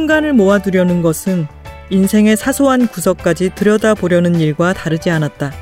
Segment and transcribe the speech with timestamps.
[0.00, 1.46] 순간을 모아두려는 것은
[1.90, 5.52] 인생의 사소한 구석까지 들여다보려는 일과 다르지 않았다.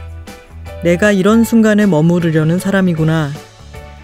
[0.85, 3.31] 내가 이런 순간에 머무르려는 사람이구나.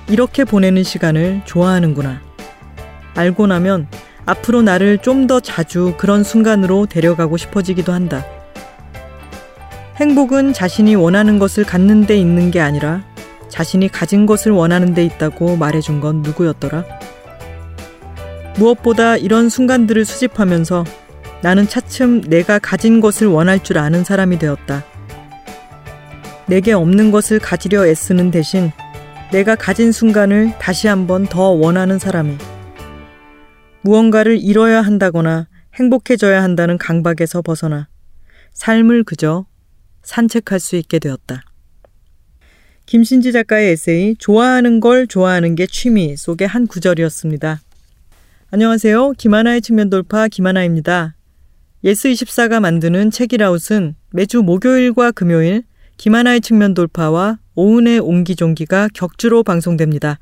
[0.08, 2.20] 이렇게 보내는 시간을 좋아하는구나.
[3.14, 3.86] 알고 나면
[4.26, 8.24] 앞으로 나를 좀 더 자주 그런 순간으로 데려가고 싶어지기도 한다.
[9.98, 13.04] 행복은 자신이 원하는 것을 갖는 데 있는 게 아니라
[13.48, 16.84] 자신이 가진 것을 원하는 데 있다고 말해준 건 누구였더라?
[18.56, 20.84] 무엇보다 이런 순간들을 수집하면서
[21.42, 24.84] 나는 차츰 내가 가진 것을 원할 줄 아는 사람이 되었다.
[26.46, 28.70] 내게 없는 것을 가지려 애쓰는 대신
[29.32, 32.38] 내가 가진 순간을 다시 한번 더 원하는 사람이
[33.80, 37.88] 무언가를 잃어야 한다거나 행복해져야 한다는 강박에서 벗어나
[38.52, 39.46] 삶을 그저
[40.02, 41.42] 산책할 수 있게 되었다.
[42.86, 47.60] 김신지 작가의 에세이 좋아하는 걸 좋아하는 게 취미 속의 한 구절이었습니다.
[48.54, 49.14] 안녕하세요.
[49.18, 51.16] 김하나의 측면 돌파 김하나입니다.
[51.82, 55.64] 예스24가 만드는 책읽아웃은 매주 목요일과 금요일
[55.96, 60.20] 김하나의 측면 돌파와 오은의 옹기종기가 격주로 방송됩니다.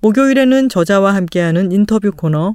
[0.00, 2.54] 목요일에는 저자와 함께하는 인터뷰 코너,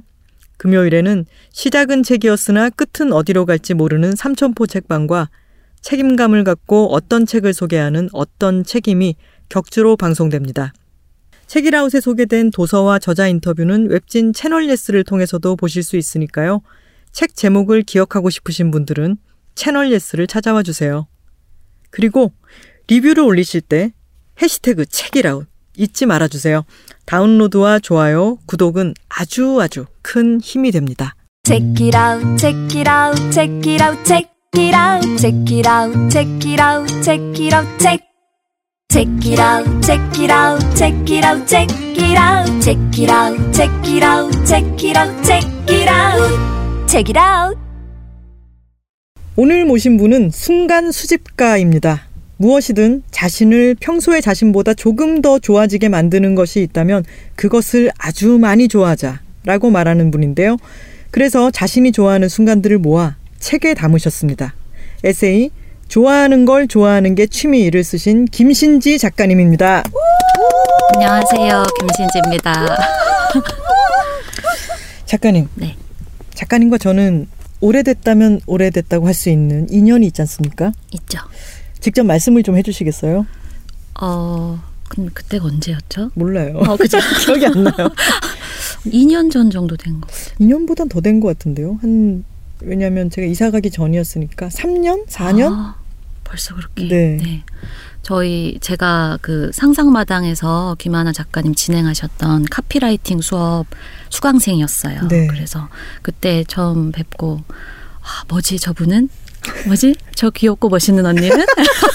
[0.56, 5.28] 금요일에는 시작은 책이었으나 끝은 어디로 갈지 모르는 삼천포 책방과
[5.82, 9.16] 책임감을 갖고 어떤 책을 소개하는 어떤 책임이
[9.50, 10.72] 격주로 방송됩니다.
[11.52, 16.62] 책읽아웃에 소개된 도서와 저자 인터뷰는 웹진 채널 예스를 통해서도 보실 수 있으니까요.
[17.12, 19.18] 책 제목을 기억하고 싶으신 분들은
[19.54, 21.08] 채널 예스를 찾아와 주세요.
[21.90, 22.32] 그리고
[22.88, 23.92] 리뷰를 올리실 때
[24.40, 26.64] 해시태그 책읽아웃 잊지 말아 주세요.
[27.04, 31.14] 다운로드와 좋아요, 구독은 아주 아주 큰 힘이 됩니다.
[31.44, 33.20] Check it out, check it out,
[37.78, 38.11] check.
[38.92, 43.54] Check it out, check it out, check it out, check it out, check it out,
[43.54, 47.58] check it out, check it out, check it out, check it out.
[49.36, 52.02] 오늘 모신 분은 순간 수집가입니다.
[52.36, 57.04] 무엇이든 자신을 평소의 자신보다 조금 더 좋아지게 만드는 것이 있다면
[57.34, 60.58] 그것을 아주 많이 좋아하자라고 말하는 분인데요.
[61.10, 64.54] 그래서 자신이 좋아하는 순간들을 모아 책에 담으셨습니다.
[65.02, 65.48] 에세이
[65.92, 69.82] 좋아하는 걸 좋아하는 게 취미를 쓰신 김신지 작가님입니다.
[70.94, 71.64] 안녕하세요.
[71.80, 72.78] 김신지입니다.
[75.04, 75.48] 작가님.
[75.54, 75.76] 네.
[76.32, 77.28] 작가님과 저는
[77.60, 80.72] 오래됐다면 오래됐다고 할 수 있는 인연이 있지 않습니까?
[80.92, 81.18] 있죠.
[81.78, 83.26] 직접 말씀을 좀 해주시겠어요?
[84.00, 86.12] 어, 근데 그때가 언제였죠?
[86.14, 86.56] 몰라요.
[86.66, 86.96] 어, 그죠.
[87.22, 87.90] 기억이 안 나요.
[88.88, 90.08] 2년 전 정도 된 거.
[90.40, 91.78] 2년보단 더 된 것 같은데요.
[91.82, 92.24] 한
[92.62, 95.52] 왜냐하면 제가 이사 가기 전이었으니까 3년, 4년.
[95.52, 95.74] 아,
[96.32, 96.88] 벌써 그렇게.
[96.88, 97.42] 네.
[98.00, 103.66] 저희 제가 그 상상마당에서 김하나 작가님 진행하셨던 카피라이팅 수업
[104.08, 105.08] 수강생이었어요.
[105.08, 105.26] 네.
[105.26, 105.68] 그래서
[106.00, 107.42] 그때 처음 뵙고
[108.00, 109.10] 아, 뭐지 저분은
[109.66, 111.44] 뭐지 저 귀엽고 멋있는 언니는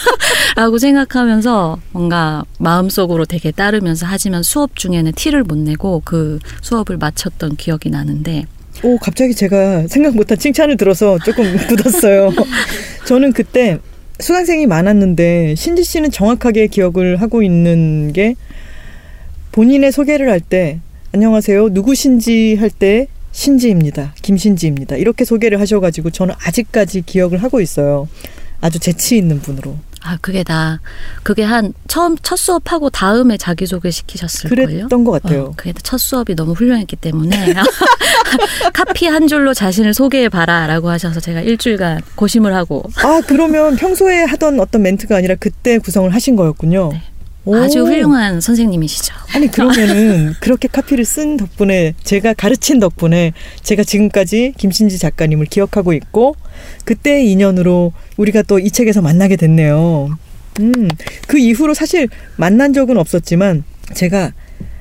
[0.55, 7.55] 라고 생각하면서 뭔가 마음속으로 되게 따르면서 하지만 수업 중에는 티를 못 내고 그 수업을 마쳤던
[7.55, 8.45] 기억이 나는데
[8.83, 12.31] 오 갑자기 제가 생각 못한 칭찬을 들어서 조금 굳었어요.
[13.05, 13.79] 저는 그때
[14.19, 18.35] 수강생이 많았는데 신지 씨는 정확하게 기억을 하고 있는 게
[19.51, 20.79] 본인의 소개를 할 때
[21.13, 21.69] 안녕하세요.
[21.69, 22.55] 누구신지?
[22.59, 24.13] 할 때 신지입니다.
[24.23, 24.95] 김신지입니다.
[24.95, 28.07] 이렇게 소개를 하셔가지고 저는 아직까지 기억을 하고 있어요.
[28.61, 29.75] 아주 재치 있는 분으로
[30.07, 30.79] 아 그게 다
[31.23, 34.67] 그게 한 처음 첫 수업하고 다음에 자기소개 시키셨을 거예요.
[34.87, 35.43] 그랬던 것 같아요.
[35.43, 37.53] 어, 그게 첫 수업이 너무 훌륭했기 때문에
[38.73, 44.61] 카피 한 줄로 자신을 소개해 봐라라고 하셔서 제가 일주일간 고심을 하고 아 그러면 평소에 하던
[44.61, 46.89] 어떤 멘트가 아니라 그때 구성을 하신 거였군요.
[46.93, 47.01] 네.
[47.47, 47.55] 오.
[47.55, 49.13] 아주 훌륭한 선생님이시죠.
[49.33, 53.31] 아니 그러면은 그렇게 카피를 쓴 덕분에 제가 가르친 덕분에
[53.63, 56.35] 제가 지금까지 김신지 작가님을 기억하고 있고
[56.85, 60.17] 그때의 인연으로 우리가 또 이 책에서 만나게 됐네요.
[60.59, 60.87] 음,
[61.27, 63.63] 그 이후로 사실 만난 적은 없었지만
[63.93, 64.33] 제가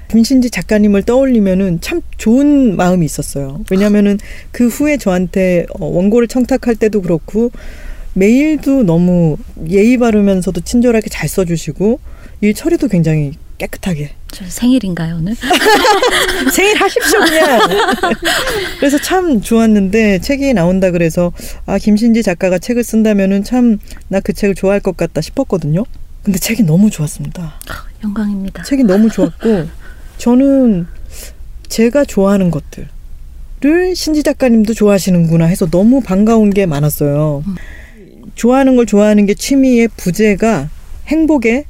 [0.08, 3.60] 김신지 작가님을 떠올리면은 참 좋은 마음이 있었어요.
[3.70, 4.18] 왜냐면은
[4.50, 7.50] 그 후에 저한테 어, 원고를 청탁할 때도 그렇고
[8.14, 9.36] 메일도 너무
[9.68, 12.00] 예의 바르면서도 친절하게 잘 써주시고
[12.40, 15.34] 일 처리도 굉장히 깨끗하게 저 생일인가요 오늘?
[16.52, 17.60] 생일 하십시오 그냥.
[18.78, 21.32] 그래서 참 좋았는데 책이 나온다 그래서
[21.64, 23.78] 아 김신지 작가가 책을 쓴다면은 참
[24.08, 25.84] 나 그 책을 좋아할 것 같다 싶었거든요.
[26.22, 27.54] 근데 책이 너무 좋았습니다.
[28.04, 28.62] 영광입니다.
[28.64, 29.66] 책이 너무 좋았고
[30.18, 30.86] 저는
[31.68, 37.42] 제가 좋아하는 것들을 신지 작가님도 좋아하시는구나 해서 너무 반가운 게 많았어요.
[38.34, 40.68] 좋아하는 걸 좋아하는 게 취미의 부재가
[41.06, 41.64] 행복의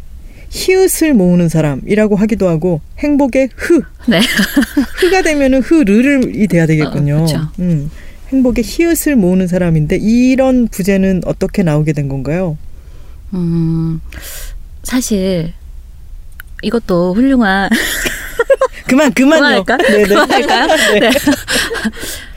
[0.51, 4.21] 히읗을 모으는 사람이라고 하기도 하고 행복의 흐 네.
[4.97, 7.27] 흐가 되면은 흐르르이 돼야 되겠군요.
[7.29, 7.53] 어.
[7.59, 7.91] 음,
[8.29, 12.57] 행복의 히읗을 모으는 사람인데 이런 부제는 어떻게 나오게 된 건가요?
[13.35, 14.01] 음,
[14.83, 15.53] 사실
[16.63, 17.69] 이것도 훌륭한
[18.89, 19.65] 그만 그만요.
[19.65, 19.77] 그만할까?
[19.79, 20.05] 네네.
[20.05, 20.67] 그만할까요?
[20.95, 21.01] 네.
[21.01, 21.11] 네.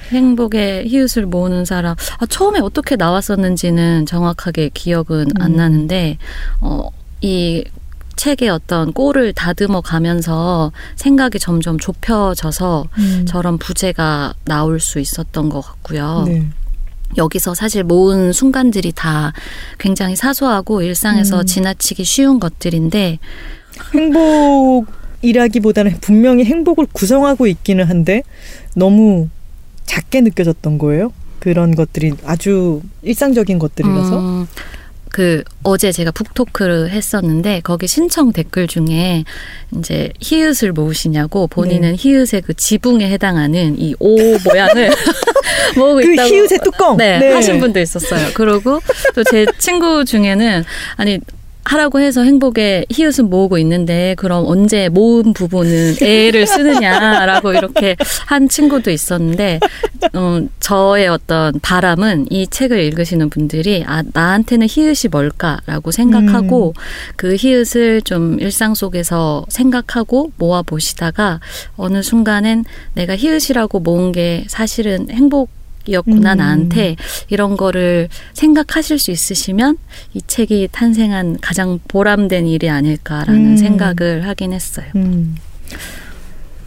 [0.12, 1.96] 행복의 히읗을 모으는 사람.
[2.18, 5.56] 아, 처음에 어떻게 나왔었는지는 정확하게 기억은 안 음.
[5.58, 6.18] 나는데,
[6.62, 6.90] 어,
[7.22, 7.64] 이
[8.20, 13.26] 책의 어떤 꼴을 다듬어 가면서 생각이 점점 좁혀져서 음.
[13.26, 16.26] 저런 부제가 나올 수 있었던 것 같고요.
[16.28, 16.46] 네.
[17.16, 19.32] 여기서 사실 모은 순간들이 다
[19.78, 21.46] 굉장히 사소하고 일상에서 음.
[21.46, 23.20] 지나치기 쉬운 것들인데,
[25.24, 28.24] 행복이라기보다는 분명히 행복을 구성하고 있기는 한데
[28.76, 29.30] 너무
[29.86, 31.14] 작게 느껴졌던 거예요.
[31.40, 34.20] 그런 것들이 아주 일상적인 것들이라서.
[34.20, 34.46] 음,
[35.10, 39.24] 그 어제 제가 북토크를 했었는데 거기 신청 댓글 중에
[39.78, 41.96] 이제 히읗을 모으시냐고 본인은 네.
[42.00, 44.92] 히읗의 그 지붕에 해당하는 이 오 모양을
[45.76, 46.98] 모으고 그 있다고 히읗의 뚜껑.
[46.98, 48.30] 네, 하신 분도 있었어요.
[48.34, 48.80] 그리고
[49.16, 50.64] 또 제 친구 중에는
[50.96, 51.20] 아니
[51.64, 57.96] 하라고 해서 행복의 히읗은 모으고 있는데 그럼 언제 모은 부분은 애를 쓰느냐라고 이렇게
[58.26, 59.60] 한 친구도 있었는데
[60.14, 66.74] 어, 저의 어떤 바람은 이 책을 읽으시는 분들이 아 나한테는 히읗이 뭘까라고 생각하고
[67.16, 71.40] 그 히읗을 좀 일상 속에서 생각하고 모아 보시다가
[71.76, 76.38] 어느 순간엔 내가 히읗이라고 모은 게 사실은 행복 이었구나 음.
[76.38, 76.96] 나한테
[77.30, 79.78] 이런 거를 생각하실 수 있으시면
[80.14, 83.58] 이 책이 탄생한 가장 보람된 일이 아닐까라는 음.
[83.58, 84.86] 생각을 하긴 했어요.
[84.96, 85.36] 음.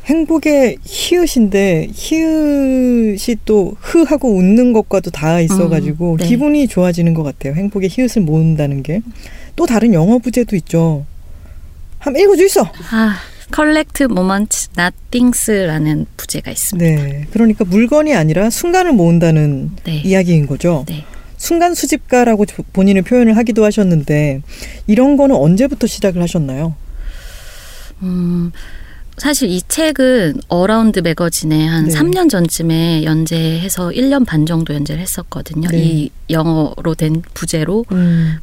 [0.07, 6.27] 행복의 히읗인데 히읗이 또 흐하고 웃는 것과도 있어가지고 음, 네.
[6.27, 7.55] 기분이 좋아지는 것 같아요.
[7.55, 9.01] 행복의 히읗을 모은다는 게
[9.57, 11.05] 또 다른 영어 부제도 있죠.
[11.99, 12.63] 한번 있어.
[12.91, 13.17] 아,
[13.55, 17.03] collect moments, not things라는 부제가 있습니다.
[17.03, 19.97] 네, 그러니까 물건이 아니라 순간을 모은다는 네.
[20.05, 20.85] 이야기인 거죠.
[20.89, 21.05] 네.
[21.37, 24.43] 순간 수집가라고 저- 본인을 표현을 하기도 하셨는데
[24.87, 26.75] 이런 거는 언제부터 시작을 하셨나요?
[28.03, 28.53] 음,
[29.19, 31.93] 사실 이 책은 어라운드 매거진에 한 네.
[31.95, 35.69] 3년 전쯤에 연재해서 1년 반 정도 연재를 했었거든요.
[35.69, 35.79] 네.
[35.79, 37.85] 이 영어로 된 부제로.
[37.93, 38.37] 음,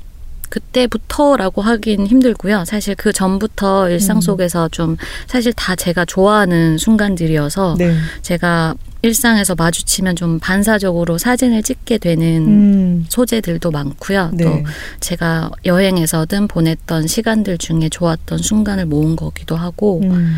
[0.50, 2.66] 그때부터라고 하긴 힘들고요.
[2.66, 4.22] 사실 그 전부터 일상 음.
[4.22, 4.98] 속에서 좀
[5.28, 7.96] 사실 다 제가 좋아하는 순간들이어서 네.
[8.22, 14.32] 제가 일상에서 마주치면 좀 반사적으로 사진을 찍게 되는 음, 소재들도 많고요.
[14.34, 14.44] 네.
[14.44, 14.64] 또
[15.00, 20.36] 제가 여행에서든 보냈던 시간들 중에 좋았던 순간을 모은 거기도 하고 음,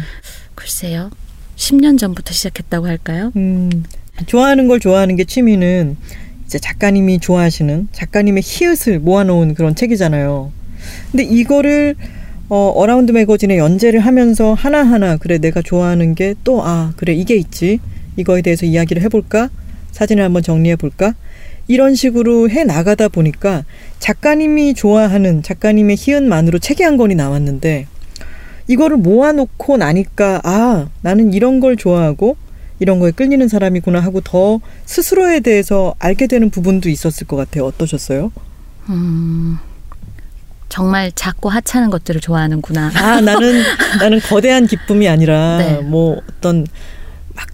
[0.53, 1.09] 글쎄요.
[1.55, 3.31] 10년 전부터 시작했다고 할까요?
[3.35, 3.83] 음.
[4.27, 5.97] 좋아하는 걸 좋아하는 게 취미는
[6.51, 10.51] 이제 작가님이 좋아하시는 작가님의 히읗을 모아놓은 그런 책이잖아요.
[11.09, 11.95] 근데 이거를
[12.50, 17.80] 어, 어라운드 매거진에 연재를 하면서 하나하나 그래 내가 좋아하는 게 또 아 그래 이게 있지.
[18.18, 19.50] 이거에 대해서 이야기를 해볼까?
[19.92, 21.15] 사진을 한번 정리해 볼까?
[21.69, 23.63] 이런 식으로 해 나가다 보니까
[24.00, 27.88] 작가님이 좋아하는 작가님의 히읗만으로 책이 한 권이 나왔는데
[28.68, 32.36] 이거를 모아놓고 나니까 아 나는 이런 걸 좋아하고
[32.81, 37.66] 이런 거에 끌리는 사람이구나 하고 더 스스로에 대해서 알게 되는 부분도 있었을 것 같아요.
[37.68, 38.31] 어떠셨어요?
[38.89, 39.60] 음,
[40.68, 42.92] 정말 작고 하찮은 것들을 좋아하는구나.
[42.95, 43.62] 아 나는
[44.01, 45.78] 나는 거대한 기쁨이 아니라 네.
[45.81, 46.66] 뭐 어떤
[47.35, 47.47] 막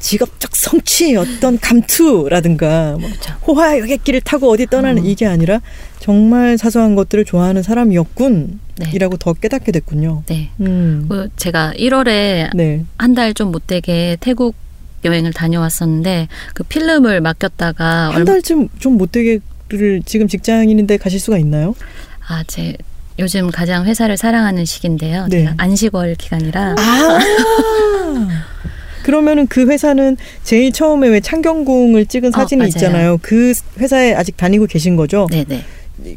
[0.00, 3.32] 직업적 성취 어떤 감투라든가 뭐 그렇죠.
[3.46, 5.06] 호화 여객기를 타고 어디 떠나는 음.
[5.06, 5.62] 이게 아니라
[6.08, 9.16] 정말 사소한 것들을 좋아하는 사람이었군이라고 네.
[9.18, 10.22] 더 깨닫게 됐군요.
[10.24, 10.48] 네.
[10.58, 11.04] 음.
[11.06, 12.86] 그 제가 1월에 네.
[12.96, 14.54] 한달 좀 못되게 태국
[15.04, 21.74] 여행을 다녀왔었는데 그 필름을 맡겼다가 한 달쯤 좀 못되게를 지금 직장인인데 가실 수가 있나요?
[22.26, 22.74] 아, 제
[23.18, 25.26] 요즘 가장 회사를 사랑하는 시기인데요.
[25.28, 25.40] 네.
[25.40, 27.18] 제가 안식월 기간이라 아.
[29.04, 32.68] 그러면은 그 회사는 제일 처음에 왜 창경궁을 찍은 어, 사진이 맞아요.
[32.68, 33.18] 있잖아요.
[33.20, 35.26] 그 회사에 아직 다니고 계신 거죠?
[35.30, 35.64] 네네.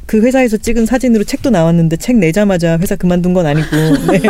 [0.06, 3.68] 그 회사에서 찍은 사진으로 책도 나왔는데 책 내자마자 회사 그만둔 건 아니고
[4.12, 4.22] 네.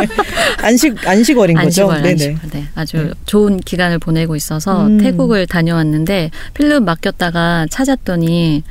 [0.58, 1.90] 안식 안식월인 거죠.
[1.90, 2.12] 안식월, 네네.
[2.12, 2.50] 안식월.
[2.52, 3.10] 네, 아주 네.
[3.26, 4.98] 좋은 기간을 보내고 있어서 음.
[4.98, 8.62] 태국을 다녀왔는데 필름 맡겼다가 찾았더니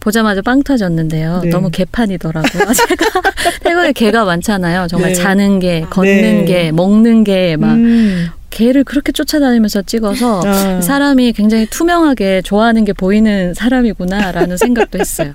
[0.00, 1.40] 보자마자 빵 터졌는데요.
[1.44, 1.50] 네.
[1.50, 2.72] 너무 개판이더라고요.
[2.72, 3.22] 제가
[3.62, 4.86] 태국에 개가 많잖아요.
[4.88, 5.14] 정말 네.
[5.14, 6.44] 자는 게, 걷는 네.
[6.44, 8.28] 게, 먹는 게막 음.
[8.50, 10.80] 개를 그렇게 쫓아다니면서 찍어서 아.
[10.80, 15.32] 사람이 굉장히 투명하게 좋아하는 게 보이는 사람이구나라는 생각도 했어요.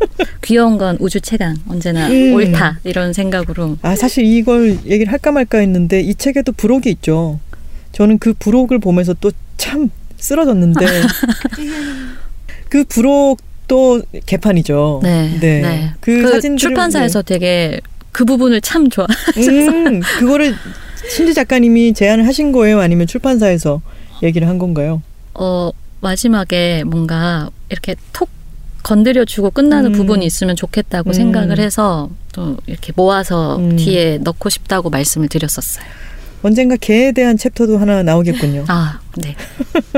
[0.42, 2.34] 귀여운 건 우주 최강 언제나 음.
[2.34, 7.40] 옳다 이런 생각으로 아 사실 이걸 얘기를 할까 말까 했는데 이 책에도 부록이 있죠.
[7.92, 10.86] 저는 그 부록을 보면서 또 참 쓰러졌는데
[12.70, 15.00] 그 부록도 개판이죠.
[15.02, 15.60] 네, 네.
[15.60, 15.90] 네.
[16.00, 17.80] 그, 그 사진들을 출판사에서 되게
[18.12, 19.06] 그 부분을 참 좋아.
[19.36, 20.54] 음, 그거를
[21.10, 22.80] 신지 작가님이 제안을 하신 거예요?
[22.80, 23.82] 아니면 출판사에서
[24.22, 25.02] 얘기를 한 건가요?
[25.34, 28.28] 어 마지막에 뭔가 이렇게 톡
[28.88, 29.92] 건드려주고 끝나는 음.
[29.92, 31.12] 부분이 있으면 좋겠다고 음.
[31.12, 33.76] 생각을 해서 또 이렇게 모아서 음.
[33.76, 35.84] 뒤에 넣고 싶다고 말씀을 드렸었어요.
[36.42, 38.64] 언젠가 개에 대한 챕터도 하나 나오겠군요.
[38.68, 39.36] 아, 네.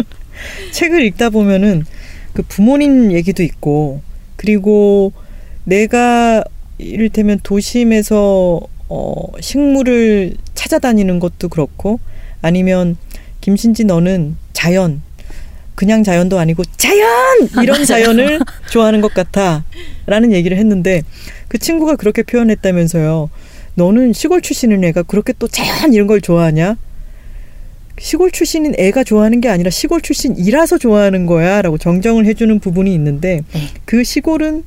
[0.72, 1.84] 책을 읽다 보면은
[2.32, 4.00] 그 부모님 얘기도 있고
[4.34, 5.12] 그리고
[5.64, 6.42] 내가
[6.78, 12.00] 이를테면 도심에서 어 식물을 찾아다니는 것도 그렇고
[12.42, 12.96] 아니면
[13.40, 15.02] 김신지 너는 자연
[15.74, 17.08] 그냥 자연도 아니고 자연
[17.62, 21.02] 이런 자연을 좋아하는 것 같아라는 얘기를 했는데
[21.48, 23.30] 그 친구가 그렇게 표현했다면서요.
[23.74, 26.76] 너는 시골 출신인 애가 그렇게 또 자연 이런 걸 좋아하냐?
[27.98, 33.60] 시골 출신인 애가 좋아하는 게 아니라 시골 출신이라서 좋아하는 거야라고 정정을 해주는 부분이 있는데 네.
[33.84, 34.64] 그 시골은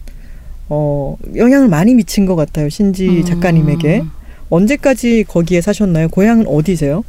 [0.70, 3.26] 어 영향을 많이 미친 것 같아요 신지 음.
[3.26, 4.04] 작가님에게
[4.54, 6.08] 언제까지 거기에 사셨나요?
[6.10, 7.04] 고향은 어디세요?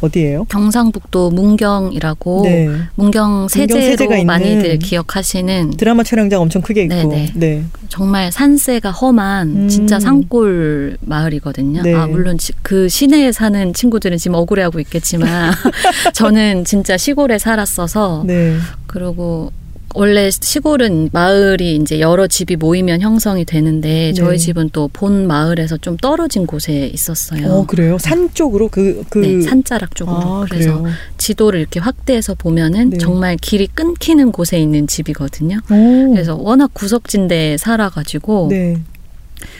[0.00, 0.44] 어디예요?
[0.44, 7.32] 경상북도 문경이라고 네 문경 세제로 있는 많이들 기억하시는 드라마 촬영장 엄청 크게 있고 네네.
[7.34, 9.68] 네 정말 산세가 험한 음.
[9.68, 11.82] 진짜 산골 마을이거든요.
[11.82, 11.94] 네.
[11.94, 15.52] 아 물론 지- 그 시내에 사는 친구들은 지금 억울해하고 있겠지만
[16.14, 18.56] 저는 진짜 시골에 살았어서 네.
[18.86, 19.52] 그리고
[19.94, 24.12] 원래 시골은 마을이 이제 여러 집이 모이면 형성이 되는데 네.
[24.12, 27.46] 저희 집은 또 본 마을에서 좀 떨어진 곳에 있었어요.
[27.52, 27.98] 어 그래요?
[27.98, 30.16] 산 쪽으로 그그 네, 산자락 쪽으로.
[30.16, 30.94] 아, 그래서 그래요.
[31.18, 32.98] 지도를 이렇게 확대해서 보면은 네.
[32.98, 35.58] 정말 길이 끊기는 곳에 있는 집이거든요.
[35.70, 36.12] 오.
[36.12, 38.78] 그래서 워낙 구석진 데에 살아가지고 네.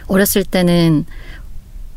[0.06, 1.04] 어렸을 때는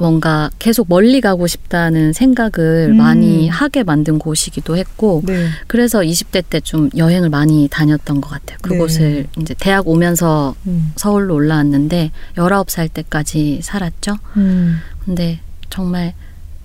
[0.01, 2.97] 뭔가 계속 멀리 가고 싶다는 생각을 음.
[2.97, 5.47] 많이 하게 만든 곳이기도 했고 네.
[5.67, 8.57] 그래서 20대 때 좀 여행을 많이 다녔던 것 같아요.
[8.61, 10.91] 그곳을 이제 대학 오면서 음.
[10.95, 14.17] 서울로 올라왔는데 19살 때까지 살았죠.
[14.37, 14.79] 음.
[15.05, 15.39] 근데
[15.69, 16.13] 정말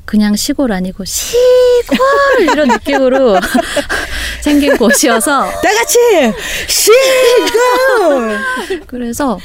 [0.04, 1.98] 그냥 시골 아니고 시골
[2.52, 3.40] 이런 느낌으로
[4.42, 5.98] 생긴 곳이어서 다 같이
[6.68, 8.38] 시골.
[8.86, 9.38] 그래서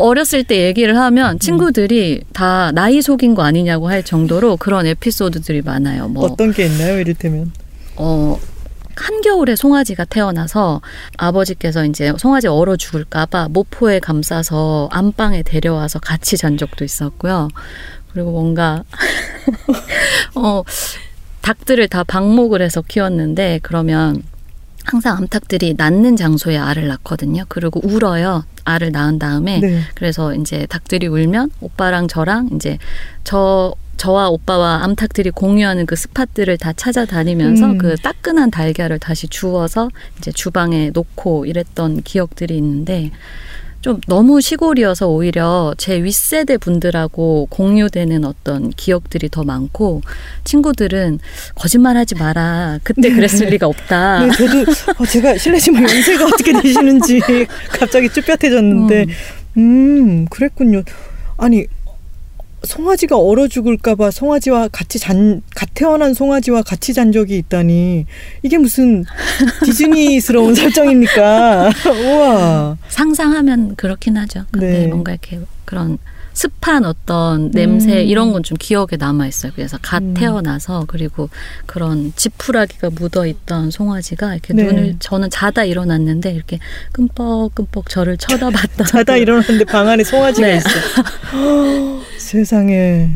[0.00, 6.08] 어렸을 때 얘기를 하면 친구들이 다 나이 속인 거 아니냐고 할 정도로 그런 에피소드들이 많아요.
[6.08, 6.98] 뭐 어떤 게 있나요?
[6.98, 7.52] 이를테면
[7.96, 8.38] 어,
[8.96, 10.80] 한겨울에 송아지가 태어나서
[11.16, 17.48] 아버지께서 이제 송아지 얼어 죽을까봐 모포에 감싸서 안방에 데려와서 같이 잔 적도 있었고요.
[18.12, 18.82] 그리고 뭔가,
[20.34, 20.62] 어,
[21.42, 24.22] 닭들을 다 방목을 해서 키웠는데 그러면
[24.90, 27.44] 항상 암탉들이 낳는 장소에 알을 낳거든요.
[27.48, 28.44] 그리고 울어요.
[28.64, 29.60] 알을 낳은 다음에.
[29.60, 29.82] 네.
[29.94, 32.78] 그래서 이제 닭들이 울면 오빠랑 저랑 이제
[33.22, 37.78] 저 저와 오빠와 암탉들이 공유하는 그 스팟들을 다 찾아다니면서 음.
[37.78, 43.12] 그 따끈한 달걀을 다시 주워서 이제 주방에 놓고 이랬던 기억들이 있는데
[43.80, 50.02] 좀 너무 시골이어서 오히려 제 윗세대 분들하고 공유되는 어떤 기억들이 더 많고
[50.44, 51.18] 친구들은
[51.54, 54.26] 거짓말하지 마라 그때 그랬을 리가 없다.
[54.26, 57.20] 네, 저도 어, 제가 실례지만 연세가 어떻게 되시는지
[57.78, 59.06] 갑자기 쭈뼛해졌는데,
[59.56, 60.82] 음, 그랬군요.
[61.38, 61.64] 아니
[62.62, 68.06] 송아지가 얼어 죽을까봐 송아지와 같이 잔, 갓 태어난 송아지와 같이 잔 적이 있다니
[68.42, 69.04] 이게 무슨
[69.64, 71.70] 디즈니스러운 설정입니까?
[72.04, 72.76] 우와.
[72.88, 74.44] 상상하면 그렇긴 하죠.
[74.50, 74.86] 근데 네.
[74.86, 75.98] 뭔가 이렇게 그런
[76.40, 78.06] 습한 어떤 냄새 음.
[78.06, 79.52] 이런 건 좀 기억에 남아 있어요.
[79.54, 80.14] 그래서 갓 음.
[80.14, 81.28] 태어나서 그리고
[81.66, 84.62] 그런 지푸라기가 묻어 있던 송아지가 이렇게 네.
[84.64, 86.58] 눈을 저는 자다 일어났는데 이렇게
[86.92, 88.84] 끔뻑끔뻑 저를 쳐다봤다.
[88.88, 90.56] 자다 일어났는데 방 안에 송아지가 네.
[90.56, 90.68] 있어.
[92.16, 93.10] 세상에.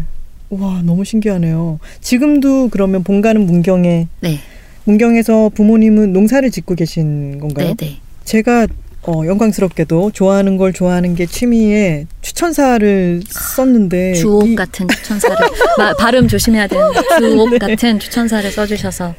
[0.50, 1.80] 와, 너무 신기하네요.
[2.02, 4.38] 지금도 그러면 본가는 문경에, 네,
[4.84, 7.68] 문경에서 부모님은 농사를 짓고 계신 건가요?
[7.68, 7.96] 네, 네.
[8.24, 8.66] 제가
[9.06, 15.36] 어, 영광스럽게도 좋아하는 걸 좋아하는 게 취미에 추천사를 썼는데 주옥 이- 같은 추천사를
[15.76, 19.14] 마- 발음 조심해야 되는데 주옥 같은 추천사를 써주셔서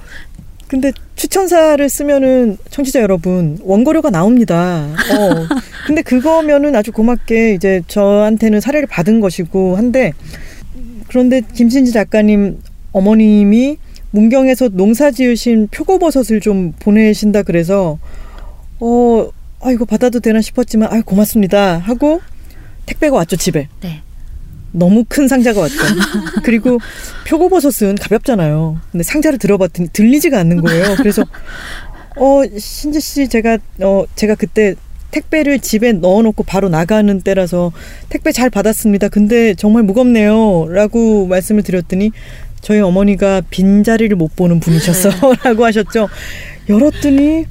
[0.67, 4.87] 근데 추천사를 쓰면은 청취자 여러분 원고료가 나옵니다.
[5.13, 5.47] 어.
[5.85, 10.13] 근데 그거면은 아주 고맙게 이제 저한테는 사례를 받은 것이고 한데
[11.07, 12.57] 그런데 김신지 작가님
[12.93, 13.77] 어머님이
[14.09, 17.99] 문경에서 농사 지으신 표고버섯을 좀 보내신다 그래서
[18.79, 19.29] 어,
[19.65, 22.21] 아 이거 받아도 되나 싶었지만 아 고맙습니다 하고
[22.85, 23.67] 택배가 왔죠 집에.
[23.81, 24.03] 네.
[24.71, 25.77] 너무 큰 상자가 왔죠.
[26.43, 26.77] 그리고
[27.27, 28.79] 표고버섯은 가볍잖아요.
[28.91, 30.95] 근데 상자를 들어봤더니 들리지가 않는 거예요.
[30.97, 31.23] 그래서
[32.17, 34.75] 어 신지 씨 제가 어 제가 그때
[35.09, 37.71] 택배를 집에 넣어놓고 바로 나가는 때라서
[38.09, 39.07] 택배 잘 받았습니다.
[39.07, 42.11] 근데 정말 무겁네요.라고 말씀을 드렸더니
[42.61, 46.09] 저희 어머니가 빈 자리를 못 보는 분이셨어라고 하셨죠.
[46.67, 47.45] 열었더니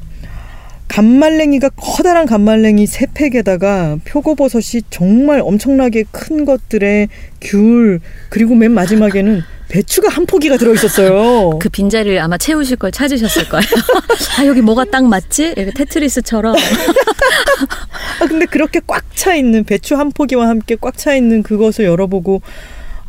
[0.88, 7.09] 간말랭이가 커다란 간말랭이 세 팩에다가 표고버섯이 정말 엄청나게 큰 것들의
[7.41, 11.59] 귤 그리고 맨 마지막에는 배추가 한 포기가 들어있었어요.
[11.59, 13.64] 그 빈자리를 아마 채우실 걸 찾으셨을 거예요.
[14.38, 15.55] 아 여기 뭐가 딱 맞지?
[15.57, 16.55] 이렇게 테트리스처럼.
[18.21, 22.43] 아, 근데 그렇게 꽉 차 있는 배추 한 포기와 함께 꽉 차 있는 그것을 열어보고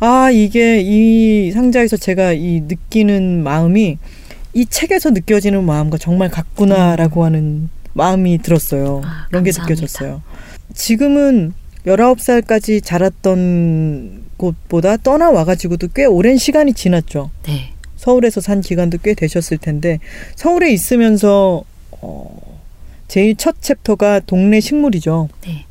[0.00, 3.98] 아 이게 이 상자에서 제가 이 느끼는 마음이
[4.56, 9.02] 이 책에서 느껴지는 마음과 정말 같구나라고 하는 마음이 들었어요.
[9.04, 9.50] 아, 그런 게.
[9.50, 10.22] 느껴졌어요.
[10.72, 11.52] 지금은
[11.86, 17.30] 19살까지 자랐던 곳보다 떠나와가지고도 꽤 오랜 시간이 지났죠.
[17.42, 17.74] 네.
[17.96, 19.98] 서울에서 산 기간도 꽤 되셨을 텐데
[20.36, 22.58] 서울에 있으면서 어,
[23.08, 25.28] 제일 첫 챕터가 동네 식물이죠.
[25.42, 25.66] 네.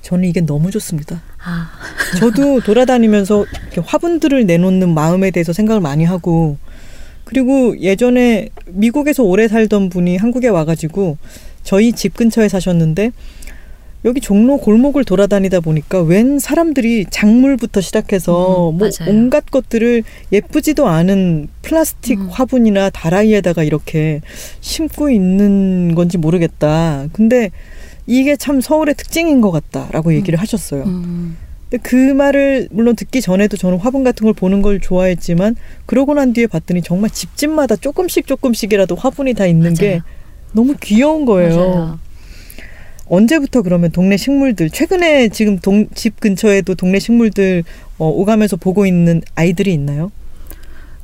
[0.00, 1.20] 저는 이게 너무 좋습니다.
[1.44, 1.70] 아
[2.18, 6.56] 저도 돌아다니면서 이렇게 화분들을 내놓는 마음에 대해서 생각을 많이 하고
[7.32, 11.16] 그리고 예전에 미국에서 오래 살던 분이 한국에 와가지고
[11.62, 13.10] 저희 집 근처에 사셨는데
[14.04, 18.90] 여기 종로 골목을 돌아다니다 보니까 웬 사람들이 작물부터 시작해서 음, 뭐.
[19.06, 22.28] 온갖 것들을 예쁘지도 않은 플라스틱 음.
[22.28, 24.20] 화분이나 다라이에다가 이렇게
[24.60, 27.06] 심고 있는 건지 모르겠다.
[27.14, 27.50] 근데
[28.06, 30.84] 이게 참 서울의 특징인 것 같다라고 얘기를 하셨어요.
[31.78, 36.46] 그 말을 물론 듣기 전에도 저는 화분 같은 걸 보는 걸 좋아했지만 그러고 난 뒤에
[36.46, 40.02] 봤더니 정말 집집마다 조금씩 조금씩이라도 화분이 다 있는 게 맞아요.
[40.52, 41.56] 너무 귀여운 거예요.
[41.56, 41.98] 맞아요.
[43.06, 47.64] 언제부터 그러면 동네 식물들 최근에 지금 동, 집 근처에도 동네 식물들
[47.98, 50.10] 어, 오가면서 보고 있는 아이들이 있나요?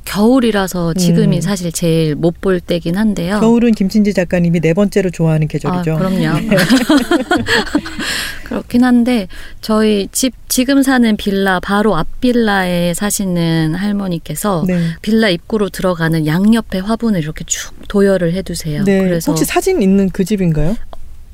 [0.09, 1.41] 겨울이라서 지금이 음.
[1.41, 3.39] 사실 제일 못 볼 때긴 한데요.
[3.41, 5.93] 겨울은 김신지 작가님이 네 번째로 좋아하는 계절이죠.
[5.93, 6.39] 아, 그럼요.
[8.45, 9.27] 그렇긴 한데
[9.61, 14.79] 저희 집 지금 사는 빌라 바로 앞 빌라에 사시는 할머니께서 네.
[15.01, 18.83] 빌라 입구로 들어가는 양옆에 화분을 이렇게 쭉 도열을 해두세요.
[18.85, 18.99] 네.
[19.03, 20.77] 그래서 혹시 사진 있는 그 집인가요?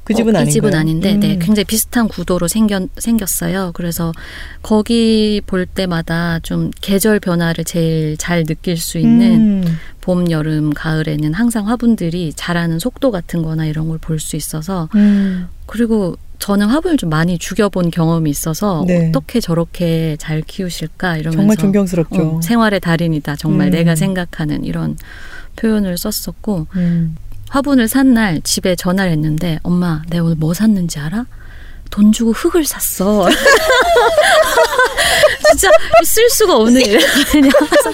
[0.06, 0.50] 그 집은 어, 아닌가요?
[0.50, 1.40] 이 집은 아닌데, 네, 음.
[1.40, 3.72] 굉장히 비슷한 구도로 생겨, 생겼어요.
[3.74, 4.14] 그래서
[4.62, 9.78] 거기 볼 때마다 좀 계절 변화를 제일 잘 느낄 수 있는 음.
[10.02, 15.48] 봄, 여름, 가을에는 항상 화분들이 자라는 속도 같은 거나 이런 걸 볼 수 있어서 음.
[15.66, 19.08] 그리고 저는 화분을 좀 많이 죽여본 경험이 있어서 네.
[19.10, 22.22] 어떻게 저렇게 잘 키우실까 이러면서 정말 존경스럽죠.
[22.38, 23.38] 어, 생활의 달인이다.
[23.38, 23.72] 정말 음.
[23.72, 24.96] 내가 생각하는 이런
[25.56, 27.16] 표현을 썼었고 음.
[27.55, 31.25] 화분을 산 날 집에 전화를 했는데 엄마 내가 오늘 뭐 샀는지 알아?
[31.89, 33.27] 돈 주고 흙을 샀어.
[35.50, 35.70] 진짜
[36.03, 37.00] 쓸 수가 없는 일.
[37.31, 37.94] 그냥 그래서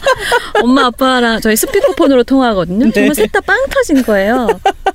[0.63, 2.85] 엄마 아빠랑 저희 스피커폰으로 통화하거든요.
[2.87, 2.91] 네.
[2.91, 4.47] 정말 셋 다 빵 터진 거예요.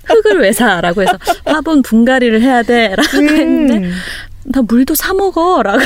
[0.04, 0.80] 흙을 왜 사?
[0.80, 2.88] 라고 해서 화분 분갈이를 해야 돼.
[2.96, 3.92] 라고 했는데 음.
[4.46, 5.62] 나 물도 사 먹어.
[5.62, 5.78] 라고.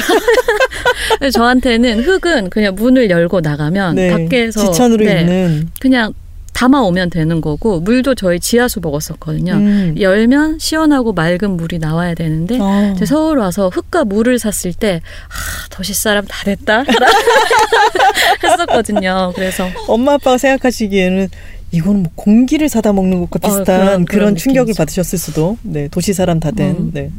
[1.18, 4.10] 그래서 저한테는 흙은 그냥 문을 열고 나가면 네.
[4.10, 6.12] 밖에서 지천으로 네, 있는 그냥
[6.52, 9.52] 담아 오면 되는 거고 물도 저희 지하수 먹었었거든요.
[9.54, 9.94] 음.
[9.98, 12.92] 열면 시원하고 맑은 물이 나와야 되는데 아.
[12.94, 16.84] 제가 서울 와서 흙과 물을 샀을 때 아, 도시 사람 다 됐다
[18.42, 19.32] 했었거든요.
[19.34, 21.28] 그래서 엄마 아빠가 생각하시기에는
[21.72, 24.74] 이거는 뭐 공기를 사다 먹는 것과 어, 비슷한 그런- 그런, 그런 충격을.
[24.76, 25.56] 받으셨을 수도.
[25.62, 26.70] 네, 도시 사람 다 된.
[26.76, 26.90] 음.
[26.92, 27.10] 네.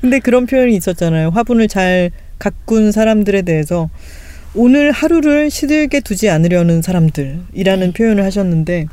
[0.00, 1.30] 근데 그런 표현이 있었잖아요.
[1.30, 3.90] 화분을 잘 가꾼 사람들에 대해서
[4.54, 7.92] 오늘 하루를 시들게 두지 않으려는 사람들이라는 네.
[7.92, 8.86] 표현을 하셨는데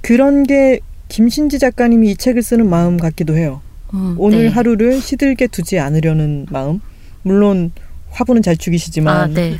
[0.00, 3.60] 그런 게 김신지 작가님이 이 책을 쓰는 마음 같기도 해요.
[3.94, 4.48] 음, 오늘 네.
[4.48, 6.80] 하루를 시들게 두지 않으려는 마음.
[7.22, 7.72] 물론
[8.10, 9.16] 화분은 잘 죽이시지만.
[9.16, 9.56] 아, 네.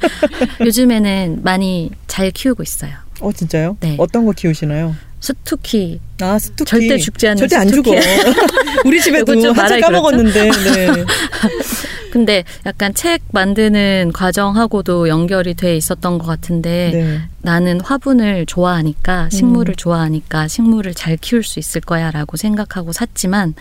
[0.64, 2.92] 요즘에는 많이 잘 키우고 있어요.
[3.20, 3.76] 어 진짜요?
[3.80, 3.96] 네.
[3.98, 4.94] 어떤 거 키우시나요?
[5.26, 7.90] 스투키 아 스투키 절대 죽지 않는 절대 안 스투키.
[7.90, 8.00] 죽어.
[8.86, 10.50] 우리 집에도 한참 까먹었는데.
[10.50, 11.04] 네.
[12.12, 17.20] 근데 약간 책 만드는 과정하고도 연결이 돼 있었던 것 같은데 네.
[17.42, 19.76] 나는 화분을 좋아하니까 식물을 음.
[19.76, 23.54] 좋아하니까 식물을 잘 키울 수 있을 거야라고 생각하고 샀지만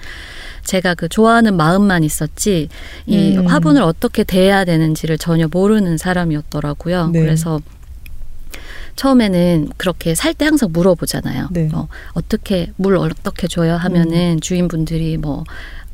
[0.63, 2.69] 제가 그 좋아하는 마음만 있었지
[3.07, 3.47] 이 음.
[3.47, 7.09] 화분을 어떻게 대해야 되는지를 전혀 모르는 사람이었더라고요.
[7.09, 7.19] 네.
[7.21, 7.59] 그래서
[8.95, 11.47] 처음에는 그렇게 살 때 항상 물어보잖아요.
[11.51, 11.69] 네.
[11.73, 15.43] 어, 어떻게 물 어떻게 줘요 하면은 주인분들이 뭐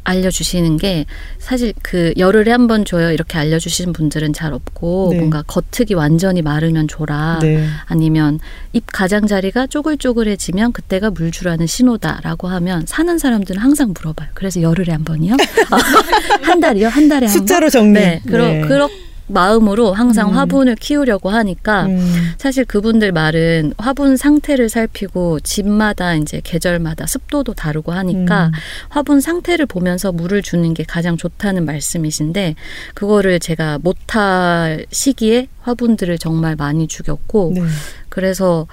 [0.03, 1.05] 알려주시는 게
[1.37, 5.17] 사실 그 열흘에 한 번 줘요 이렇게 알려주시는 분들은 잘 없고 네.
[5.19, 7.67] 뭔가 겉흙이 완전히 마르면 줘라 네.
[7.85, 8.39] 아니면
[8.73, 14.29] 잎 가장자리가 쪼글쪼글해지면 그때가 물 주라는 신호다라고 하면 사는 사람들은 항상 물어봐요.
[14.33, 15.35] 그래서 열흘에 한 번이요?
[16.41, 16.87] 한 달이요?
[16.87, 17.39] 한 달에 한 번?
[17.41, 17.99] 숫자로 정리.
[17.99, 18.61] 네, 그러, 네.
[18.61, 18.89] 그런
[19.31, 20.33] 마음으로 항상 음.
[20.35, 22.33] 화분을 키우려고 하니까 음.
[22.37, 28.51] 사실 그분들 말은 화분 상태를 살피고 집마다 이제 계절마다 습도도 다르고 하니까 음.
[28.89, 32.55] 화분 상태를 보면서 물을 주는 게 가장 좋다는 말씀이신데
[32.93, 37.61] 그거를 제가 못할 시기에 화분들을 정말 많이 죽였고 네.
[38.09, 38.67] 그래서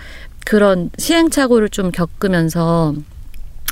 [0.45, 2.95] 그런 시행착오를 좀 겪으면서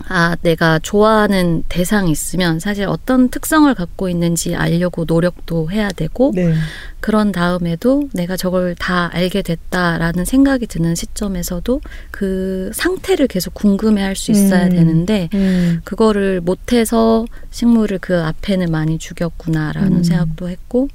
[0.08, 6.54] 아, 내가 좋아하는 대상이 있으면 사실 어떤 특성을 갖고 있는지 알려고 노력도 해야 되고, 네.
[7.00, 11.80] 그런 다음에도 내가 저걸 다 알게 됐다라는 생각이 드는 시점에서도
[12.10, 14.70] 그 상태를 계속 궁금해 할 수 있어야 음.
[14.70, 15.80] 되는데, 음.
[15.84, 20.02] 그거를 못해서 식물을 그 앞에는 많이 죽였구나라는 음.
[20.02, 20.88] 생각도 했고,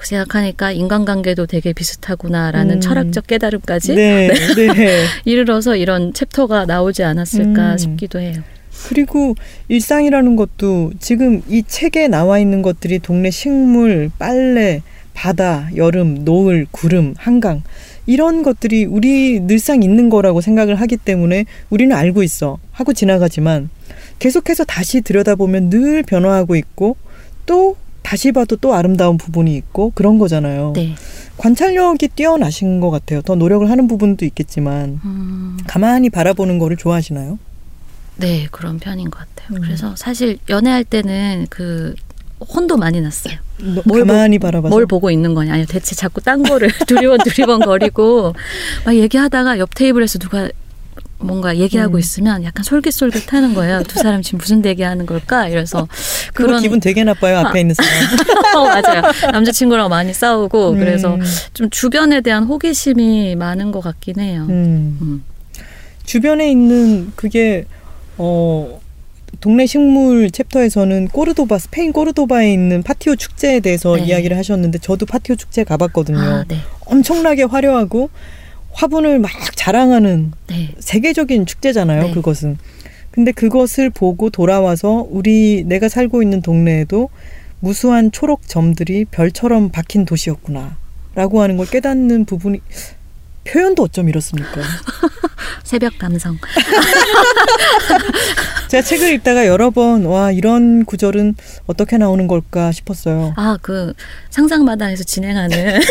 [0.00, 2.80] 그 생각하니까 인간관계도 되게 비슷하구나라는 음.
[2.80, 5.04] 철학적 깨달음까지 네, 네.
[5.26, 7.78] 이르러서 이런 챕터가 나오지 않았을까 음.
[7.78, 8.42] 싶기도 해요.
[8.88, 9.34] 그리고
[9.68, 14.80] 일상이라는 것도 지금 이 책에 나와 있는 것들이 동네 식물, 빨래,
[15.12, 17.62] 바다, 여름, 노을, 구름, 한강
[18.06, 23.68] 이런 것들이 우리 늘상 있는 거라고 생각을 하기 때문에 우리는 알고 있어 하고 지나가지만
[24.18, 26.96] 계속해서 다시 들여다보면 늘 변화하고 있고
[27.44, 27.76] 또
[28.10, 30.72] 다시 봐도 또 아름다운 부분이 있고 그런 거잖아요.
[30.74, 30.96] 네.
[31.36, 33.22] 관찰력이 뛰어나신 것 같아요.
[33.22, 37.38] 더 노력을 하는 부분도 있겠지만 음, 가만히 바라보는 거를 좋아하시나요?
[38.16, 39.56] 네, 그런 편인 것 같아요.
[39.58, 39.60] 음.
[39.62, 41.94] 그래서 사실 연애할 때는 그
[42.40, 43.36] 혼도 많이 났어요.
[43.58, 45.54] 너- 뭘 가만히 바라봐서 뭘 보고 있는 거냐.
[45.54, 48.34] 아니, 대체 자꾸 딴 거를 두리번 두리번 거리고
[48.84, 50.48] 막 얘기하다가 옆 테이블에서 누가
[51.20, 51.98] 뭔가 얘기하고 음.
[51.98, 53.82] 있으면 약간 솔깃솔깃 하는 거예요.
[53.82, 55.48] 두 사람 지금 무슨 얘기하는 걸까?
[55.48, 55.86] 이래서
[56.34, 57.90] 그거 기분 되게 나빠요 앞에 있는 사람.
[58.56, 59.02] 어, 맞아요.
[59.32, 61.20] 남자친구랑 많이 싸우고 그래서 음,
[61.52, 64.46] 좀 주변에 대한 호기심이 많은 것 같긴 해요.
[64.48, 64.98] 음.
[65.00, 65.24] 음.
[66.04, 67.66] 주변에 있는 그게
[68.16, 68.80] 어
[69.40, 74.06] 동네 식물 챕터에서는 꼬르도바 스페인 꼬르도바에 있는 파티오 축제에 대해서 네.
[74.06, 76.18] 이야기를 하셨는데 저도 파티오 축제 가봤거든요.
[76.18, 76.56] 아, 네.
[76.86, 78.10] 엄청나게 화려하고
[78.72, 80.74] 화분을 막 자랑하는 네.
[80.78, 82.02] 세계적인 축제잖아요.
[82.04, 82.10] 네.
[82.12, 82.58] 그것은.
[83.10, 87.08] 근데 그것을 보고 돌아와서 우리 내가 살고 있는 동네에도
[87.58, 90.76] 무수한 초록 점들이 별처럼 박힌 도시였구나.
[91.14, 92.60] 라고 하는 걸 깨닫는 부분이
[93.44, 94.60] 표현도 어쩜 이렇습니까?
[95.64, 96.38] 새벽 감성.
[98.68, 101.34] 제가 책을 읽다가 여러 번 와 이런 구절은
[101.66, 103.34] 어떻게 나오는 걸까 싶었어요.
[103.36, 103.92] 아, 그
[104.30, 105.80] 상상마당에서 진행하는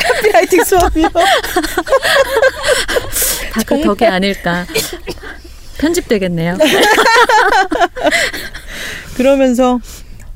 [0.00, 1.08] 카피라이팅 수업이요.
[3.52, 4.66] 다그 덕이 아닐까.
[5.78, 6.58] 편집되겠네요.
[9.16, 9.80] 그러면서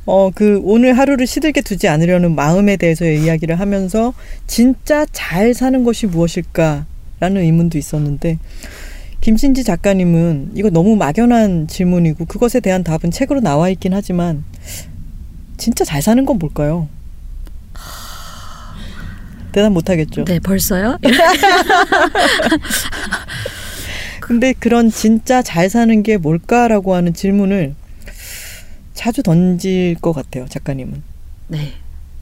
[0.05, 4.13] 어 그 오늘 하루를 시들게 두지 않으려는 마음에 대해서의 이야기를 하면서
[4.47, 8.39] 진짜 잘 사는 것이 무엇일까라는 의문도 있었는데
[9.21, 14.43] 김신지 작가님은 이거 너무 막연한 질문이고 그것에 대한 답은 책으로 나와 있긴 하지만
[15.57, 16.89] 진짜 잘 사는 건 뭘까요?
[19.53, 20.25] 대답 못 하겠죠.
[20.25, 20.99] 네, 벌써요?
[24.21, 27.75] 근데 그런 진짜 잘 사는 게 뭘까라고 하는 질문을
[28.95, 31.03] 자주 던질 것 같아요, 작가님은.
[31.49, 31.73] 네.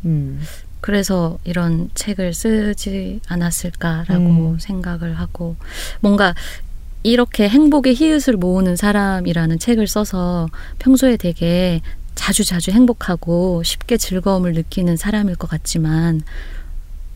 [0.05, 0.41] 음.
[0.81, 4.59] 그래서 이런 책을 쓰지 않았을까라고 음.
[4.59, 5.57] 생각을 하고
[6.01, 6.35] 뭔가
[7.03, 11.81] 이렇게 행복의 히읗을 모으는 사람이라는 책을 써서 평소에 되게
[12.15, 16.23] 자주 자주 행복하고 쉽게 즐거움을 느끼는 사람일 것 같지만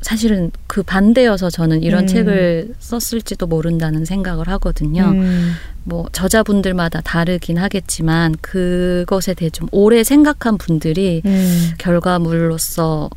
[0.05, 2.07] 사실은 그 반대여서 저는 이런 음.
[2.07, 5.05] 책을 썼을지도 모른다는 생각을 하거든요.
[5.05, 5.53] 음.
[5.83, 11.71] 뭐 저자분들마다 다르긴 하겠지만 그것에 대해 좀 오래 생각한 분들이 음.
[11.79, 13.09] 결과물로서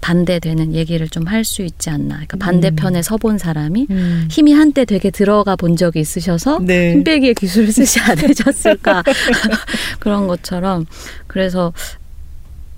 [0.00, 2.16] 반대되는 얘기를 좀 할 수 있지 않나.
[2.16, 4.28] 그러니까 반대편에 서본 사람이 음.
[4.30, 6.92] 힘이 한때 되게 들어가 본 적이 있으셔서 네.
[6.92, 9.02] 힘 빼기의 기술을 쓰지 않으셨을까.
[10.00, 10.84] 그런 것처럼.
[11.26, 11.72] 그래서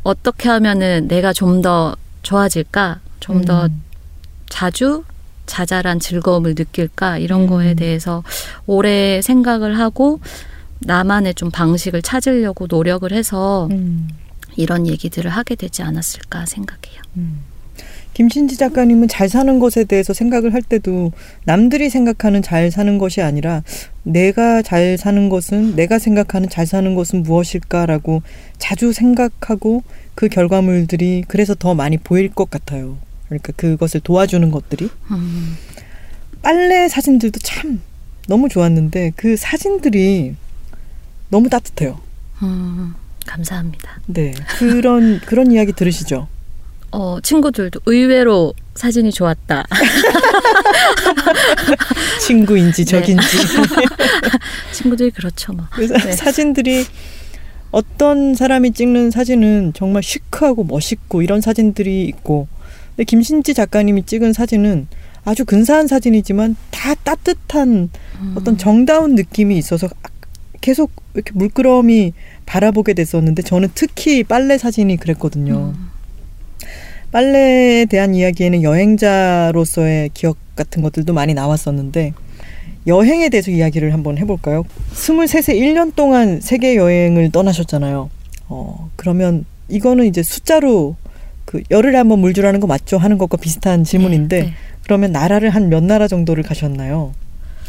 [0.03, 3.01] 어떻게 하면은 내가 좀 더 좋아질까?
[3.21, 3.83] 좀더 음.
[4.49, 5.05] 자주
[5.47, 7.19] 자잘한 즐거움을 느낄까?
[7.19, 7.47] 이런 음.
[7.47, 8.23] 거에 대해서
[8.67, 10.21] 오래 생각을 하고
[10.81, 14.09] 나만의 좀 방식을 찾으려고 노력을 해서 음.
[14.57, 17.01] 이런 얘기들을 하게 되지 않았을까 생각해요.
[17.17, 17.41] 음.
[18.15, 21.13] 김신지 작가님은 잘 사는 것에 대해서 생각을 할 때도
[21.45, 23.63] 남들이 생각하는 잘 사는 것이 아니라
[24.05, 28.23] 내가 잘 사는 것은 내가 생각하는 잘 사는 것은 무엇일까라고
[28.57, 29.83] 자주 생각하고
[30.17, 32.97] 그 결과물들이 그래서 더 많이 보일 것 같아요.
[33.27, 35.57] 그러니까 그것을 도와주는 것들이 음,
[36.43, 37.81] 빨래 사진들도 참
[38.27, 40.35] 너무 좋았는데 그 사진들이
[41.29, 42.01] 너무 따뜻해요.
[42.43, 42.95] 음,
[43.27, 44.01] 감사합니다.
[44.07, 44.33] 네.
[44.59, 46.29] 그런 그런 이야기 들으시죠?
[46.93, 49.65] 어, 친구들도 의외로 사진이 좋았다.
[52.21, 52.91] 친구인지 네.
[52.91, 53.27] 적인지.
[54.73, 55.67] 친구들이 그렇죠, 뭐.
[55.79, 56.13] 네.
[56.13, 56.87] 사진들이
[57.77, 62.49] 어떤 사람이 찍는 사진은 정말 시크하고 멋있고 이런 사진들이 있고
[62.89, 64.89] 근데 김신지 작가님이 찍은 사진은
[65.27, 69.89] 아주 근사한 사진이지만 다 따뜻한 음, 어떤 정다운 느낌이 있어서
[70.63, 72.15] 계속 이렇게 물끄러미
[72.47, 75.75] 바라보게 됐었는데 저는 특히 빨래 사진이 그랬거든요.
[75.77, 75.91] 음,
[77.13, 82.15] 빨래에 대한 이야기에는 여행자로서의 기억 같은 것들도 많이 나왔었는데
[82.87, 84.65] 여행에 대해서 이야기를 한번 해볼까요?
[84.93, 88.11] 23세 1년 동안 세계 여행을 떠나셨잖아요.
[88.49, 90.97] 어, 그러면 이거는 이제 숫자로
[91.45, 92.99] 그 열흘에 한번 물 주라는 거 맞죠?
[92.99, 94.55] 하는 것과 비슷한 질문인데 네, 네.
[94.85, 97.13] 그러면 나라를 한 몇 나라 정도를 가셨나요?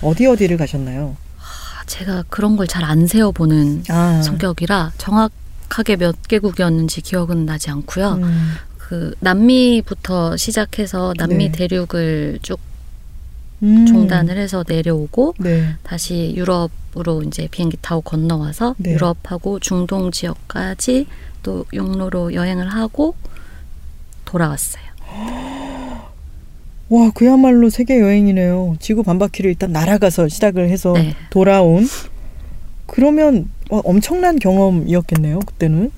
[0.02, 1.16] 어디 어디를 가셨나요?
[1.40, 8.20] 아, 제가 그런 걸 잘 안 세어보는 아, 성격이라 정확하게 몇 개국이었는지 기억은 나지 않고요.
[8.22, 11.68] 음, 그 남미부터 시작해서 남미 네.
[11.68, 12.60] 대륙을 쭉
[13.64, 15.76] 음, 종단을 해서 내려오고 네.
[15.84, 18.92] 다시 유럽으로 이제 비행기 타고 건너와서 네.
[18.92, 21.08] 유럽하고 중동 지역까지
[21.44, 23.16] 또 육로로 여행을 하고
[24.26, 24.84] 돌아왔어요.
[26.90, 28.78] 와, 그야말로 세계 여행이네요.
[28.80, 31.16] 지구 반바퀴를 일단 날아가서 시작을 해서 네.
[31.30, 31.88] 돌아온.
[32.86, 35.40] 그러면 와, 엄청난 경험이었겠네요.
[35.40, 35.92] 그때는.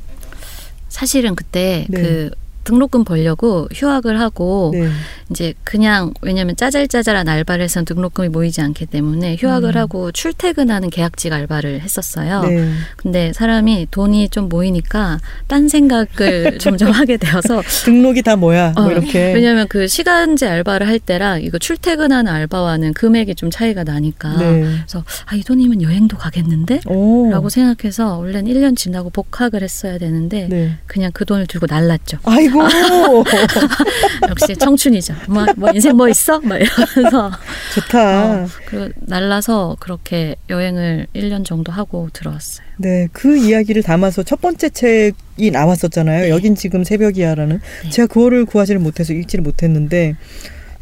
[0.88, 2.02] 사실은 그때 네.
[2.02, 2.32] 그
[2.70, 4.90] 등록금 벌려고 휴학을 하고 네.
[5.32, 9.82] 이제 그냥 왜냐면 짜잘짜잘한 알바를 해서 등록금이 모이지 않기 때문에 휴학을 음.
[9.82, 12.44] 하고 출퇴근하는 계약직 알바를 했었어요.
[12.44, 12.72] 네.
[12.96, 18.74] 근데 사람이 돈이 좀 모이니까 딴 생각을 점점 하게 되어서 등록이 다 뭐야?
[18.76, 19.34] 뭐 어, 이렇게.
[19.34, 24.62] 왜냐면 그 시간제 알바를 할 때랑 이거 출퇴근하는 알바와는 금액이 좀 차이가 나니까 네.
[24.62, 26.82] 그래서 아 이 돈이면 여행도 가겠는데?
[26.88, 27.30] 오.
[27.32, 30.78] 라고 생각해서 원래는 1년 지나고 복학을 했어야 되는데 네.
[30.86, 32.18] 그냥 그 돈을 들고 날랐죠.
[32.26, 32.59] 아이고.
[34.30, 35.14] 역시 청춘이죠.
[35.28, 36.40] 뭐, 뭐 인생 뭐 있어?
[36.42, 37.32] 막 이러면서
[37.76, 38.26] 좋다.
[38.26, 42.68] 어, 그 날라서 그렇게 여행을 1년 정도 하고 들어왔어요.
[42.78, 46.30] 네, 그 이야기를 담아서 첫 번째 책이 나왔었잖아요.
[46.30, 47.60] 여긴 지금 새벽이야라는.
[47.84, 47.90] 네.
[47.90, 50.16] 제가 그거를 구하지를 못해서 읽지를 못했는데,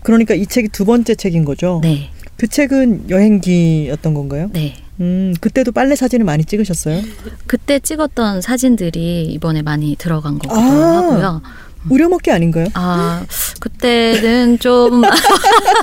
[0.04, 1.80] 그러니까 이 책이 두 번째 책인 거죠.
[1.84, 4.50] 네, 그 책은 여행기였던 건가요?
[4.54, 4.76] 네.
[5.00, 7.02] 음, 그때도 빨래 사진을 많이 찍으셨어요?
[7.46, 10.98] 그때 찍었던 사진들이 이번에 많이 들어간 거기도 아.
[10.98, 11.42] 하고요.
[11.90, 12.68] 우려먹기 아닌가요?
[12.74, 13.26] 아,
[13.60, 15.04] 그때는 좀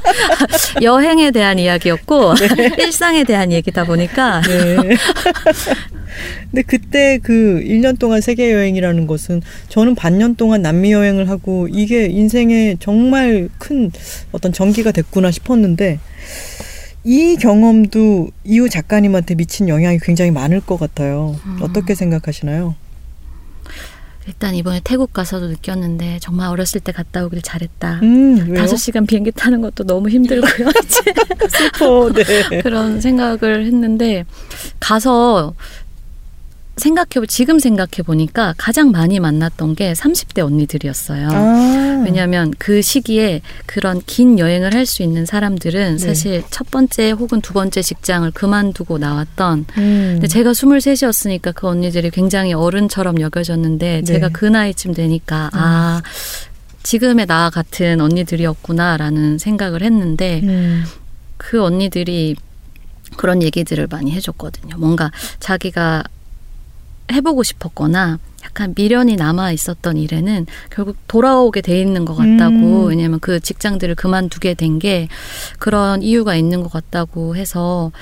[0.82, 2.34] 여행에 대한 이야기였고
[2.78, 4.76] 일상에 대한 얘기다 보니까 네.
[6.50, 12.06] 근데 그때 그 1년 동안 세계 여행이라는 것은 저는 반년 동안 남미 여행을 하고 이게
[12.06, 13.90] 인생에 정말 큰
[14.32, 15.98] 어떤 전기가 됐구나 싶었는데
[17.04, 21.36] 이 경험도 이후 작가님한테 미친 영향이 굉장히 많을 것 같아요.
[21.44, 21.58] 음.
[21.60, 22.76] 어떻게 생각하시나요?
[24.26, 28.00] 일단 이번에 태국 가서도 느꼈는데 정말 어렸을 때 갔다 오길 잘했다.
[28.02, 28.54] 음?
[28.54, 30.70] 다섯 시간 비행기 타는 것도 너무 힘들고요.
[31.48, 32.10] 슬퍼.
[32.12, 32.62] 네.
[32.62, 34.24] 그런 생각을 했는데
[34.80, 35.54] 가서
[36.76, 41.28] 생각해 지금 생각해 보니까 가장 많이 만났던 게 30대 언니들이었어요.
[41.30, 45.98] 아, 왜냐하면 그 시기에 그런 긴 여행을 할 수 있는 사람들은 네.
[45.98, 50.10] 사실 첫 번째 혹은 두 번째 직장을 그만두고 나왔던 음.
[50.14, 54.02] 근데 제가 23이었으니까 그 언니들이 굉장히 어른처럼 여겨졌는데 네.
[54.04, 56.02] 제가 그 나이쯤 되니까 아
[56.82, 60.84] 지금의 나 같은 언니들이었구나라는 생각을 했는데 음.
[61.38, 62.36] 그 언니들이
[63.16, 64.76] 그런 얘기들을 많이 해줬거든요.
[64.76, 65.10] 뭔가
[65.40, 66.04] 자기가
[67.12, 72.86] 해보고 싶었거나 약간 미련이 남아 있었던 일에는 결국 돌아오게 돼 있는 것 같다고 음.
[72.88, 75.08] 왜냐면 그 직장들을 그만두게 된 게
[75.58, 77.92] 그런 이유가 있는 것 같다고 해서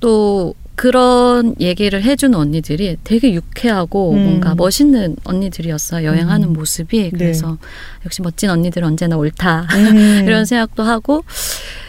[0.00, 4.22] 또 그런 얘기를 해주는 언니들이 되게 유쾌하고 음.
[4.22, 6.52] 뭔가 멋있는 언니들이었어요 여행하는 음.
[6.52, 7.10] 모습이 네.
[7.10, 7.58] 그래서
[8.06, 10.22] 역시 멋진 언니들은 언제나 옳다 음.
[10.24, 11.24] 이런 생각도 하고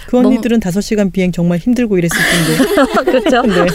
[0.09, 3.03] 그 언니들은 다섯 시간 비행 정말 힘들고 이랬을 텐데.
[3.11, 3.67] 그렇죠 네.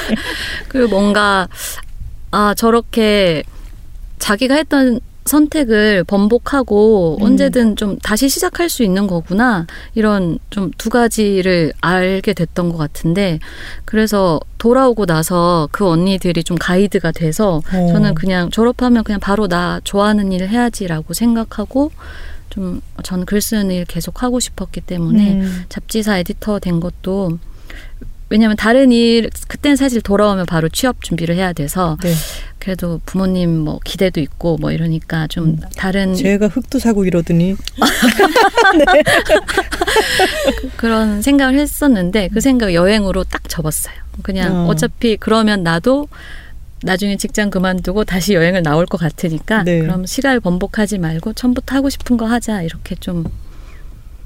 [0.68, 1.48] 그리고 뭔가
[2.30, 3.42] 아 저렇게
[4.18, 7.24] 자기가 했던 선택을 번복하고 음.
[7.24, 13.38] 언제든 좀 다시 시작할 수 있는 거구나 이런 좀 두 가지를 알게 됐던 것 같은데
[13.84, 17.86] 그래서 돌아오고 나서 그 언니들이 좀 가이드가 돼서 어.
[17.92, 21.90] 저는 그냥 졸업하면 그냥 바로 나 좋아하는 일을 해야지라고 생각하고
[22.50, 25.64] 좀 저는 글 쓰는 일 계속 하고 싶었기 때문에 음.
[25.68, 27.38] 잡지사 에디터 된 것도
[28.28, 32.12] 왜냐면 다른 일 그때는 사실 돌아오면 바로 취업 준비를 해야 돼서 네.
[32.60, 35.60] 그래도 부모님 뭐 기대도 있고 뭐 이러니까 좀 음.
[35.76, 37.56] 다른 제가 흙도 사고 이러더니
[40.76, 43.94] 그런 생각을 했었는데 그 생각 여행으로 딱 접었어요.
[44.22, 44.66] 그냥 어.
[44.68, 46.06] 어차피 그러면 나도
[46.82, 49.80] 나중에 직장 그만두고 다시 여행을 나올 것 같으니까 네.
[49.80, 53.24] 그럼 시간을 번복하지 말고 처음부터 하고 싶은 거 하자 이렇게 좀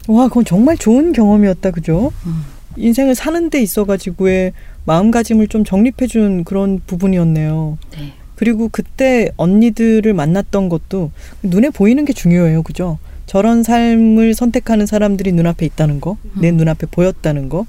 [0.07, 2.13] 와, 그건 정말 좋은 경험이었다, 그죠?
[2.27, 2.45] 음.
[2.77, 4.53] 인생을 사는 데 있어가지고의
[4.85, 7.79] 마음가짐을 좀 정립해준 그런 부분이었네요.
[7.93, 8.13] 네.
[8.35, 11.11] 그리고 그때 언니들을 만났던 것도
[11.43, 12.99] 눈에 보이는 게 중요해요, 그죠?
[13.27, 16.57] 저런 삶을 선택하는 사람들이 눈앞에 있다는 거, 내 음.
[16.59, 17.65] 눈앞에 보였다는 거,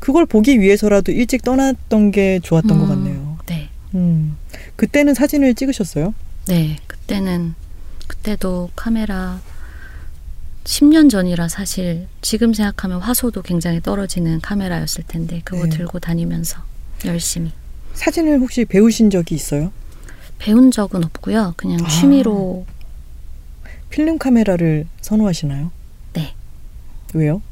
[0.00, 3.27] 그걸 보기 위해서라도 일찍 떠났던 게 좋았던 것 음, 같네요.
[3.90, 3.98] 네.
[3.98, 4.36] 음.
[4.76, 6.14] 그때는 사진을 찍으셨어요?
[6.46, 7.54] 네, 그때는
[8.06, 9.40] 그때도 카메라
[10.64, 15.70] 10년 전이라 사실 지금 생각하면 화소도 굉장히 떨어지는 카메라였을 텐데 그거 네.
[15.70, 16.62] 들고 다니면서
[17.04, 17.52] 열심히
[17.94, 19.72] 사진을 혹시 배우신 적이 있어요?
[20.38, 21.54] 배운 적은 없고요.
[21.56, 21.88] 그냥 아.
[21.88, 22.66] 취미로
[23.90, 25.70] 필름 카메라를 선호하시나요?
[26.12, 26.34] 네.
[27.14, 27.42] 왜요?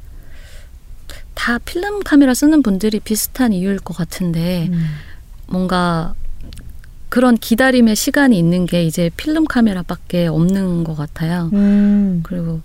[1.34, 4.86] 다 필름 카메라 쓰는 분들이 비슷한 이유일 것 같은데 음.
[5.46, 6.14] 뭔가
[7.16, 11.48] 그런 기다림의 시간이 있는 게 이제 필름 카메라밖에 없는 것 같아요.
[11.54, 12.20] 음.
[12.22, 12.60] 그리고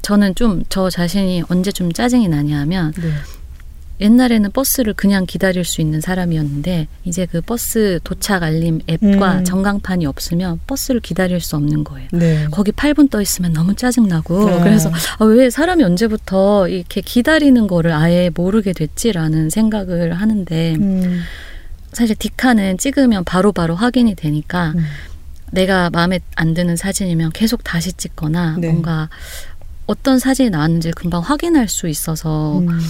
[0.00, 3.10] 저는 좀 저 자신이 언제 좀 짜증이 나냐 하면 네.
[4.00, 9.44] 옛날에는 버스를 그냥 기다릴 수 있는 사람이었는데 이제 그 버스 도착 알림 앱과 음.
[9.44, 12.08] 전광판이 없으면 버스를 기다릴 수 없는 거예요.
[12.12, 12.46] 네.
[12.50, 14.64] 거기 8분 떠 있으면 너무 짜증 나고 아.
[14.64, 21.20] 그래서 아, 왜 사람이 언제부터 이렇게 기다리는 거를 아예 모르게 됐지라는 생각을 하는데 음.
[21.92, 24.84] 사실 디카는 찍으면 바로 바로 확인이 되니까 음.
[25.52, 28.68] 내가 마음에 안 드는 사진이면 계속 다시 찍거나 네.
[28.70, 29.10] 뭔가
[29.86, 32.80] 어떤 사진이 나왔는지 금방 확인할 수 있어서 음.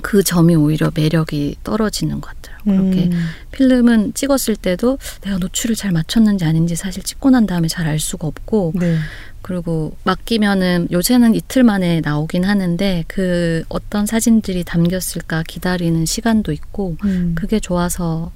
[0.00, 2.56] 그 점이 오히려 매력이 떨어지는 것 같아요.
[2.64, 3.26] 그렇게 음.
[3.52, 8.26] 필름은 찍었을 때도 내가 노출을 잘 맞췄는지 아닌지 사실 찍고 난 다음에 잘 알 수가
[8.26, 8.98] 없고 네.
[9.44, 17.34] 그리고 맡기면은 요새는 이틀 만에 나오긴 하는데 그 어떤 사진들이 담겼을까 기다리는 시간도 있고 음.
[17.36, 18.32] 그게 좋아서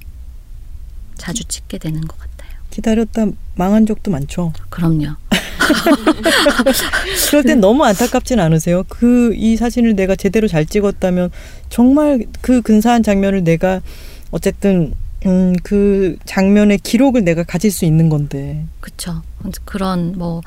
[1.17, 2.51] 자주 찍게 되는 것 같아요.
[2.69, 4.53] 기다렸다 망한 적도 많죠.
[4.69, 5.15] 그럼요.
[7.31, 8.83] 그럴 땐 너무 안타깝진 않으세요?
[8.87, 11.31] 그 이 사진을 내가 제대로 잘 찍었다면
[11.69, 13.81] 정말 그 근사한 장면을 내가
[14.29, 14.93] 어쨌든
[15.25, 18.63] 음, 그 장면의 기록을 내가 가질 수 있는 건데.
[18.79, 19.23] 그쵸.
[19.65, 20.41] 그런 뭐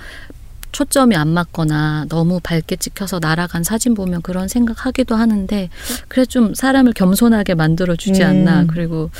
[0.72, 5.68] 초점이 안 맞거나 너무 밝게 찍혀서 날아간 사진 보면 그런 생각하기도 하는데
[6.08, 8.26] 그래 좀 사람을 겸손하게 만들어 주지 음.
[8.26, 8.66] 않나.
[8.66, 9.10] 그리고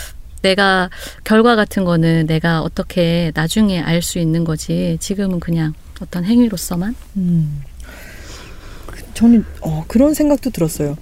[0.41, 0.91] 내가
[1.23, 4.97] 결과 같은 거는 내가 어떻게 나중에 알 수 있는 거지.
[5.01, 7.63] 지금은 그냥 어떤 행위로서만 음.
[8.87, 10.97] 그- 저는 어, 그런 생각도 들었어요.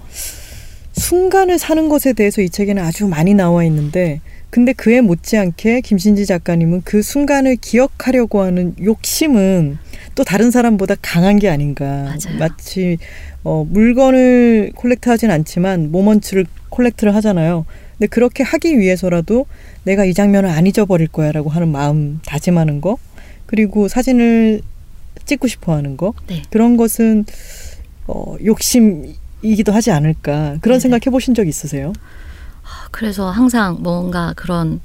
[0.93, 6.81] 순간을 사는 것에 대해서 이 책에는 아주 많이 나와 있는데, 근데 그에 못지않게 김신지 작가님은
[6.83, 9.79] 그 순간을 기억하려고 하는 욕심은
[10.15, 11.85] 또 다른 사람보다 강한 게 아닌가.
[11.85, 12.37] 맞아요.
[12.39, 12.97] 마치
[13.43, 17.65] 어, 물건을 콜렉트하진 않지만 모먼츠를 콜렉트를 하잖아요.
[17.97, 19.45] 근데 그렇게 하기 위해서라도
[19.83, 22.97] 내가 이 장면을 안 잊어버릴 거야라고 하는 마음 다짐하는 거,
[23.45, 24.61] 그리고 사진을
[25.25, 26.41] 찍고 싶어하는 거 네.
[26.49, 27.25] 그런 것은
[28.07, 30.79] 어, 욕심이기도 하지 않을까 그런 네.
[30.79, 31.93] 생각 해보신 적 있으세요?
[32.91, 34.79] 그래서 항상 뭔가 그런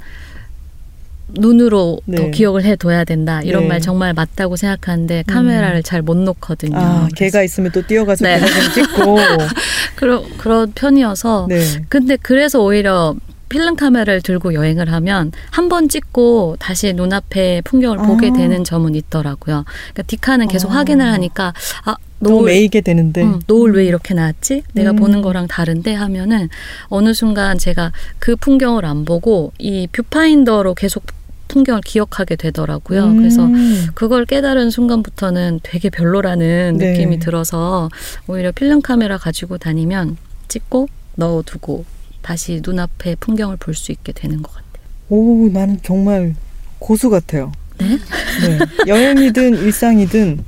[1.29, 2.17] 눈으로 네.
[2.17, 3.69] 더 기억을 해둬야 된다 이런 네.
[3.69, 6.77] 말 정말 맞다고 생각하는데 카메라를 잘못 놓거든요.
[6.77, 8.41] 아, 개가 있으면 또 뛰어가서 네.
[8.75, 9.19] 찍고.
[9.97, 11.61] 그런 그런 편이어서 네.
[11.89, 13.17] 근데 그래서 오히려
[13.48, 18.32] 필름 카메라를 들고 여행을 하면 한 번 찍고 다시 눈앞에 풍경을 보게 아.
[18.32, 19.64] 되는 점은 있더라고요.
[19.66, 20.76] 그러니까 디카는 계속 아.
[20.76, 21.52] 확인을 하니까
[21.85, 23.22] 아또 노을, 메이게 되는데.
[23.24, 24.62] 음, 노을 왜 이렇게 나왔지?
[24.74, 24.96] 내가 음.
[24.96, 26.48] 보는 거랑 다른데 하면은
[26.85, 31.04] 어느 순간 제가 그 풍경을 안 보고 이 뷰파인더로 계속
[31.48, 33.04] 풍경을 기억하게 되더라고요.
[33.04, 33.16] 음.
[33.18, 33.48] 그래서
[33.94, 36.92] 그걸 깨달은 순간부터는 되게 별로라는 네.
[36.92, 37.88] 느낌이 들어서
[38.28, 40.16] 오히려 필름 카메라 가지고 다니면
[40.48, 41.85] 찍고 넣어두고
[42.27, 44.85] 다시 눈앞에 풍경을 볼 수 있게 되는 것 같아요.
[45.11, 46.35] 오, 나는 정말
[46.81, 47.53] 고수 같아요.
[47.79, 47.87] 네?
[47.89, 48.59] 네.
[48.89, 50.45] 여행이든 일상이든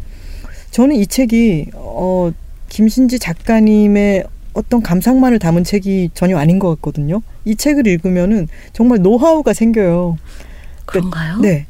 [0.73, 2.33] 저는 이 책이 어,
[2.69, 7.23] 김신지 작가님의 어떤 감상만을 담은 책이 전혀 아닌 것 같거든요.
[7.45, 10.19] 이 책을 읽으면은 정말 노하우가 생겨요.
[10.85, 11.39] 그런가요?
[11.39, 11.67] 네.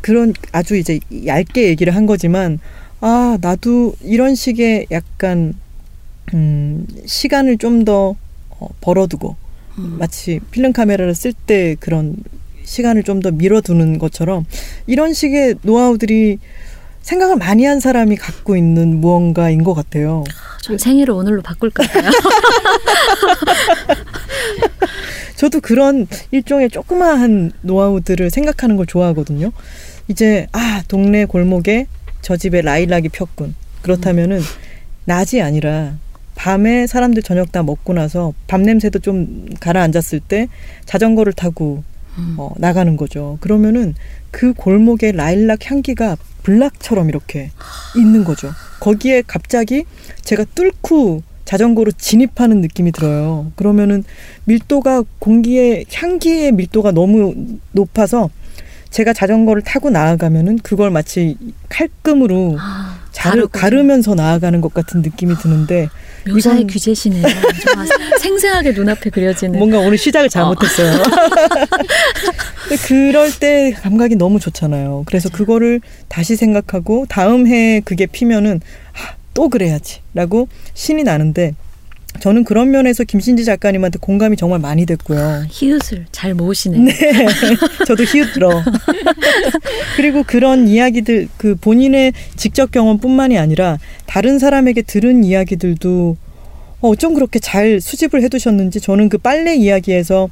[0.00, 2.60] 그런 아주 이제 얇게 얘기를 한 거지만
[3.00, 5.52] 아 나도 이런 식의 약간
[6.32, 8.16] 음, 시간을 좀 더
[8.60, 9.36] 어, 벌어두고
[9.78, 9.96] 음.
[9.98, 12.16] 마치 필름 카메라를 쓸 때 그런
[12.64, 14.44] 시간을 좀 더 밀어두는 것처럼
[14.86, 16.38] 이런 식의 노하우들이
[17.02, 20.24] 생각을 많이 한 사람이 갖고 있는 무언가인 것 같아요.
[20.62, 21.88] 전 생일을 오늘로 바꿀까요?
[25.36, 29.52] 저도 그런 일종의 조그마한 노하우들을 생각하는 걸 좋아하거든요.
[30.08, 31.86] 이제 아 동네 골목에
[32.20, 33.54] 저 집에 라일락이 폈군.
[33.82, 34.40] 그렇다면은
[35.04, 35.94] 낮이 아니라
[36.38, 40.48] 밤에 사람들 저녁 다 먹고 나서 밤 냄새도 좀 가라앉았을 때
[40.86, 41.82] 자전거를 타고
[42.16, 42.36] 음.
[42.38, 43.38] 어, 나가는 거죠.
[43.40, 43.96] 그러면은
[44.30, 47.50] 그 골목의 라일락 향기가 블락처럼 이렇게
[47.96, 48.52] 있는 거죠.
[48.78, 49.84] 거기에 갑자기
[50.22, 53.50] 제가 뚫고 자전거로 진입하는 느낌이 들어요.
[53.56, 54.04] 그러면은
[54.44, 57.34] 밀도가 공기의 향기의 밀도가 너무
[57.72, 58.30] 높아서
[58.90, 61.36] 제가 자전거를 타고 나아가면은 그걸 마치
[61.68, 63.48] 칼금으로 아, 다르군요.
[63.48, 65.88] 가르면서 나아가는 것 같은 느낌이 드는데
[66.28, 67.26] 묘사의 규제시네요.
[67.64, 67.86] 정말
[68.18, 69.58] 생생하게 눈앞에 그려지는.
[69.58, 71.02] 뭔가 오늘 시작을 잘못했어요.
[72.68, 75.04] 근데 그럴 때 감각이 너무 좋잖아요.
[75.06, 78.60] 그래서 그거를 다시 생각하고 다음 해에 그게 피면은
[78.92, 81.54] 아, 또 그래야지라고 신이 나는데
[82.20, 85.44] 저는 그런 면에서 김신지 작가님한테 공감이 정말 많이 됐고요.
[85.48, 86.78] 히읗을 잘 모으시네.
[86.78, 86.92] 네.
[87.86, 88.62] 저도 히읗러.
[89.96, 96.16] 그리고 그런 이야기들 그 본인의 직접 경험뿐만이 아니라 다른 사람에게 들은 이야기들도
[96.80, 100.28] 어, 어쩜 그렇게 잘 수집을 해두셨는지 저는 그 빨래 이야기에서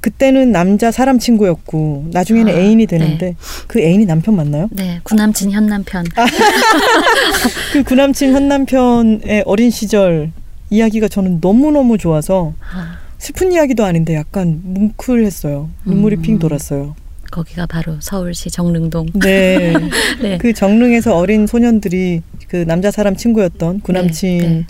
[0.00, 3.34] 그때는 남자 사람 친구였고 나중에는 아, 애인이 되는데
[3.66, 4.68] 그 애인이 남편 맞나요?
[4.70, 6.04] 네, 구남친 현남편.
[7.72, 10.30] 그 구남친 현남편의 어린 시절
[10.70, 15.68] 이야기가 저는 너무너무 좋아서 아, 슬픈 이야기도 아닌데 약간 뭉클했어요.
[15.84, 16.22] 눈물이 음.
[16.22, 16.94] 핑 돌았어요.
[17.30, 19.06] 거기가 바로 서울시 정릉동.
[19.20, 19.72] 네.
[20.22, 20.38] 네.
[20.38, 24.66] 그 정릉에서 어린 소년들이 그 남자 사람 친구였던 구남친 네,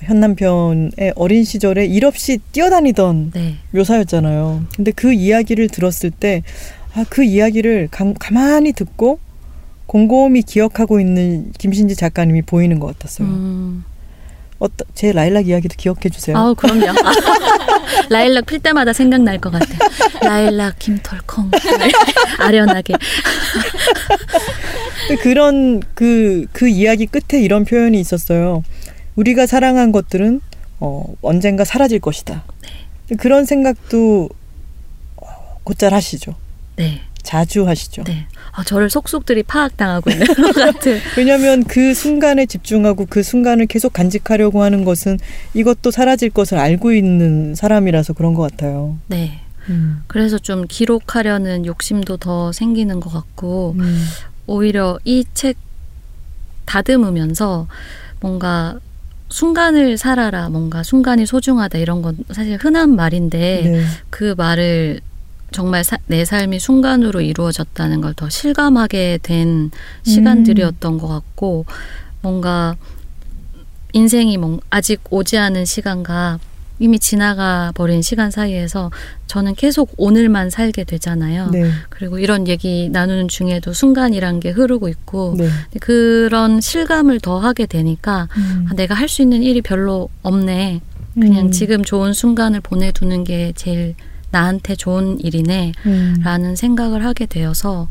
[0.00, 3.56] 현남편의 어린 시절에 일 없이 뛰어다니던 네.
[3.70, 4.64] 묘사였잖아요.
[4.76, 6.42] 근데 그 이야기를 들었을 때,
[6.94, 9.18] 아, 그 이야기를 감, 가만히 듣고
[9.86, 13.28] 곰곰이 기억하고 있는 김신지 작가님이 보이는 것 같았어요.
[13.28, 13.84] 음.
[14.60, 16.36] 어떠, 제 라일락 이야기도 기억해 주세요.
[16.36, 16.92] 아우 그럼요.
[18.10, 19.66] 라일락 필 때마다 생각날 것 같아.
[20.22, 21.90] 라일락 김털콩 네.
[22.38, 22.94] 아련하게.
[25.22, 28.62] 그런 그, 그 이야기 끝에 이런 표현이 있었어요.
[29.16, 30.42] 우리가 사랑한 것들은
[30.78, 32.44] 어, 언젠가 사라질 것이다.
[33.18, 34.28] 그런 생각도
[35.16, 35.26] 어,
[35.64, 36.34] 곧잘 하시죠.
[36.76, 38.04] 네, 자주 하시죠.
[38.04, 38.26] 네.
[38.52, 40.98] 아, 저를 속속들이 파악당하고 있는 것 같은.
[41.16, 45.18] 왜냐하면 그 순간에 집중하고 그 순간을 계속 간직하려고 하는 것은
[45.54, 48.98] 이것도 사라질 것을 알고 있는 사람이라서 그런 것 같아요.
[49.06, 49.40] 네.
[49.68, 50.02] 음.
[50.06, 54.04] 그래서 좀 기록하려는 욕심도 더 생기는 것 같고 음.
[54.46, 55.56] 오히려 이 책
[56.66, 57.66] 다듬으면서
[58.20, 58.78] 뭔가
[59.28, 63.84] 순간을 살아라, 뭔가 순간이 소중하다 이런 건 사실 흔한 말인데 네.
[64.10, 65.00] 그 말을
[65.52, 69.70] 정말 사- 내 삶이 순간으로 이루어졌다는 걸 더 실감하게 된
[70.02, 71.64] 시간들이었던 것 같고
[72.22, 72.76] 뭔가
[73.92, 76.38] 인생이 뭔- 아직 오지 않은 시간과
[76.78, 78.90] 이미 지나가 버린 시간 사이에서
[79.26, 81.50] 저는 계속 오늘만 살게 되잖아요.
[81.50, 81.70] 네.
[81.90, 85.48] 그리고 이런 얘기 나누는 중에도 순간이란 게 흐르고 있고 네.
[85.80, 88.66] 그런 실감을 더 하게 되니까 음.
[88.70, 90.80] 아, 내가 할 수 있는 일이 별로 없네.
[91.14, 91.50] 그냥 음.
[91.50, 93.94] 지금 좋은 순간을 보내두는 게 제일
[94.30, 95.72] 나한테 좋은 일이네.
[95.86, 96.16] 음.
[96.22, 97.88] 라는 생각을 하게 되어서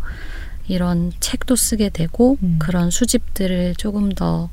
[0.67, 2.57] 이런 책도 쓰게 되고 음.
[2.59, 4.49] 그런 수집들을 조금 더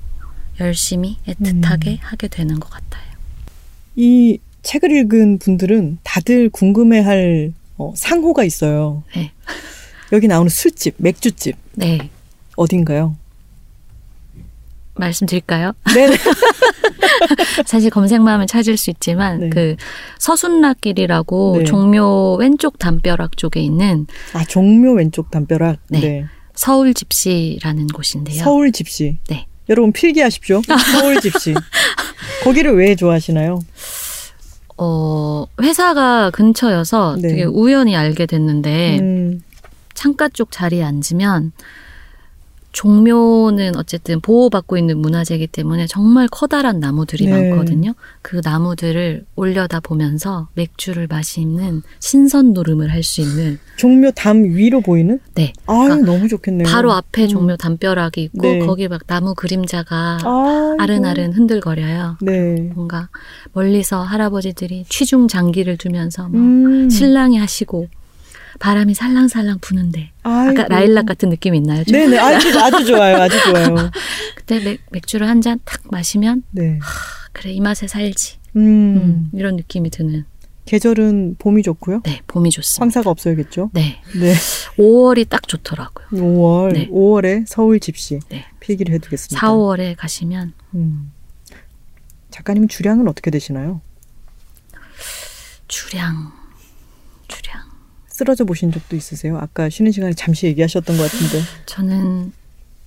[0.61, 1.99] 열심히 애틋하게 음.
[2.01, 3.05] 하게 되는 것 같아요.
[3.95, 9.03] 이 책을 읽은 분들은 다들 궁금해할 어, 상호가 있어요.
[9.15, 9.33] 네.
[10.13, 12.11] 여기 나오는 술집, 맥주집 네.
[12.57, 13.17] 어딘가요?
[14.95, 15.73] 말씀드릴까요?
[15.95, 16.17] 네네.
[17.67, 19.51] 사실 검색만 하면 찾을 수 있지만 네.
[19.51, 19.77] 그
[20.19, 21.65] 서순락길이라고 네.
[21.65, 25.79] 종묘 왼쪽 담벼락 쪽에 있는 아 종묘 왼쪽 담벼락.
[25.89, 26.27] 네.
[26.55, 28.43] 서울 집시라는 곳인데요.
[28.43, 29.19] 서울 집시.
[29.29, 29.47] 네.
[29.69, 30.63] 여러분 필기하십시오.
[30.93, 31.55] 서울 집시.
[32.45, 33.61] 거기를 왜 좋아하시나요?
[34.79, 37.29] 어, 회사가 근처여서 네.
[37.29, 39.43] 되게 우연히 알게 됐는데 음,
[39.95, 41.53] 창가 쪽 자리에 앉으면
[42.77, 47.49] 종묘는 어쨌든 보호받고 있는 문화재이기 때문에 정말 커다란 나무들이 네.
[47.51, 47.95] 많거든요.
[48.21, 55.21] 그 나무들을 올려다 보면서 맥주를 마시는 신선 노름을 할 수 있는 종묘 담 위로 보이는?
[55.35, 55.53] 네.
[55.67, 56.67] 아유 그러니까 너무 좋겠네요.
[56.67, 57.29] 바로 앞에 음.
[57.29, 58.59] 종묘 담벼락이 있고 네.
[58.59, 60.77] 거기 막 나무 그림자가 아이고.
[60.79, 62.19] 아른아른 흔들거려요.
[62.21, 62.73] 네.
[62.75, 63.09] 뭔가
[63.53, 66.91] 멀리서 할아버지들이 취중 장기를 두면서 뭐 음.
[66.91, 67.87] 신랑이 하시고
[68.59, 70.61] 바람이 살랑살랑 부는데 아이고.
[70.63, 71.85] 아까 라일락 같은 느낌이 있나요?
[71.85, 71.93] 좀?
[71.93, 73.17] 네네 아주 아주 좋아요.
[73.17, 73.91] 아주 좋아요.
[74.37, 76.79] 그때 맥, 맥주를 한 잔 탁 마시면 네.
[76.83, 76.87] 아,
[77.33, 78.63] 그래 이 맛에 살지 음.
[78.97, 80.25] 음, 이런 느낌이 드는
[80.65, 82.01] 계절은 봄이 좋고요.
[82.05, 82.83] 네 봄이 좋습니다.
[82.83, 83.71] 황사가 없어야겠죠.
[83.75, 84.35] 네 네.
[84.79, 86.07] 5월이 딱 좋더라고요.
[86.11, 86.89] 5월 네.
[86.89, 88.45] 5월에 서울 집시 네.
[88.61, 89.39] 필기를 해두겠습니다.
[89.47, 91.13] 4, 5월에 가시면 음.
[92.31, 93.81] 작가님 주량은 어떻게 되시나요?
[95.69, 96.33] 주량
[97.29, 97.61] 주량
[98.17, 99.37] 쓰러져 보신 적도 있으세요?
[99.37, 101.43] 아까 쉬는 시간에 잠시 얘기하셨던 것 같은데.
[101.67, 102.33] 저는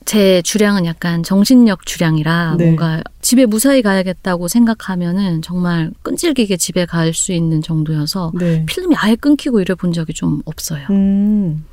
[0.06, 2.64] 제 주량은 약간 정신력 주량이라 네.
[2.66, 8.66] 뭔가 집에 무사히 가야겠다고 생각하면은 정말 끈질기게 집에 갈 수 있는 정도여서 네.
[8.66, 10.88] 필름이 아예 끊기고 이래 본 적이 좀 없어요.
[10.90, 11.64] 음.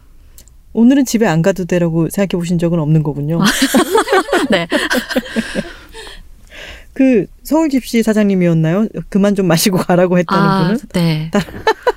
[0.75, 3.41] 오늘은 집에 안 가도 되라고 생각해 보신 적은 없는 거군요.
[4.51, 4.69] 네.
[6.93, 8.89] 그 서울 집시 사장님이었나요?
[9.09, 10.79] 그만 좀 마시고 가라고 했다는 아, 분은?
[10.93, 11.31] 네.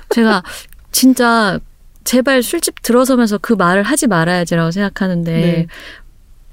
[0.08, 0.42] 제가
[0.92, 1.58] 진짜
[2.04, 5.66] 제발 술집 들어서면서 그 말을 하지 말아야지라고 생각하는데 네.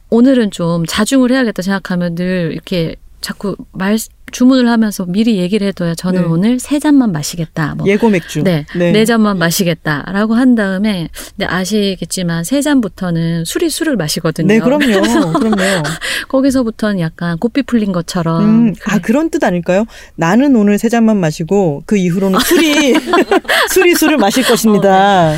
[0.10, 3.98] 오늘은 좀 자중을 해야겠다 생각하면 늘 이렇게 자꾸 말
[4.32, 5.96] 주문을 하면서 미리 얘기를 해둬요.
[5.96, 6.28] 저는 네.
[6.28, 7.76] 오늘 세 잔만 마시겠다.
[7.76, 8.44] 뭐 예고 맥주.
[8.44, 14.48] 네, 네 잔만 마시겠다라고 한 다음에 근데 아시겠지만 세 잔부터는 술이 술을 마시거든요.
[14.48, 15.02] 네, 그럼요.
[15.34, 15.84] 그럼요.
[16.28, 18.44] 거기서부터는 약간 고삐 풀린 것처럼.
[18.44, 19.86] 음, 아 그런 뜻 아닐까요?
[20.16, 22.96] 나는 오늘 세 잔만 마시고 그 이후로는 술이
[23.72, 25.36] 술이 술을 마실 것입니다.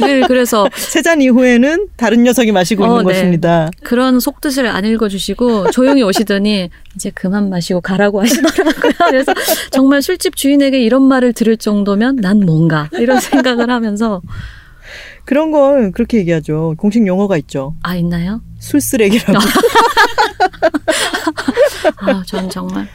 [0.00, 3.12] 늘 그래서 세 잔 이후에는 다른 녀석이 마시고 어, 있는 네.
[3.12, 3.70] 것입니다.
[3.82, 8.92] 그런 속뜻을 안 읽어주시고 조용히 오시더니 이제 그만 마시고 가라고 하시더라고요.
[9.10, 9.34] 그래서
[9.70, 14.22] 정말 술집 주인에게 이런 말을 들을 정도면 난 뭔가 이런 생각을 하면서
[15.24, 16.74] 그런 걸 그렇게 얘기하죠.
[16.78, 17.74] 공식 용어가 있죠.
[17.82, 18.40] 아 있나요?
[18.58, 19.38] 술 쓰레기라고.
[21.98, 22.88] 아, 전 정말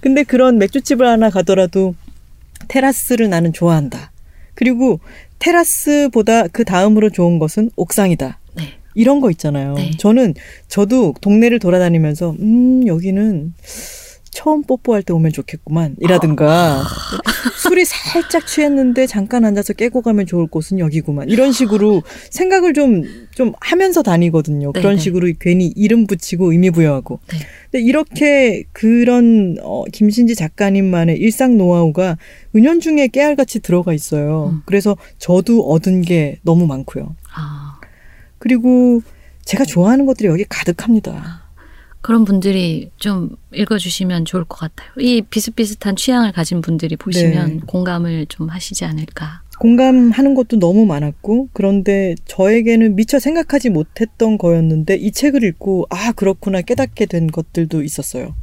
[0.00, 1.94] 근데 그런 맥주집을 하나 가더라도
[2.68, 4.12] 테라스를 나는 좋아한다.
[4.54, 5.00] 그리고
[5.40, 8.38] 테라스보다 그 다음으로 좋은 것은 옥상이다.
[8.56, 8.62] 네.
[8.94, 9.74] 이런 거 있잖아요.
[9.74, 9.90] 네.
[9.98, 10.34] 저는
[10.68, 13.54] 저도 동네를 돌아다니면서 음 여기는
[14.30, 16.84] 처음 뽀뽀할 때 오면 좋겠구만 이라든가
[17.70, 23.04] 술이 살짝 취했는데 잠깐 앉아서 깨고 가면 좋을 곳은 여기구만 이런 식으로 생각을 좀
[23.40, 24.70] 좀 하면서 다니거든요.
[24.74, 25.00] 네, 그런 네.
[25.00, 27.20] 식으로 괜히 이름 붙이고 의미 부여하고.
[27.28, 27.38] 네.
[27.70, 32.18] 근데 이렇게 그런 어, 김신지 작가님만의 일상 노하우가
[32.54, 34.50] 은연중에 깨알같이 들어가 있어요.
[34.52, 34.62] 음.
[34.66, 37.16] 그래서 저도 얻은 게 너무 많고요.
[37.34, 37.80] 아,
[38.38, 39.00] 그리고
[39.46, 41.39] 제가 좋아하는 것들이 여기 가득합니다.
[42.00, 44.88] 그런 분들이 좀 읽어주시면 좋을 것 같아요.
[44.98, 47.60] 이 비슷비슷한 취향을 가진 분들이 보시면 네.
[47.66, 49.42] 공감을 좀 하시지 않을까.
[49.58, 56.62] 공감하는 것도 너무 많았고, 그런데 저에게는 미처 생각하지 못했던 거였는데, 이 책을 읽고, 아, 그렇구나
[56.62, 58.34] 깨닫게 된 것들도 있었어요.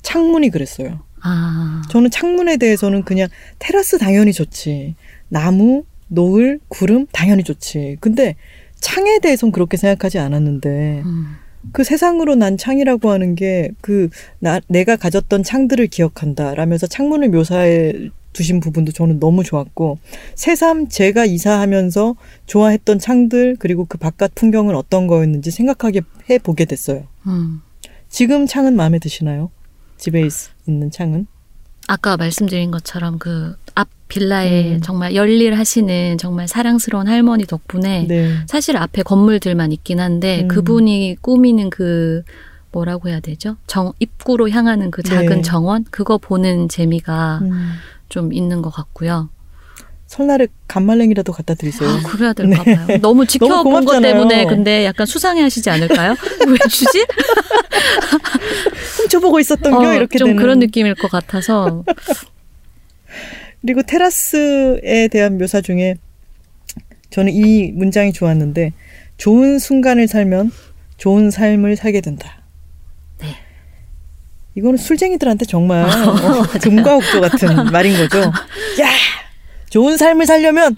[0.00, 1.00] 창문이 그랬어요.
[1.20, 3.28] 아, 저는 창문에 대해서는 그냥
[3.58, 4.94] 테라스 당연히 좋지.
[5.28, 7.98] 나무, 노을, 구름 당연히 좋지.
[8.00, 8.36] 근데
[8.80, 11.36] 창에 대해서는 그렇게 생각하지 않았는데, 음,
[11.72, 18.92] 그 세상으로 난 창이라고 하는 게그나 내가 가졌던 창들을 기억한다 라면서 창문을 묘사해 두신 부분도
[18.92, 19.98] 저는 너무 좋았고
[20.34, 27.04] 새삼 제가 이사하면서 좋아했던 창들 그리고 그 바깥 풍경은 어떤 거였는지 생각하게 해 보게 됐어요.
[27.26, 27.62] 음.
[28.08, 29.50] 지금 창은 마음에 드시나요?
[29.96, 30.32] 집에 있,
[30.66, 31.26] 있는 창은?
[31.88, 34.80] 아까 말씀드린 것처럼 그 앞 빌라에 음.
[34.80, 38.34] 정말 열일하시는 정말 사랑스러운 할머니 덕분에 네.
[38.46, 40.48] 사실 앞에 건물들만 있긴 한데 음.
[40.48, 42.22] 그분이 꾸미는 그
[42.72, 43.56] 뭐라고 해야 되죠?
[43.66, 45.42] 정 입구로 향하는 그 작은 네.
[45.42, 47.72] 정원 그거 보는 재미가 음.
[48.08, 49.28] 좀 있는 것 같고요.
[50.06, 51.88] 설날에 간말랭이라도 갖다 드리세요.
[51.88, 52.98] 아, 그래야 될까 봐요.
[53.02, 54.12] 너무 지켜본 것 네.
[54.12, 56.14] 때문에 근데 약간 수상해 하시지 않을까요?
[56.46, 57.04] 왜 주지?
[58.98, 60.40] 훔쳐보고 있었던 어, 겨 이렇게 좀 되는.
[60.42, 61.84] 그런 느낌일 것 같아서
[63.62, 65.96] 그리고 테라스에 대한 묘사 중에
[67.10, 68.72] 저는 이 문장이 좋았는데
[69.16, 70.52] 좋은 순간을 살면
[70.98, 72.42] 좋은 삶을 살게 된다.
[73.20, 73.34] 네.
[74.54, 78.18] 이거는 술쟁이들한테 정말 어, 금과 옥조 같은 말인 거죠.
[78.20, 78.88] 야,
[79.70, 80.74] 좋은 삶을 살려면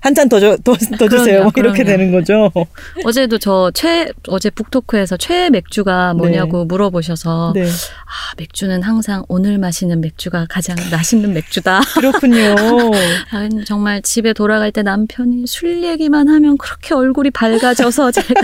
[0.00, 1.38] 한잔 더 줘, 더, 더 주세요.
[1.38, 1.98] 그럼요, 뭐 이렇게 그럼요.
[1.98, 2.52] 되는 거죠.
[3.04, 10.00] 어제도 저 최 어제 북토크에서 최애 맥주가 뭐냐고 물어보셔서 네, 아 맥주는 항상 오늘 마시는
[10.00, 11.80] 맥주가 가장 맛있는 맥주다.
[11.98, 12.54] 그렇군요.
[13.32, 18.34] 아, 정말 집에 돌아갈 때 남편이 술 얘기만 하면 그렇게 얼굴이 밝아져서 제가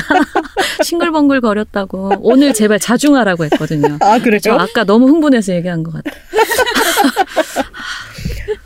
[0.83, 3.99] 싱글벙글 거렸다고 오늘 제발 자중하라고 했거든요.
[4.01, 4.57] 아저 그래요?
[4.59, 6.15] 아까 너무 흥분해서 얘기한 것 같아요.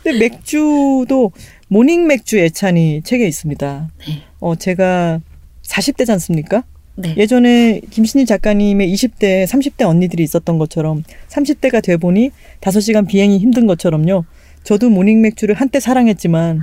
[0.07, 1.33] 근데 맥주도
[1.67, 3.89] 모닝 맥주 예찬이 책에 있습니다.
[4.07, 4.23] 네.
[4.39, 5.19] 어 제가
[5.63, 6.63] 40대지 않습니까?
[6.95, 7.13] 네.
[7.17, 12.31] 예전에 김신지 작가님의 20대, 30대 언니들이 있었던 것처럼 30대가 돼 보니
[12.61, 14.23] 5시간 비행이 힘든 것처럼요.
[14.63, 16.61] 저도 모닝 맥주를 한때 사랑했지만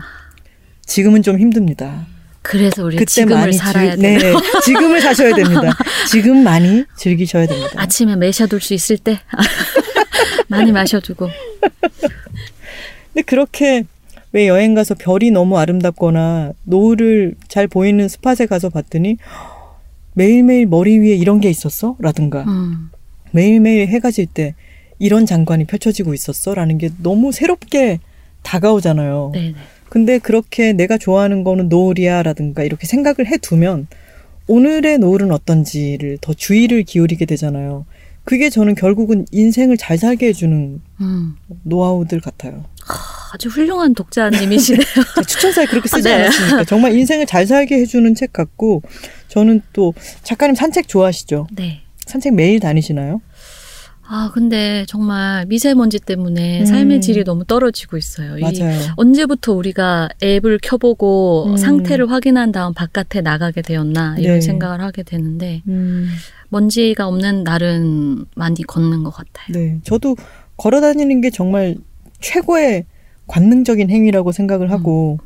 [0.87, 2.07] 지금은 좀 힘듭니다.
[2.41, 4.39] 그래서 우리 그때 지금을 많이 살아야 즐, 돼요.
[4.39, 5.77] 네, 지금을 사셔야 됩니다.
[6.11, 7.71] 지금 많이 즐기셔야 됩니다.
[7.77, 9.21] 아침에 마셔둘 수 있을 때
[10.49, 11.29] 많이 마셔두고
[13.15, 13.85] 근데 그렇게
[14.33, 19.17] 왜 여행 가서 별이 너무 아름답거나 노을을 잘 보이는 스팟에 가서 봤더니
[20.15, 21.97] 매일매일 머리 위에 이런 게 있었어?
[22.01, 22.91] 라든가 음,
[23.31, 24.55] 매일매일 해가 질 때
[24.99, 26.55] 이런 장관이 펼쳐지고 있었어?
[26.55, 27.99] 라는 게 너무 새롭게
[28.43, 29.31] 다가오잖아요.
[29.35, 29.55] 네네.
[29.89, 33.87] 근데 그렇게 내가 좋아하는 거는 노을이야 라든가 이렇게 생각을 해두면
[34.47, 37.87] 오늘의 노을은 어떤지를 더 주의를 기울이게 되잖아요.
[38.25, 42.65] 그게 저는 결국은 인생을 잘 살게 해주는 음, 노하우들 같아요.
[43.33, 44.81] 아주 훌륭한 독자님이시네요.
[45.17, 46.15] 제 추천사에 그렇게 쓰지 네.
[46.15, 46.65] 않았습니까?
[46.65, 48.83] 정말 인생을 잘 살게 해주는 책 같고
[49.29, 51.49] 저는 또 작가님 산책 좋아하시죠?
[51.57, 51.83] 네.
[52.07, 53.21] 산책 매일 다니시나요?
[54.07, 56.67] 아, 근데 정말 미세먼지 때문에 음.
[56.67, 58.37] 삶의 질이 너무 떨어지고 있어요.
[58.39, 58.79] 이 맞아요.
[58.97, 61.57] 언제부터 우리가 앱을 켜보고 음.
[61.57, 64.41] 상태를 확인한 다음 바깥에 나가게 되었나 이런 네.
[64.41, 66.09] 생각을 하게 되는데 음,
[66.51, 69.47] 먼지가 없는 날은 많이 걷는 것 같아요.
[69.53, 69.79] 네.
[69.85, 70.17] 저도
[70.57, 71.77] 걸어 다니는 게 정말
[72.21, 72.85] 최고의
[73.27, 75.19] 관능적인 행위라고 생각을 하고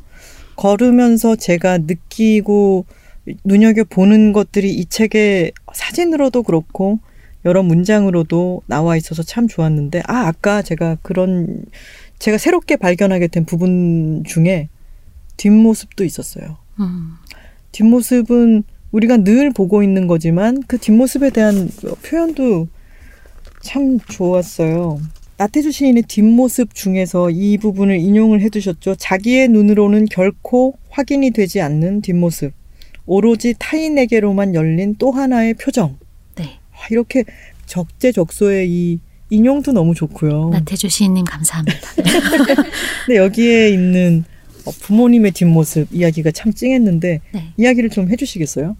[0.55, 2.85] 걸으면서 제가 느끼고
[3.43, 6.99] 눈여겨 보는 것들이 이 책에 사진으로도 그렇고
[7.45, 11.63] 여러 문장으로도 나와 있어서 참 좋았는데 아 아까 제가 그런
[12.19, 14.69] 제가 새롭게 발견하게 된 부분 중에
[15.37, 16.57] 뒷모습도 있었어요.
[16.79, 17.13] 음,
[17.71, 21.69] 뒷모습은 우리가 늘 보고 있는 거지만 그 뒷모습에 대한
[22.03, 22.67] 표현도
[23.61, 24.99] 참 좋았어요.
[25.37, 28.95] 나태주 시인의 뒷모습 중에서 이 부분을 인용을 해두셨죠.
[28.95, 32.51] 자기의 눈으로는 결코 확인이 되지 않는 뒷모습.
[33.05, 35.97] 오로지 타인에게로만 열린 또 하나의 표정.
[36.79, 36.83] 네.
[36.83, 37.25] 아, 이렇게
[37.65, 38.99] 적재적소의 이
[39.29, 40.49] 인용도 너무 좋고요.
[40.49, 41.79] 나태주 시인님 감사합니다.
[43.05, 44.23] 근데 여기에 있는
[44.65, 47.53] 어, 부모님의 뒷모습 이야기가 참 찡했는데 네.
[47.57, 48.75] 이야기를 좀 해주시겠어요?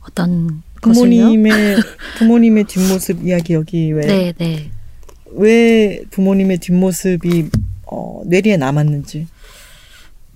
[0.00, 0.62] 어떤?
[0.82, 1.76] 부모님의
[2.18, 4.70] 부모님의 뒷모습 이야기 여기 왜왜 네,
[5.36, 6.00] 네.
[6.10, 7.48] 부모님의 뒷모습이
[7.86, 9.26] 어, 뇌리에 남았는지.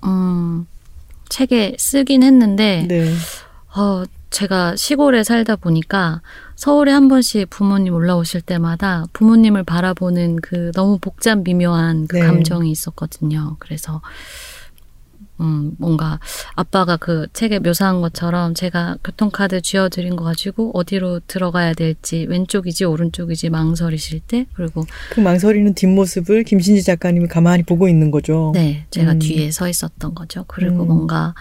[0.05, 0.67] 음,
[1.29, 3.13] 책에 쓰긴 했는데 네.
[3.77, 6.21] 어, 제가 시골에 살다 보니까
[6.55, 12.27] 서울에 한 번씩 부모님 올라오실 때마다 부모님을 바라보는 그 너무 복잡 미묘한 그 네.
[12.27, 13.57] 감정이 있었거든요.
[13.59, 14.01] 그래서
[15.41, 16.19] 음, 뭔가
[16.55, 23.51] 아빠가 그 책에 묘사한 것처럼 제가 교통카드 쥐어드린 거 가지고 어디로 들어가야 될지 왼쪽이지 오른쪽이지
[23.51, 28.53] 망설이실 때 그리고 그 망설이는 뒷모습을 김신지 작가님이 가만히 보고 있는 거죠.
[28.55, 29.19] 네, 제가 음.
[29.19, 30.45] 뒤에 서 있었던 거죠.
[30.49, 30.89] 그리고 음.
[30.89, 31.35] 뭔가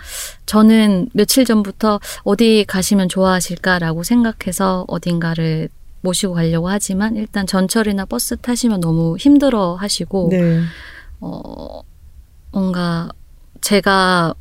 [0.46, 5.70] 저는 며칠 전부터 어디 가시면 좋아하실까라고 생각해서 어딘가를
[6.02, 10.62] 모시고 가려고 하지만 일단 전철이나 버스 타시면 너무 힘들어 하시고 네.
[11.20, 11.82] 어
[12.52, 13.10] 뭔가
[13.62, 14.34] 제가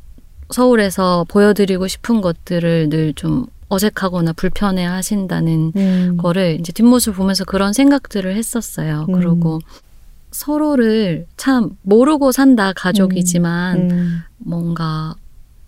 [0.49, 6.17] 서울에서 보여드리고 싶은 것들을 늘 좀 어색하거나 불편해 하신다는 음.
[6.17, 9.05] 거를 이제 뒷모습 보면서 그런 생각들을 했었어요.
[9.09, 9.13] 음.
[9.13, 9.59] 그리고
[10.31, 14.19] 서로를 참 모르고 산다 가족이지만 음.
[14.37, 15.15] 뭔가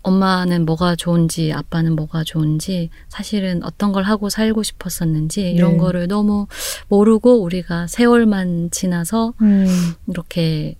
[0.02, 5.76] 엄마는 뭐가 좋은지 아빠는 뭐가 좋은지 사실은 어떤 걸 하고 살고 싶었었는지 이런 네.
[5.78, 6.46] 거를 너무
[6.88, 9.66] 모르고 우리가 세월만 지나서 음.
[10.06, 10.76] 이렇게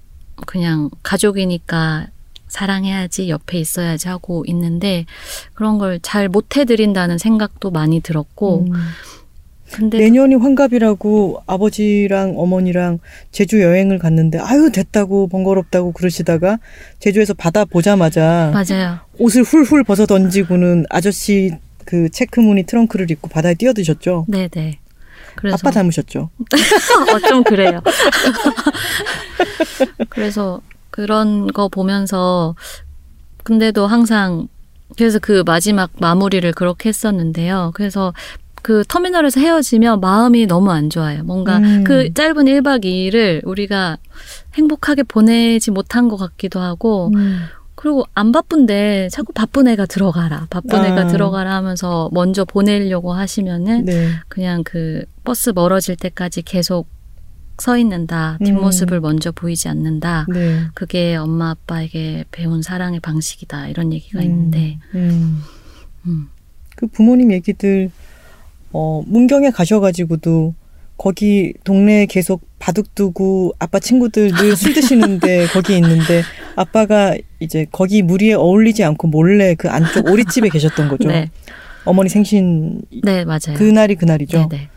[0.46, 2.06] 그냥 가족이니까
[2.50, 5.06] 사랑해야지 옆에 있어야지 하고 있는데
[5.54, 8.72] 그런 걸 잘 못 해드린다는 생각도 많이 들었고 음.
[9.72, 12.98] 근데 내년이 환갑이라고 아버지랑 어머니랑
[13.30, 16.58] 제주 여행을 갔는데 아유 됐다고 번거롭다고 그러시다가
[16.98, 18.98] 제주에서 바다 보자마자 맞아요.
[19.18, 21.52] 옷을 훌훌 벗어 던지고는 아저씨
[21.84, 24.26] 그 체크무늬 트렁크를 입고 바다에 뛰어드셨죠.
[24.28, 24.78] 네네.
[25.36, 26.30] 그래서 아빠 닮으셨죠.
[27.14, 27.80] 어, 좀 그래요.
[30.08, 30.60] 그래서
[30.90, 32.54] 그런 거 보면서
[33.44, 34.48] 근데도 항상
[34.96, 37.72] 그래서 그 마지막 마무리를 그렇게 했었는데요.
[37.74, 38.12] 그래서
[38.62, 41.22] 그 터미널에서 헤어지면 마음이 너무 안 좋아요.
[41.24, 41.84] 뭔가 음.
[41.84, 43.96] 그 짧은 1박 2일을 우리가
[44.54, 47.40] 행복하게 보내지 못한 것 같기도 하고 음.
[47.74, 50.48] 그리고 안 바쁜데 자꾸 바쁜 애가 들어가라.
[50.50, 50.86] 바쁜 아.
[50.88, 54.10] 애가 들어가라 하면서 먼저 보내려고 하시면은 네.
[54.28, 56.86] 그냥 그 버스 멀어질 때까지 계속
[57.60, 58.38] 서 있는다.
[58.44, 60.26] 뒷모습을 먼저 보이지 않는다.
[60.32, 60.62] 네.
[60.74, 63.68] 그게 엄마 아빠에게 배운 사랑의 방식이다.
[63.68, 65.42] 이런 얘기가 있는데, 음.
[66.06, 66.28] 음.
[66.76, 67.90] 그 부모님 얘기들
[68.72, 70.54] 어 문경에 가셔 가지고도
[70.96, 76.22] 거기 동네에 계속 바둑 두고 아빠 친구들 늘 술 드시는데 거기 있는데
[76.56, 81.08] 아빠가 이제 거기 무리에 어울리지 않고 몰래 그 안쪽 오리집에 계셨던 거죠.
[81.08, 81.30] 네,
[81.84, 83.56] 어머니 생신 네 맞아요.
[83.56, 84.48] 그날이 그날이죠.
[84.50, 84.68] 네, 네.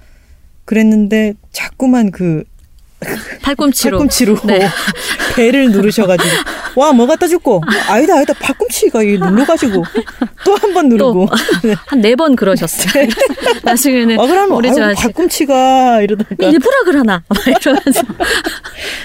[0.65, 2.43] 그랬는데 자꾸만 그
[3.41, 3.97] 팔꿈치로.
[3.97, 4.37] 팔꿈치로.
[4.45, 4.67] 네.
[5.35, 6.29] 배를 누르셔가지고.
[6.75, 7.61] 와 뭐 갖다 줄고.
[7.89, 8.33] 아니다 아니다.
[8.33, 9.83] 팔꿈치가 이 눌러가지고.
[10.45, 11.27] 또 한 번 누르고.
[11.87, 13.07] 한네 번 그러셨어요.
[13.63, 16.35] 나중에는 아 그러면 우리 아유, 팔꿈치가 이러다가.
[16.47, 17.23] 일부러 그러나.
[17.27, 18.01] 막 이러면서.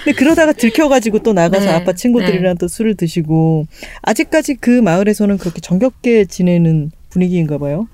[0.04, 3.66] 근데 그러다가 들켜가지고 또 나가서 네, 아빠 친구들이랑 또 술을 드시고.
[4.02, 7.86] 아직까지 그 마을에서는 그렇게 정겹게 지내는 분위기인가 봐요.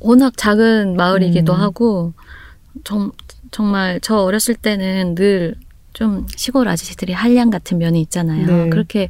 [0.00, 1.60] 워낙 작은 마을이기도 음.
[1.60, 2.12] 하고
[2.84, 3.10] 정,
[3.50, 5.56] 정말 저 어렸을 때는 늘
[5.96, 8.64] 좀 시골 아저씨들이 한량 같은 면이 있잖아요.
[8.64, 8.68] 네.
[8.68, 9.08] 그렇게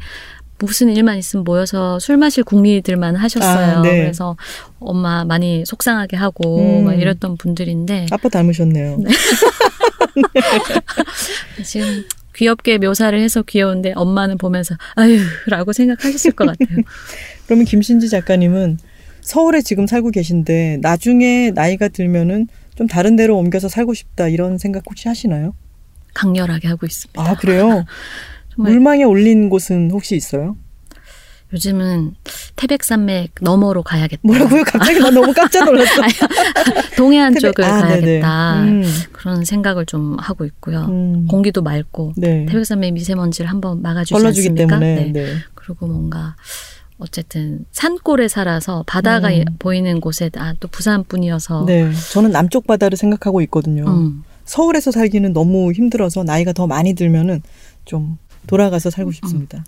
[0.58, 3.78] 무슨 일만 있으면 모여서 술 마실 국리들만 하셨어요.
[3.78, 4.02] 아, 네.
[4.02, 4.36] 그래서
[4.78, 6.84] 엄마 많이 속상하게 하고 음.
[6.84, 9.00] 막 이랬던 분들인데 아빠 닮으셨네요.
[11.64, 12.04] 지금
[12.36, 16.84] 귀엽게 묘사를 해서 귀여운데 엄마는 보면서 아유라고 생각하셨을 것 같아요.
[17.46, 18.78] 그러면 김신지 작가님은
[19.22, 24.84] 서울에 지금 살고 계신데 나중에 나이가 들면은 좀 다른 데로 옮겨서 살고 싶다 이런 생각
[24.88, 25.54] 혹시 하시나요?
[26.14, 27.20] 강렬하게 하고 있습니다.
[27.20, 27.84] 아 그래요?
[28.56, 30.56] 물망에 올린 곳은 혹시 있어요?
[31.52, 32.14] 요즘은
[32.56, 34.20] 태백산맥 너머로 가야겠다.
[34.24, 34.64] 뭐라고요?
[34.64, 36.02] 갑자기 나 너무 깜짝 놀랐어.
[36.96, 37.82] 동해안 태백- 쪽을 아.
[37.82, 38.62] 가야겠다.
[38.64, 40.86] 음, 그런 생각을 좀 하고 있고요.
[40.86, 41.26] 음.
[41.28, 42.46] 공기도 맑고 네.
[42.46, 44.66] 태백산맥 미세먼지를 한번 막아주지 않습니까?
[44.66, 44.94] 때문에.
[44.96, 45.12] 네.
[45.12, 45.26] 네.
[45.54, 46.34] 그리고 뭔가
[46.98, 49.44] 어쨌든 산골에 살아서 바다가 음.
[49.58, 51.90] 보이는 곳에 아, 또 부산뿐이어서 네.
[52.12, 53.84] 저는 남쪽 바다를 생각하고 있거든요.
[53.86, 57.42] 음, 서울에서 살기는 너무 힘들어서 나이가 더 많이 들면은
[57.84, 58.16] 좀
[58.46, 59.64] 돌아가서 살고 싶습니다.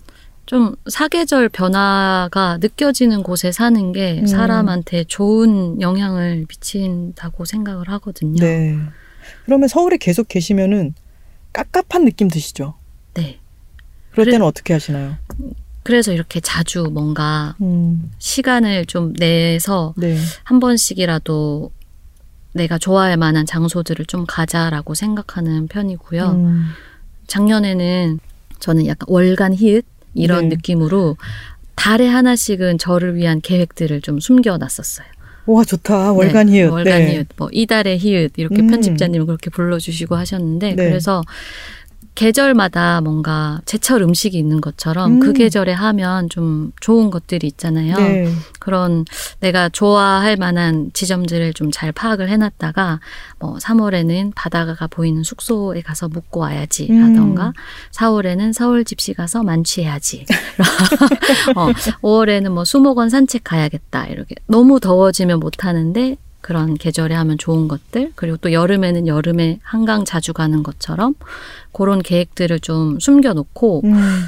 [0.47, 4.25] 좀 사계절 변화가 느껴지는 곳에 사는 게 음.
[4.25, 8.39] 사람한테 좋은 영향을 미친다고 생각을 하거든요.
[8.43, 8.75] 네.
[9.45, 10.95] 그러면 서울에 계속 계시면은
[11.53, 12.73] 깝깝한 느낌 드시죠?
[13.13, 13.39] 네.
[14.11, 15.17] 그럴 그래- 때는 어떻게 하시나요?
[15.89, 20.19] 그래서 이렇게 자주 뭔가 음, 시간을 좀 내서 네.
[20.43, 21.71] 한 번씩이라도
[22.53, 26.25] 내가 좋아할 만한 장소들을 좀 가자라고 생각하는 편이고요.
[26.29, 26.65] 음,
[27.25, 28.19] 작년에는
[28.59, 29.83] 저는 약간 월간 히읗
[30.13, 30.57] 이런 네.
[30.57, 31.17] 느낌으로
[31.73, 35.07] 달에 하나씩은 저를 위한 계획들을 좀 숨겨놨었어요.
[35.47, 36.11] 와 좋다.
[36.11, 36.71] 월간 네, 히읗.
[36.71, 37.13] 월간 네.
[37.15, 37.27] 히읗.
[37.35, 38.67] 뭐 이달의 히읗 이렇게 음.
[38.67, 40.75] 편집자님은 그렇게 불러주시고 하셨는데 네.
[40.75, 41.23] 그래서
[42.19, 45.19] 계절마다 뭔가 제철 음식이 있는 것처럼 음.
[45.21, 47.95] 그 계절에 하면 좀 좋은 것들이 있잖아요.
[47.95, 48.29] 네.
[48.59, 49.05] 그런
[49.39, 52.99] 내가 좋아할 만한 지점들을 좀 잘 파악을 해놨다가
[53.39, 56.99] 뭐 3월에는 바다가 보이는 숙소에 가서 묵고 와야지 음.
[56.99, 57.53] 라던가
[57.91, 60.25] 4월에는 서울 집시 가서 만취해야지
[61.55, 61.67] 어,
[62.01, 68.13] 5월에는 뭐 수목원 산책 가야겠다 이렇게 너무 더워지면 못 하는데 그런 계절에 하면 좋은 것들
[68.15, 71.15] 그리고 또 여름에는 여름에 한강 자주 가는 것처럼
[71.71, 74.23] 그런 계획들을 좀 숨겨놓고 음,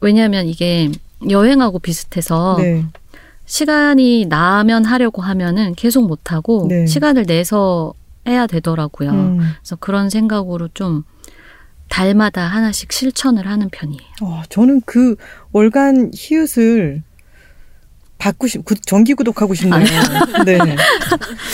[0.00, 0.90] 왜냐하면 이게
[1.28, 2.84] 여행하고 비슷해서 네.
[3.44, 6.86] 시간이 나면 하려고 하면은 계속 못 하고 네.
[6.86, 7.94] 시간을 내서
[8.26, 9.10] 해야 되더라고요.
[9.10, 9.38] 음.
[9.58, 11.04] 그래서 그런 생각으로 좀
[11.88, 14.00] 달마다 하나씩 실천을 하는 편이에요.
[14.22, 15.16] 어, 저는 그
[15.52, 17.02] 월간 히읗을
[18.18, 19.84] 받고 싶, 구, 정기 구독하고 싶네요.
[20.44, 20.58] 네.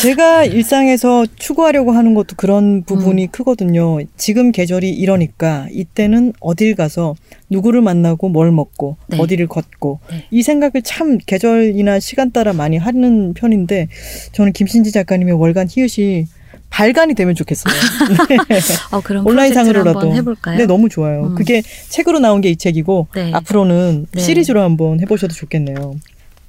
[0.00, 3.98] 제가 일상에서 추구하려고 하는 것도 그런 부분이 크거든요.
[4.16, 7.14] 지금 계절이 이러니까 이때는 어딜 가서
[7.50, 9.18] 누구를 만나고 뭘 먹고 네.
[9.18, 10.26] 어디를 걷고 네.
[10.30, 13.88] 이 생각을 참 계절이나 시간 따라 많이 하는 편인데
[14.32, 16.26] 저는 김신지 작가님의 월간 히읗이
[16.70, 17.72] 발간이 되면 좋겠어요.
[18.90, 20.12] 어, 그럼 온라인상으로라도.
[20.14, 20.56] 해볼까요?
[20.58, 21.26] 네, 너무 좋아요.
[21.28, 21.34] 음.
[21.34, 23.30] 그게 책으로 나온 게 이 책이고 네.
[23.32, 24.20] 앞으로는 네.
[24.20, 25.94] 시리즈로 한번 해보셔도 좋겠네요.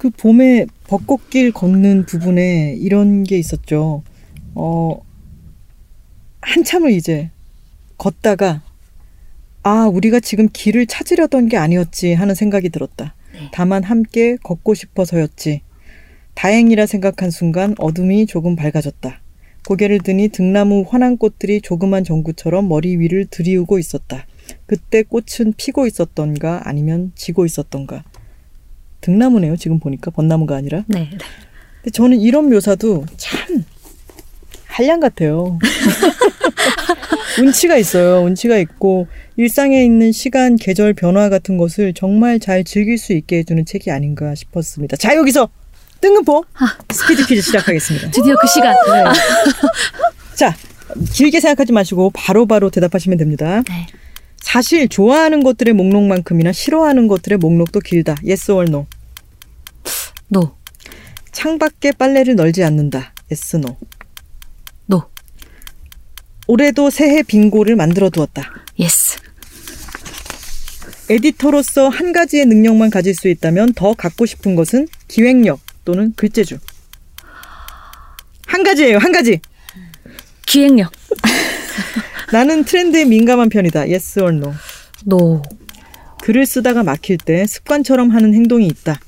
[0.06, 4.04] 그 봄에 벚꽃길 걷는 부분에 이런 게 있었죠.
[4.54, 5.02] 어,
[6.40, 7.30] 한참을 이제
[7.98, 8.62] 걷다가
[9.64, 13.16] 아, 우리가 지금 길을 찾으려던 게 아니었지 하는 생각이 들었다.
[13.32, 13.48] 네.
[13.52, 15.62] 다만 함께 걷고 싶어서였지.
[16.34, 19.20] 다행이라 생각한 순간 어둠이 조금 밝아졌다.
[19.66, 24.24] 고개를 드니 등나무 환한 꽃들이 조그만 전구처럼 머리 위를 들이우고 있었다.
[24.66, 28.04] 그때 꽃은 피고 있었던가 아니면 지고 있었던가.
[29.06, 30.10] 등나무네요, 지금 보니까.
[30.10, 30.82] 벚나무가 아니라.
[30.88, 31.08] 네.
[31.10, 31.18] 네.
[31.76, 33.64] 근데 저는 이런 묘사도 참
[34.66, 35.58] 한량 같아요.
[37.40, 38.22] 운치가 있어요.
[38.24, 43.64] 운치가 있고 일상에 있는 시간, 계절 변화 같은 것을 정말 잘 즐길 수 있게 해주는
[43.64, 44.96] 책이 아닌가 싶었습니다.
[44.96, 45.48] 자 여기서
[46.00, 46.44] 뜬금포
[46.92, 48.10] 스피드 퀴즈 시작하겠습니다.
[48.10, 48.74] 드디어 그 시간.
[48.74, 49.04] 네.
[50.34, 50.56] 자
[51.12, 53.62] 길게 생각하지 마시고 바로바로 대답하시면 됩니다.
[53.68, 53.86] 네.
[54.38, 58.14] 사실 좋아하는 것들의 목록만큼이나 싫어하는 것들의 목록도 길다.
[58.24, 58.86] Yes or no.
[60.28, 60.56] No.
[61.32, 63.12] 창밖에 빨래를 널지 않는다.
[63.30, 63.76] Yes, no.
[64.86, 65.04] No.
[66.46, 68.50] 올해도 새해 빙고를 만들어 두었다.
[68.78, 69.18] Yes.
[71.08, 76.58] 에디터로서 한 가지의 능력만 가질 수 있다면 더 갖고 싶은 것은 기획력 또는 글재주.
[78.46, 79.40] 한 가지예요, 한 가지.
[80.46, 80.90] 기획력.
[82.32, 83.80] 나는 트렌드에 민감한 편이다.
[83.82, 84.54] Yes or no.
[85.04, 85.42] No.
[86.22, 88.98] 글을 쓰다가 막힐 때 습관처럼 하는 행동이 있다.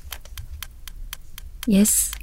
[1.67, 2.13] Yes.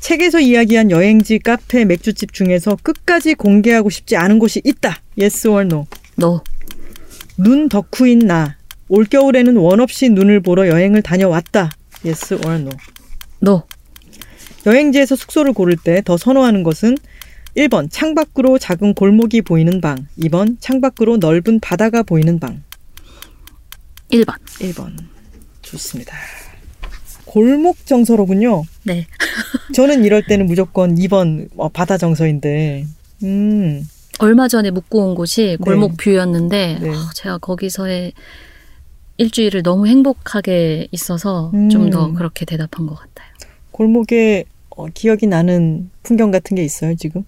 [0.00, 5.00] 책에서 이야기한 여행지, 카페, 맥주집 중에서 끝까지 공개하고 싶지 않은 곳이 있다.
[5.18, 5.86] Yes or no.
[6.16, 6.42] No.
[7.36, 8.56] 눈 덕후인 나.
[8.88, 11.70] 올겨울에는 원 없이 눈을 보러 여행을 다녀왔다.
[12.04, 12.70] Yes or no.
[13.40, 13.64] No.
[14.64, 16.96] 여행지에서 숙소를 고를 때 더 선호하는 것은
[17.56, 22.62] 1번 창밖으로 작은 골목이 보이는 방, 2번 창밖으로 넓은 바다가 보이는 방.
[24.12, 24.34] 1번.
[24.60, 24.94] 1번.
[25.62, 26.14] 좋습니다.
[27.36, 28.64] 골목 정서로군요.
[28.84, 29.06] 네.
[29.74, 32.86] 저는 이럴 때는 무조건 2번 어, 바다 정서인데.
[33.24, 33.86] 음.
[34.20, 36.88] 얼마 전에 묵고 온 곳이 골목 뷰였는데 네.
[36.88, 38.14] 어, 제가 거기서의
[39.18, 41.68] 일주일을 너무 행복하게 있어서 음.
[41.68, 43.28] 좀더 그렇게 대답한 것 같아요.
[43.70, 47.22] 골목에 어, 기억이 나는 풍경 같은 게 있어요, 지금?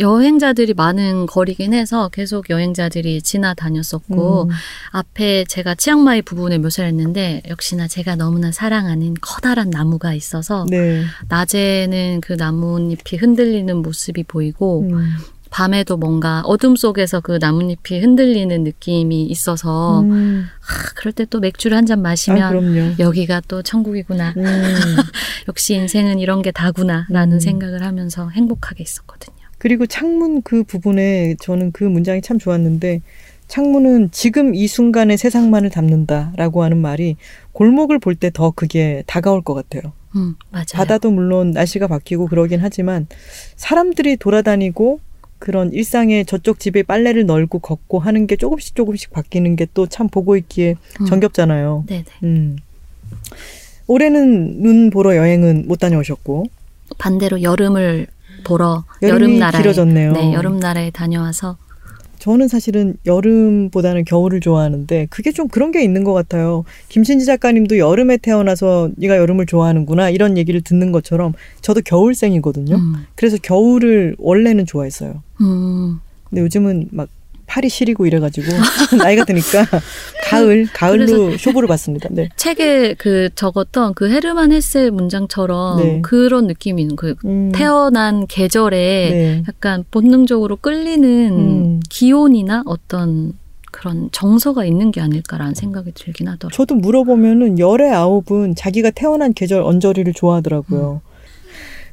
[0.00, 4.48] 여행자들이 많은 거리긴 해서 계속 여행자들이 지나다녔었고 음.
[4.90, 11.04] 앞에 제가 치앙마이 부분에 묘사를 했는데 역시나 제가 너무나 사랑하는 커다란 나무가 있어서 네.
[11.28, 15.14] 낮에는 그 나뭇잎이 흔들리는 모습이 보이고 음.
[15.50, 20.46] 밤에도 뭔가 어둠 속에서 그 나뭇잎이 흔들리는 느낌이 있어서 음.
[20.60, 22.94] 하, 그럴 때 또 맥주를 한잔 아, 마시면 그럼요.
[22.98, 24.34] 여기가 또 천국이구나.
[24.36, 24.42] 음.
[25.48, 27.40] 역시 인생은 이런 게 다구나라는 음.
[27.40, 29.39] 생각을 하면서 행복하게 있었거든요.
[29.60, 33.02] 그리고 창문 그 부분에 저는 그 문장이 참 좋았는데
[33.46, 37.16] 창문은 지금 이 순간의 세상만을 담는다라고 하는 말이
[37.52, 39.92] 골목을 볼 때 더 그게 다가올 것 같아요.
[40.16, 40.64] 음, 맞아요.
[40.72, 43.06] 바다도 물론 날씨가 바뀌고 그러긴 하지만
[43.56, 45.00] 사람들이 돌아다니고
[45.38, 50.08] 그런 일상에 저쪽 집에 빨래를 널고 걷고 하는 게 조금씩 조금씩 바뀌는 게 또 참
[50.08, 51.06] 보고 있기에 음.
[51.06, 51.84] 정겹잖아요.
[51.86, 52.04] 네네.
[52.24, 52.56] 음.
[53.86, 56.46] 올해는 눈 보러 여행은 못 다녀오셨고
[56.98, 58.06] 반대로 여름을
[58.44, 60.12] 보러 여름 나라에 길어졌네요.
[60.12, 61.56] 네, 여름 나라에 다녀와서
[62.20, 66.64] 저는 사실은 여름보다는 겨울을 좋아하는데 그게 좀 그런 게 있는 것 같아요.
[66.88, 71.32] 김신지 작가님도 여름에 태어나서 네가 여름을 좋아하는구나 이런 얘기를 듣는 것처럼
[71.62, 72.76] 저도 겨울생이거든요.
[72.76, 75.22] 음, 그래서 겨울을 원래는 좋아했어요.
[75.40, 77.08] 음, 근데 요즘은 막
[77.50, 78.46] 팔이 시리고 이래가지고
[78.96, 79.66] 나이가 드니까
[80.24, 82.08] 가을 가을로 쇼부를 봤습니다.
[82.12, 82.28] 네.
[82.36, 86.00] 책에 그 적었던 그 헤르만 헤세 문장처럼 네.
[86.02, 88.76] 그런 느낌이 있는 그 음, 태어난 계절에
[89.10, 89.42] 네.
[89.48, 91.80] 약간 본능적으로 끌리는 음.
[91.90, 93.32] 기온이나 어떤
[93.72, 96.56] 그런 정서가 있는 게 아닐까라는 생각이 들긴 하더라고요.
[96.56, 101.00] 저도 물어보면은 열의 아홉은 자기가 태어난 계절 언저리를 좋아하더라고요.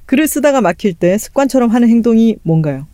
[0.05, 2.85] 글을 쓰다가 막힐 때 습관처럼 하는 행동이 뭔가요?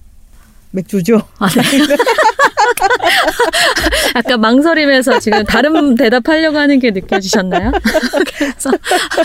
[0.72, 1.22] 맥주죠.
[1.40, 1.62] 아, 네.
[4.16, 7.72] 약간 망설임에서 지금 다른 대답하려고 하는 게 느껴지셨나요?
[8.38, 8.72] 그래서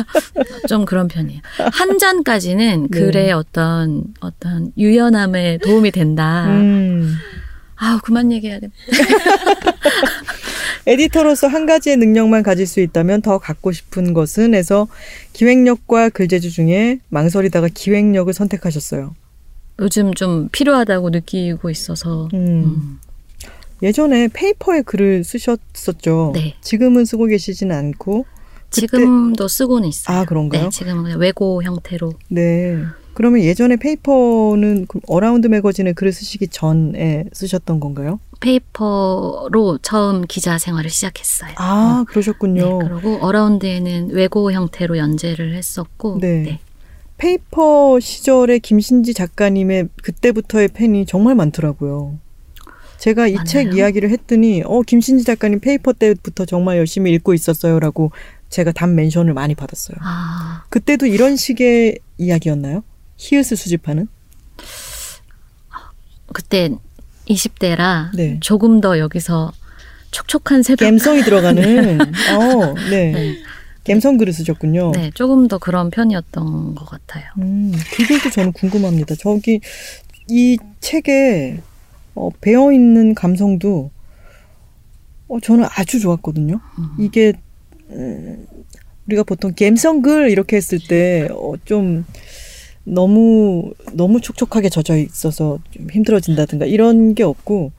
[0.68, 1.40] 좀 그런 편이에요.
[1.72, 2.98] 한 잔까지는 네.
[2.98, 6.46] 글의 어떤 어떤 유연함에 도움이 된다.
[6.48, 7.14] 음.
[7.76, 8.68] 아우 그만 얘기해야 돼.
[10.86, 14.88] 에디터로서 한 가지의 능력만 가질 수 있다면 더 갖고 싶은 것은 해서
[15.34, 19.14] 기획력과 글재주 중에 망설이다가 기획력을 선택하셨어요.
[19.80, 22.28] 요즘 좀 필요하다고 느끼고 있어서.
[22.34, 22.38] 음.
[22.38, 23.00] 음.
[23.82, 26.32] 예전에 페이퍼에 글을 쓰셨었죠.
[26.34, 26.54] 네.
[26.60, 28.24] 지금은 쓰고 계시지는 않고.
[28.70, 30.18] 그때- 지금도 쓰고는 있어요.
[30.18, 30.64] 아, 그런가요?
[30.64, 32.12] 네, 지금은 그냥 외고 형태로.
[32.28, 32.76] 네.
[33.14, 38.20] 그러면 예전에 페이퍼는 그 어라운드 매거진에 글을 쓰시기 전에 쓰셨던 건가요?
[38.40, 41.52] 페이퍼로 처음 기자 생활을 시작했어요.
[41.56, 42.78] 아, 네, 그러셨군요.
[42.78, 46.42] 그리고 어라운드에는 외고 형태로 연재를 했었고, 네.
[46.42, 46.60] 네.
[47.16, 52.18] 페이퍼 시절에 김신지 작가님의 그때부터의 팬이 정말 많더라고요.
[52.98, 53.74] 제가 이 책?
[53.74, 58.12] 이야기를 했더니 어 김신지 작가님 페이퍼 때부터 정말 열심히 읽고 있었어요라고
[58.50, 59.96] 제가 답 mention을 많이 받았어요.
[60.00, 62.82] 아, 그때도 이런 식의 이야기였나요?
[63.16, 64.08] 히읗을 수집하는?
[66.32, 66.70] 그때
[67.28, 68.38] 20대라 네.
[68.40, 69.52] 조금 더 여기서
[70.10, 70.86] 촉촉한 새벽.
[70.86, 73.12] 갬성이 들어가는 어, 네.
[73.12, 73.34] 네.
[73.84, 74.92] 갬성 글을 쓰셨군요.
[74.92, 77.24] 네, 조금 더 그런 편이었던 것 같아요.
[77.38, 79.14] 음, 그 글도 저는 궁금합니다.
[79.18, 79.60] 저기
[80.28, 81.60] 이 책에
[82.14, 83.90] 어, 배어 있는 감성도
[85.28, 86.60] 어, 저는 아주 좋았거든요.
[86.78, 86.84] 음.
[86.98, 87.34] 이게
[87.90, 88.46] 음,
[89.06, 92.04] 우리가 보통 갬성글 이렇게 했을 때 어, 좀
[92.84, 97.72] 너무 너무 촉촉하게 젖어 있어서 좀 힘들어진다든가 이런 게 없고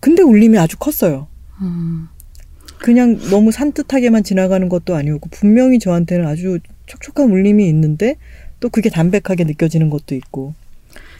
[0.00, 1.28] 근데 울림이 아주 컸어요.
[1.60, 2.08] 음,
[2.78, 8.16] 그냥 너무 산뜻하게만 지나가는 것도 아니었고 분명히 저한테는 아주 촉촉한 울림이 있는데
[8.60, 10.54] 또 그게 담백하게 느껴지는 것도 있고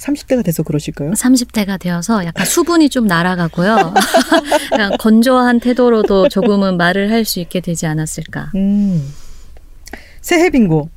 [0.03, 1.13] 30대가 돼서 그러실까요?
[1.13, 3.95] 30대가 되어서 약간 수분이 좀 날아가고요.
[4.71, 8.51] 그냥 건조한 태도로도 조금은 말을 할 수 있게 되지 않았을까.
[8.57, 9.09] 음.
[10.21, 10.91] 새해 빙고.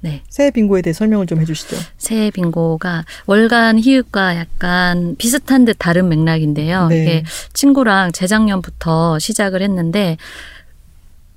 [0.00, 0.22] 네.
[0.28, 1.76] 새해 빙고에 대해 설명을 좀 해주시죠.
[1.98, 6.88] 새해 빙고가 월간 희읍과 약간 비슷한 듯 다른 맥락인데요.
[6.88, 7.02] 네.
[7.02, 10.16] 이게 친구랑 재작년부터 시작을 했는데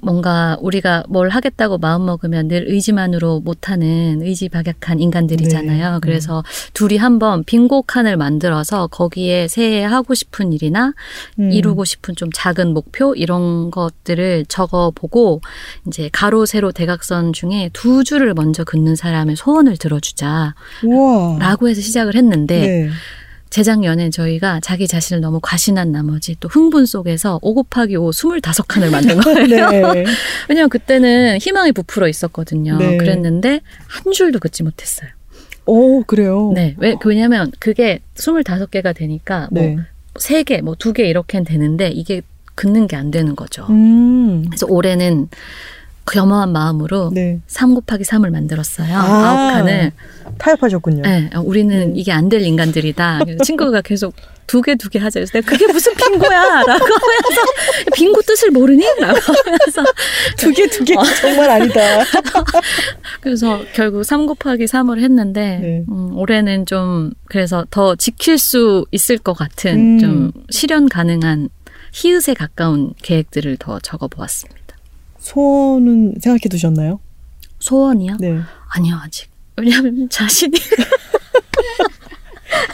[0.02, 5.94] 뭔가 우리가 뭘 하겠다고 마음먹으면 늘 의지만으로 못하는 의지박약한 인간들이잖아요.
[5.94, 6.00] 네.
[6.02, 6.44] 그래서
[6.74, 10.94] 둘이 한번 빙고 칸을 만들어서 거기에 새해 하고 싶은 일이나
[11.40, 11.52] 음.
[11.52, 15.42] 이루고 싶은 좀 작은 목표 이런 것들을 적어보고
[15.88, 20.56] 이제 가로 세로 대각선 중에 두 줄을 먼저 긋는 사람의 소원을 들어주자.
[20.84, 21.40] 우와.
[21.40, 22.90] 라고 해서 시작을 했는데 네.
[23.56, 29.16] 재작년에 저희가 자기 자신을 너무 과신한 나머지 또 흥분 속에서 5 곱하기 5 25칸을 만든
[29.24, 29.94] 거예요.
[29.94, 30.04] 네.
[30.50, 32.78] 왜냐면 그때는 희망이 부풀어 있었거든요.
[32.78, 32.98] 네.
[32.98, 35.10] 그랬는데 한 줄도 긋지 못했어요.
[35.66, 36.52] 오, 그래요.
[36.54, 36.76] 네.
[36.80, 39.78] 왜, 왜냐면 그게 25개가 되니까 뭐 네.
[40.16, 42.24] 3개, 뭐 2개 이렇게는 되는데 이게
[42.56, 43.68] 긋는 게 안 되는 거죠.
[43.70, 44.44] 음.
[44.50, 45.30] 그래서 올해는
[46.04, 47.40] 그 겸허한 마음으로 네.
[47.48, 48.96] 3 곱하기 3을 만들었어요.
[48.98, 49.02] 아.
[49.02, 49.92] 아홉 칸을.
[50.38, 51.02] 타협하셨군요.
[51.04, 51.94] 네, 어, 우리는 음.
[51.96, 53.22] 이게 안 될 인간들이다.
[53.44, 54.14] 친구가 계속
[54.48, 55.20] 두 개 두 개 하자.
[55.20, 56.30] 그래서 내가 그게 무슨 빙고야?
[56.64, 57.42] 라고 하면서
[57.96, 58.84] 빙고 뜻을 모르니?
[59.00, 59.84] 라고 하면서
[60.38, 61.82] 두 개 두 개 정말 아니다.
[63.22, 65.84] 그래서 결국 3 곱하기 3을 했는데 네.
[65.90, 70.00] 음, 올해는 좀 그래서 더 지킬 수 있을 것 같은 음.
[70.00, 71.50] 좀 실현 가능한
[71.94, 74.62] 히읗에 가까운 계획들을 더 적어 보았습니다.
[75.20, 77.00] 소원은 생각해 두셨나요?
[77.60, 78.18] 소원이요?
[78.20, 78.40] 네.
[78.70, 79.30] 아니요, 아직.
[79.58, 80.52] 왜냐하면 자신이.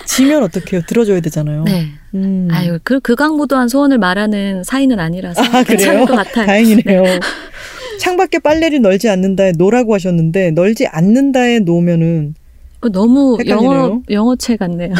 [0.05, 0.81] 지면 어떡해요?
[0.85, 1.63] 들어줘야 되잖아요.
[1.63, 1.87] 네.
[2.13, 2.47] 음.
[2.51, 5.41] 아유, 그, 극악무도한 소원을 말하는 사이는 아니라서.
[5.41, 5.65] 아, 그래요?
[5.65, 6.45] 괜찮을 것 같아요.
[6.45, 7.03] 다행이네요.
[7.99, 12.35] 창밖에 빨래를 널지 않는다에 노라고 하셨는데 널지 않는다에 놓으면은
[12.79, 13.71] 그 너무 헷갈리네요.
[13.71, 14.93] 영어, 영어체 같네요.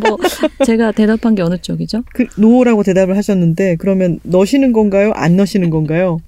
[0.00, 0.16] 뭐,
[0.64, 2.04] 제가 대답한 게 어느 쪽이죠?
[2.14, 5.12] 그 no라고 대답을 하셨는데 그러면 넣으시는 건가요?
[5.14, 6.20] 안 넣으시는 건가요?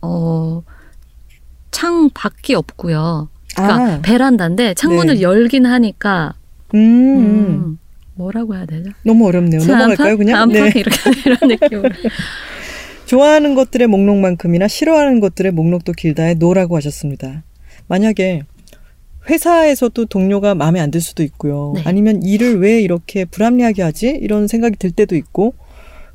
[0.00, 0.62] 어,
[1.72, 3.28] 창 밖이 없고요.
[3.54, 4.00] 그러니까 아.
[4.02, 5.20] 베란다인데 창문을 네.
[5.22, 6.34] 열긴 하니까
[6.74, 7.18] 음, 음.
[7.18, 7.78] 음,
[8.14, 8.90] 뭐라고 해야 되죠?
[9.04, 9.64] 너무 어렵네요.
[9.64, 10.48] 넘어갈까요, 그냥?
[10.48, 10.60] 네.
[10.70, 10.72] 네.
[10.80, 11.88] 이렇게 이런 느낌으로.
[13.06, 17.42] 좋아하는 것들의 목록만큼이나 싫어하는 것들의 목록도 길다에 no라고 하셨습니다.
[17.88, 18.42] 만약에
[19.28, 21.72] 회사에서도 동료가 마음에 안 들 수도 있고요.
[21.76, 21.82] 네.
[21.84, 24.08] 아니면 일을 왜 이렇게 불합리하게 하지?
[24.20, 25.54] 이런 생각이 들 때도 있고.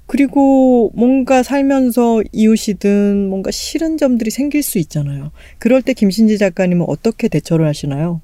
[0.08, 5.32] 그리고 뭔가 살면서 이웃이든 뭔가 싫은 점들이 생길 수 있잖아요.
[5.60, 8.22] 그럴 때 김신지 작가님은 어떻게 대처를 하시나요?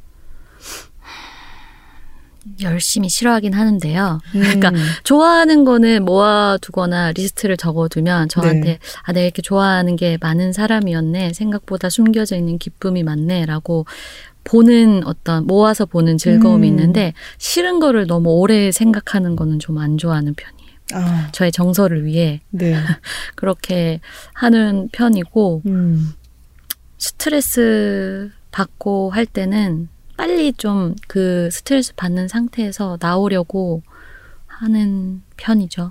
[2.62, 4.20] 열심히 싫어하긴 하는데요.
[4.36, 4.72] 음, 그러니까
[5.04, 8.80] 좋아하는 거는 모아두거나 리스트를 적어두면 저한테 네.
[9.04, 13.86] 아 내가 이렇게 좋아하는 게 많은 사람이었네 생각보다 숨겨져 있는 기쁨이 많네라고
[14.44, 16.74] 보는 어떤 모아서 보는 즐거움이 음.
[16.74, 20.63] 있는데 싫은 거를 너무 오래 생각하는 거는 좀 안 좋아하는 편이에요.
[20.94, 22.76] 아, 저의 정서를 위해 네.
[23.36, 24.00] 그렇게
[24.34, 26.14] 하는 편이고 음,
[26.98, 33.82] 스트레스 받고 할 때는 빨리 좀 그 스트레스 받는 상태에서 나오려고
[34.48, 35.90] 하는 편이죠.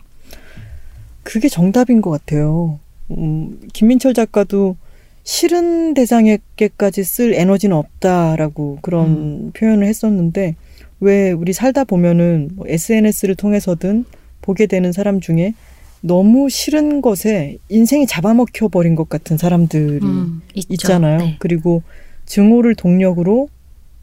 [1.23, 2.81] 그게 정답인 것 같아요.
[3.11, 4.77] 음, 김민철 작가도
[5.25, 9.53] 싫은 대상에게까지 쓸 에너지는 없다라고 그런 음.
[9.53, 10.57] 표현을 했었는데
[11.01, 14.05] 왜 우리 살다 보면은 뭐 SNS를 통해서든
[14.43, 15.55] 보게 되는 사람 중에
[16.03, 20.43] 너무 싫은 것에 인생이 잡아먹혀 버린 것 같은 사람들이 음.
[20.55, 21.19] 있잖아요.
[21.19, 21.37] 네.
[21.39, 21.83] 그리고
[22.27, 23.49] 증오를 동력으로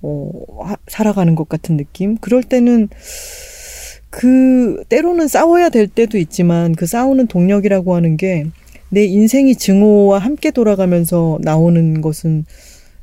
[0.01, 0.31] 어,
[0.63, 2.17] 하- 살아가는 것 같은 느낌.
[2.17, 2.87] 그럴 때는
[4.09, 8.45] 그 때로는 싸워야 될 때도 있지만 그 싸우는 동력이라고 하는 게
[8.91, 12.45] 내 인생이 증오와 함께 돌아가면서 나오는 것은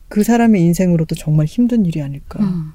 [0.08, 2.42] 그 사람의 인생으로도 정말 힘든 일이 아닐까.
[2.42, 2.72] 음.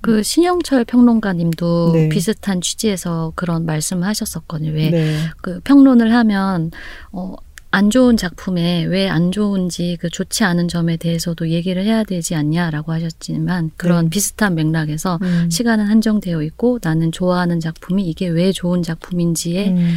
[0.00, 2.08] 그 신영철 평론가님도 네.
[2.08, 4.72] 비슷한 취지에서 그런 말씀을 하셨었거든요.
[4.72, 5.16] 왜 네.
[5.42, 6.70] 그 평론을 하면
[7.12, 7.34] 어,
[7.70, 12.92] 안 좋은 작품에 왜 안 좋은지 그 좋지 않은 점에 대해서도 얘기를 해야 되지 않냐라고
[12.92, 14.10] 하셨지만 그런 네.
[14.10, 15.50] 비슷한 맥락에서 음.
[15.50, 19.94] 시간은 한정되어 있고 나는 좋아하는 작품이 이게 왜 좋은 작품인지에 음.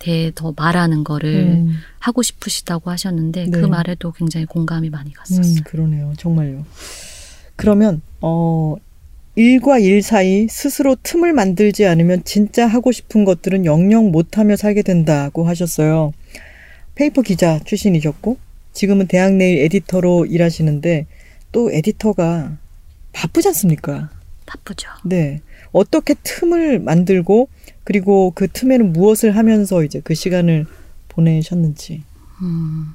[0.00, 1.76] 대해 더 말하는 거를 음.
[2.00, 3.66] 하고 싶으시다고 하셨는데 그 네.
[3.68, 5.62] 말에도 굉장히 공감이 많이 음, 갔었어요.
[5.64, 6.12] 그러네요.
[6.18, 6.66] 정말요.
[7.56, 8.74] 그러면 어
[9.38, 15.44] 일과 일 사이 스스로 틈을 만들지 않으면 진짜 하고 싶은 것들은 영영 못하며 살게 된다고
[15.44, 16.12] 하셨어요.
[16.96, 18.36] 페이퍼 기자 출신이셨고
[18.72, 21.06] 지금은 대학 내일 에디터로 일하시는데
[21.52, 22.58] 또 에디터가
[23.12, 24.10] 바쁘지 않습니까?
[24.44, 24.88] 바쁘죠.
[25.04, 25.40] 네.
[25.70, 27.48] 어떻게 틈을 만들고
[27.84, 30.66] 그리고 그 틈에는 무엇을 하면서 이제 그 시간을
[31.10, 32.02] 보내셨는지.
[32.42, 32.94] 음,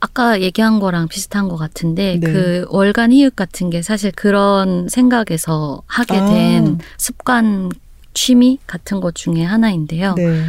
[0.00, 2.32] 아까 얘기한 거랑 비슷한 것 같은데 네.
[2.32, 6.26] 그 월간 희읍 같은 게 사실 그런 생각에서 하게 아.
[6.26, 7.70] 된 습관
[8.14, 10.14] 취미 같은 것 중에 하나인데요.
[10.14, 10.44] 네.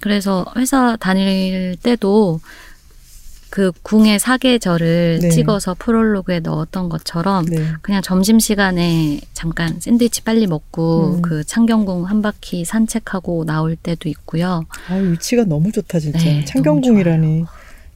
[0.00, 2.40] 그래서 회사 다닐 때도
[3.50, 5.28] 그 궁의 사계절을 네.
[5.30, 7.58] 찍어서 프롤로그에 넣었던 것처럼 네.
[7.82, 11.22] 그냥 점심 시간에 잠깐 샌드위치 빨리 먹고 음.
[11.22, 14.64] 그 창경궁 한 바퀴 산책하고 나올 때도 있고요.
[14.88, 16.18] 아 위치가 너무 좋다 진짜.
[16.18, 17.44] 네, 창경궁이라니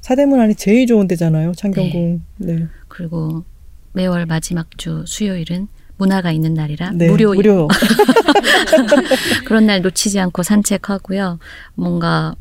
[0.00, 1.52] 사대문 안에 제일 좋은 데잖아요.
[1.56, 2.22] 창경궁.
[2.38, 2.66] 네.
[2.88, 3.44] 그리고
[3.92, 7.08] 매월 마지막 주 수요일은 문화가 있는 날이라 네.
[7.08, 7.68] 무료 무료.
[9.44, 11.38] 그런 날 놓치지 않고 산책하고요.
[11.74, 12.34] 뭔가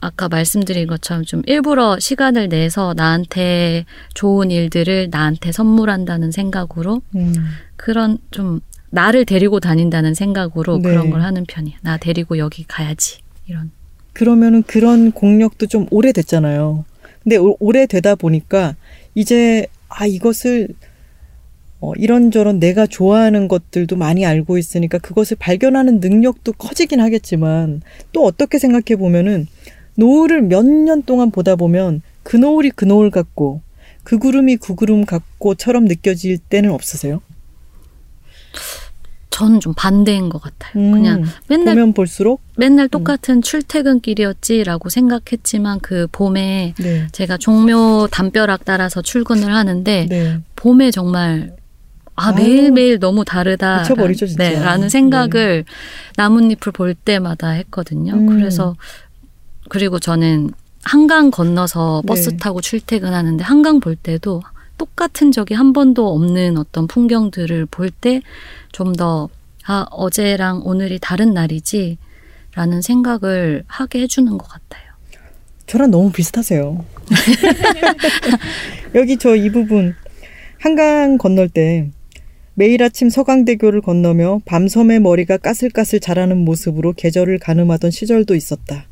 [0.00, 3.84] 아까 말씀드린 것처럼 좀 일부러 시간을 내서 나한테
[4.14, 7.34] 좋은 일들을 나한테 선물한다는 생각으로 음.
[7.76, 10.88] 그런 좀 나를 데리고 다닌다는 생각으로 네.
[10.88, 11.78] 그런 걸 하는 편이에요.
[11.82, 13.18] 나 데리고 여기 가야지.
[13.46, 13.70] 이런.
[14.12, 16.84] 그러면은 그런 공력도 좀 오래됐잖아요.
[17.22, 18.74] 근데 오- 오래되다 보니까
[19.14, 20.68] 이제 아 이것을
[21.80, 27.82] 어, 이런저런 내가 좋아하는 것들도 많이 알고 있으니까 그것을 발견하는 능력도 커지긴 하겠지만
[28.12, 29.46] 또 어떻게 생각해 보면은
[30.00, 33.60] 노을을 몇 년 동안 보다 보면 그 노을이 그 노을 같고
[34.02, 37.20] 그 구름이 그 구름 같고처럼 느껴질 때는 없으세요?
[39.30, 40.72] 저는 좀 반대인 것 같아요.
[40.82, 47.06] 음, 그냥 맨날 보면 볼수록 맨날 똑같은 출퇴근길이었지라고 생각했지만 그 봄에 네.
[47.12, 50.38] 제가 종묘 담벼락 따라서 출근을 하는데 네.
[50.56, 51.54] 봄에 정말
[52.16, 53.78] 아 아유, 매일 매일 너무 다르다.
[53.78, 54.42] 미쳐버리죠, 진짜.
[54.50, 55.64] 네, 라는 생각을
[56.16, 58.12] 나뭇잎을 볼 때마다 했거든요.
[58.14, 58.26] 음.
[58.26, 58.76] 그래서
[59.70, 60.50] 그리고 저는
[60.82, 62.36] 한강 건너서 버스 네.
[62.36, 64.42] 타고 출퇴근하는데 한강 볼 때도
[64.78, 68.20] 똑같은 적이 한 번도 없는 어떤 풍경들을 볼 때
[68.72, 69.28] 좀 더
[69.66, 71.98] 아, 어제랑 오늘이 다른 날이지
[72.54, 74.82] 라는 생각을 하게 해주는 것 같아요.
[75.66, 76.84] 저랑 너무 비슷하세요.
[78.96, 79.94] 여기 저 이 부분
[80.58, 81.88] 한강 건널 때
[82.54, 88.86] 매일 아침 서강대교를 건너며 밤섬의 머리가 까슬까슬 자라는 모습으로 계절을 가늠하던 시절도 있었다.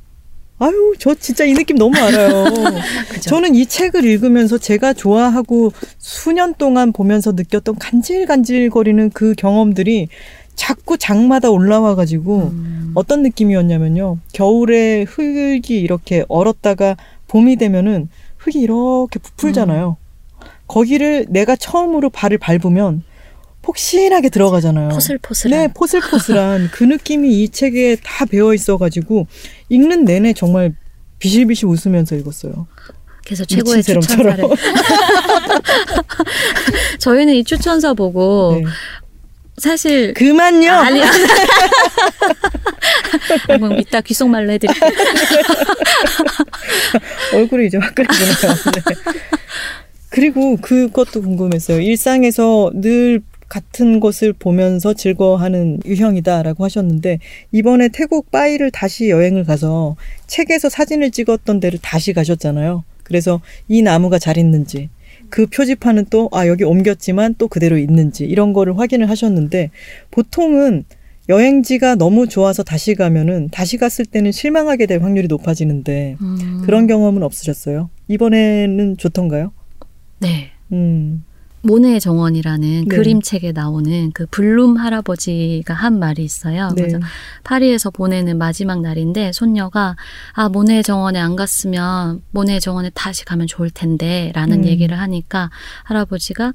[0.61, 2.47] 아유, 저 진짜 이 느낌 너무 알아요.
[3.23, 10.09] 저는 이 책을 읽으면서 제가 좋아하고 수년 동안 보면서 느꼈던 간질간질거리는 그 경험들이
[10.57, 14.19] 자꾸 장마다 올라와가지고 음, 어떤 느낌이었냐면요.
[14.33, 16.97] 겨울에 흙이 이렇게 얼었다가
[17.29, 19.97] 봄이 되면은 흙이 이렇게 부풀잖아요.
[20.67, 23.05] 거기를 내가 처음으로 발을 밟으면
[23.69, 24.89] 폭신하게 들어가잖아요.
[24.89, 29.27] 포슬포슬한 네, 포슬포슬한 그 느낌이 이 책에 다 배어 있어가지고
[29.69, 30.75] 읽는 내내 정말
[31.19, 32.67] 비실비실 웃으면서 읽었어요.
[33.27, 34.39] 그래서 최고의 추천사를.
[36.99, 38.65] 저희는 이 추천사 보고 네.
[39.59, 40.73] 사실 그만요.
[40.73, 41.03] 아니
[43.45, 44.91] 그럼 이따 귓속말로 해드릴게요.
[47.35, 48.55] 얼굴이 이제 화끈해지네요.
[48.73, 48.81] 네.
[50.09, 51.81] 그리고 그것도 궁금했어요.
[51.81, 57.19] 일상에서 늘 같은 것을 보면서 즐거워하는 유형이다라고 하셨는데
[57.53, 59.97] 이번에 태국 빠이를 다시 여행을 가서
[60.27, 62.85] 책에서 사진을 찍었던 데를 다시 가셨잖아요.
[63.05, 64.91] 그래서 이 나무가 잘 있는지
[65.31, 69.71] 그 표지판은 또 아 여기 옮겼지만 또 그대로 있는지 이런 거를 확인을 하셨는데
[70.11, 70.85] 보통은
[71.29, 77.23] 여행지가 너무 좋아서 다시 가면은 다시 갔을 때는 실망하게 될 확률이 높아지는데 음, 그런 경험은
[77.23, 77.91] 없으셨어요?
[78.09, 79.53] 이번에는 좋던가요?
[80.21, 80.51] 네.
[80.73, 81.25] 음.
[81.63, 82.97] 모네의 정원이라는 네.
[82.97, 86.69] 그림책에 나오는 그 블룸 할아버지가 한 말이 있어요.
[86.77, 86.83] 네.
[86.83, 86.99] 그래서
[87.45, 89.97] 파리에서 보내는 마지막 날인데 손녀가
[90.33, 94.65] 아 모네 정원에 안 갔으면 모네 정원에 다시 가면 좋을 텐데라는 음.
[94.67, 95.51] 얘기를 하니까
[95.85, 96.53] 할아버지가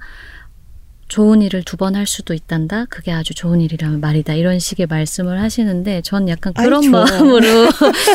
[1.10, 2.86] 좋은 일을 두 번 할 수도 있단다.
[2.86, 4.34] 그게 아주 좋은 일이라면 말이다.
[4.34, 7.04] 이런 식의 말씀을 하시는데 전 약간 그런 좋아.
[7.04, 7.68] 마음으로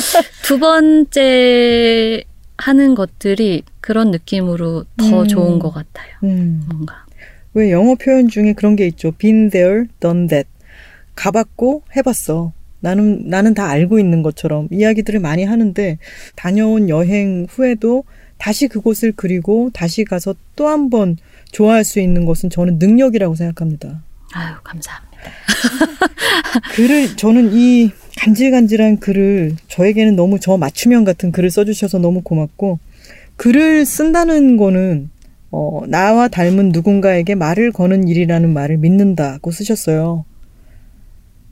[0.43, 2.25] 두 번째
[2.59, 5.29] 하는 것들이 그런 느낌으로 더 음.
[5.29, 6.09] 좋은 것 같아요.
[6.25, 6.63] 음.
[6.69, 7.07] 뭔가.
[7.55, 9.13] 왜 영어 표현 중에 그런 게 있죠.
[9.13, 10.49] been there, done that.
[11.15, 12.53] 가봤고 해봤어.
[12.81, 15.99] 나는 나는 다 알고 있는 것처럼 이야기들을 많이 하는데
[16.37, 18.05] 다녀온 여행 후에도
[18.39, 21.17] 다시 그곳을 그리고 다시 가서 또 한 번
[21.51, 24.03] 좋아할 수 있는 것은 저는 능력이라고 생각합니다.
[24.33, 25.19] 아유 감사합니다.
[26.75, 32.79] 글을 저는 이 간질간질한 글을 저에게는 너무 저 맞춤형 같은 글을 써주셔서 너무 고맙고
[33.37, 35.11] 글을 쓴다는 거는
[35.51, 40.25] 어, 나와 닮은 누군가에게 말을 거는 일이라는 말을 믿는다고 쓰셨어요.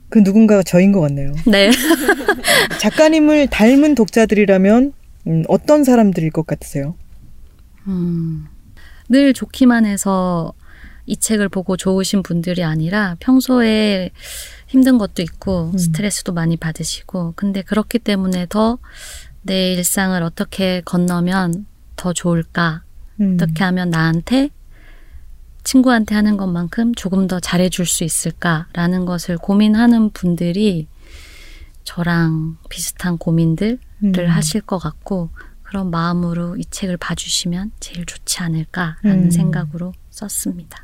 [0.09, 1.33] 그 누군가가 저인 것 같네요.
[1.47, 1.71] 네.
[2.79, 4.93] 작가님을 닮은 독자들이라면
[5.27, 6.95] 음, 어떤 사람들일 것 같으세요?
[7.87, 8.45] 음,
[9.09, 10.53] 늘 좋기만 해서
[11.05, 14.11] 이 책을 보고 좋으신 분들이 아니라 평소에
[14.67, 15.77] 힘든 것도 있고 음.
[15.77, 18.77] 스트레스도 많이 받으시고 근데 그렇기 때문에 더
[19.47, 21.65] 내 일상을 어떻게 건너면
[21.95, 22.83] 더 좋을까
[23.21, 24.49] 음, 어떻게 하면 나한테
[25.63, 30.87] 친구한테 하는 것만큼 조금 더 잘해줄 수 있을까라는 것을 고민하는 분들이
[31.85, 34.27] 저랑 비슷한 고민들을 음.
[34.27, 35.29] 하실 것 같고
[35.63, 39.31] 그런 마음으로 이 책을 봐주시면 제일 좋지 않을까라는 음.
[39.31, 40.83] 생각으로 썼습니다.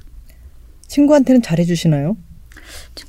[0.87, 2.15] 친구한테는 잘해주시나요?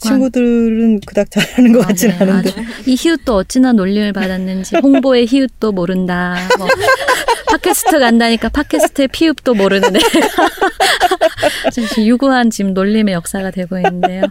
[0.00, 2.50] 친구들은 그닥 잘하는 것 아, 같진 네, 않은데.
[2.50, 6.36] 아주 이 히읗도 어찌나 놀림을 받았는지 홍보의 히읗도 모른다.
[6.58, 6.66] 뭐
[7.50, 14.22] 팟캐스트 간다니까 팟캐스트의 피읍도 모르는 애가 좀 유구한 지금 놀림의 역사가 되고 있는데요.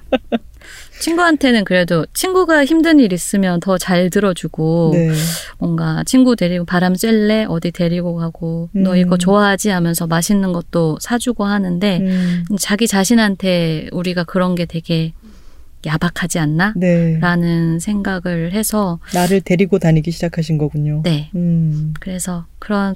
[0.99, 5.11] 친구한테는 그래도 친구가 힘든 일 있으면 더 잘 들어주고 네.
[5.57, 8.97] 뭔가 친구 데리고 바람 쐴래 어디 데리고 가고 너 음.
[8.97, 15.13] 이거 좋아하지 하면서 맛있는 것도 사주고 하는데 음, 자기 자신한테 우리가 그런 게 되게
[15.85, 16.73] 야박하지 않나?
[16.77, 17.19] 네.
[17.19, 21.01] 라는 생각을 해서 나를 데리고 다니기 시작하신 거군요.
[21.03, 22.95] 네 음, 그래서 그런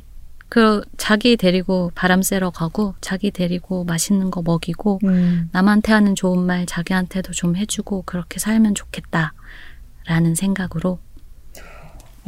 [0.49, 5.49] 그 자기 데리고 바람 쐬러 가고 자기 데리고 맛있는 거 먹이고 음.
[5.51, 10.99] 남한테 하는 좋은 말 자기한테도 좀 해주고 그렇게 살면 좋겠다라는 생각으로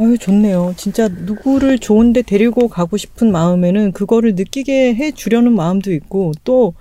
[0.01, 0.75] 아유, 좋네요.
[0.77, 6.73] 진짜 누구를 좋은데 데리고 가고 싶은 마음에는 그거를 느끼게 해 주려는 마음도 있고, 또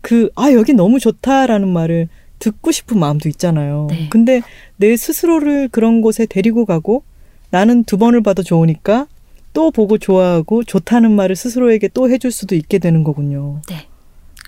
[0.00, 2.08] 그, 아, 여기 너무 좋다라는 말을
[2.38, 3.88] 듣고 싶은 마음도 있잖아요.
[3.90, 4.08] 네.
[4.08, 4.40] 근데
[4.76, 7.02] 내 스스로를 그런 곳에 데리고 가고
[7.50, 9.08] 나는 두 번을 봐도 좋으니까
[9.52, 13.60] 또 보고 좋아하고 좋다는 말을 스스로에게 또 해줄 수도 있게 되는 거군요.
[13.68, 13.88] 네.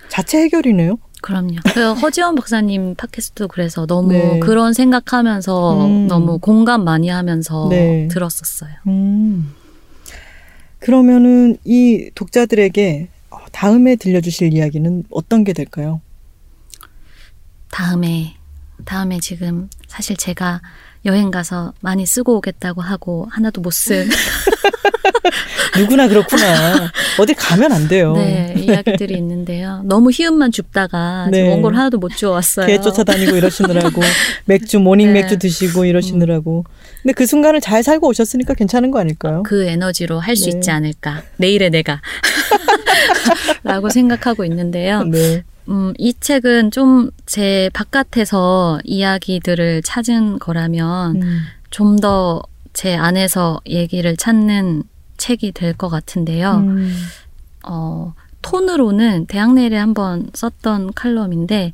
[0.09, 0.97] 자체 해결이네요.
[1.21, 1.55] 그럼요.
[1.73, 4.39] 그 허지원 박사님 팟캐스트도 그래서 너무 네.
[4.39, 6.07] 그런 생각하면서 음.
[6.07, 8.07] 너무 공감 많이 하면서 네.
[8.09, 8.73] 들었었어요.
[8.87, 9.53] 음.
[10.79, 16.01] 그러면은 이 독자들에게 어, 다음에 들려주실 이야기는 어떤 게 될까요?
[17.71, 18.35] 다음에
[18.83, 20.61] 다음에 지금 사실 제가
[21.05, 24.07] 여행 가서 많이 쓰고 오겠다고 하고 하나도 못 쓴
[25.77, 26.91] 누구나 그렇구나.
[27.19, 28.13] 어디 가면 안 돼요.
[28.13, 29.81] 네, 이야기들이 있는데요.
[29.85, 31.49] 너무 희음만 줍다가 네.
[31.49, 32.67] 원고를 하나도 못 주워왔어요.
[32.67, 34.01] 개 쫓아다니고 이러시느라고
[34.45, 35.21] 맥주 모닝 네.
[35.21, 36.63] 맥주 드시고 이러시느라고.
[37.01, 39.41] 근데 그 순간을 잘 살고 오셨으니까 괜찮은 거 아닐까요?
[39.43, 40.57] 그 에너지로 할수 네.
[40.57, 41.23] 있지 않을까.
[41.37, 42.01] 내일의 내가.
[43.63, 45.03] 라고 생각하고 있는데요.
[45.03, 45.43] 네.
[45.69, 51.39] 음, 이 책은 좀 제 바깥에서 이야기들을 찾은 거라면 음.
[51.71, 52.43] 좀더
[52.73, 54.83] 제 안에서 얘기를 찾는
[55.17, 56.51] 책이 될 것 같은데요.
[56.57, 56.93] 음.
[57.65, 61.71] 어, 톤으로는 대학 내일에 한번 썼던 칼럼인데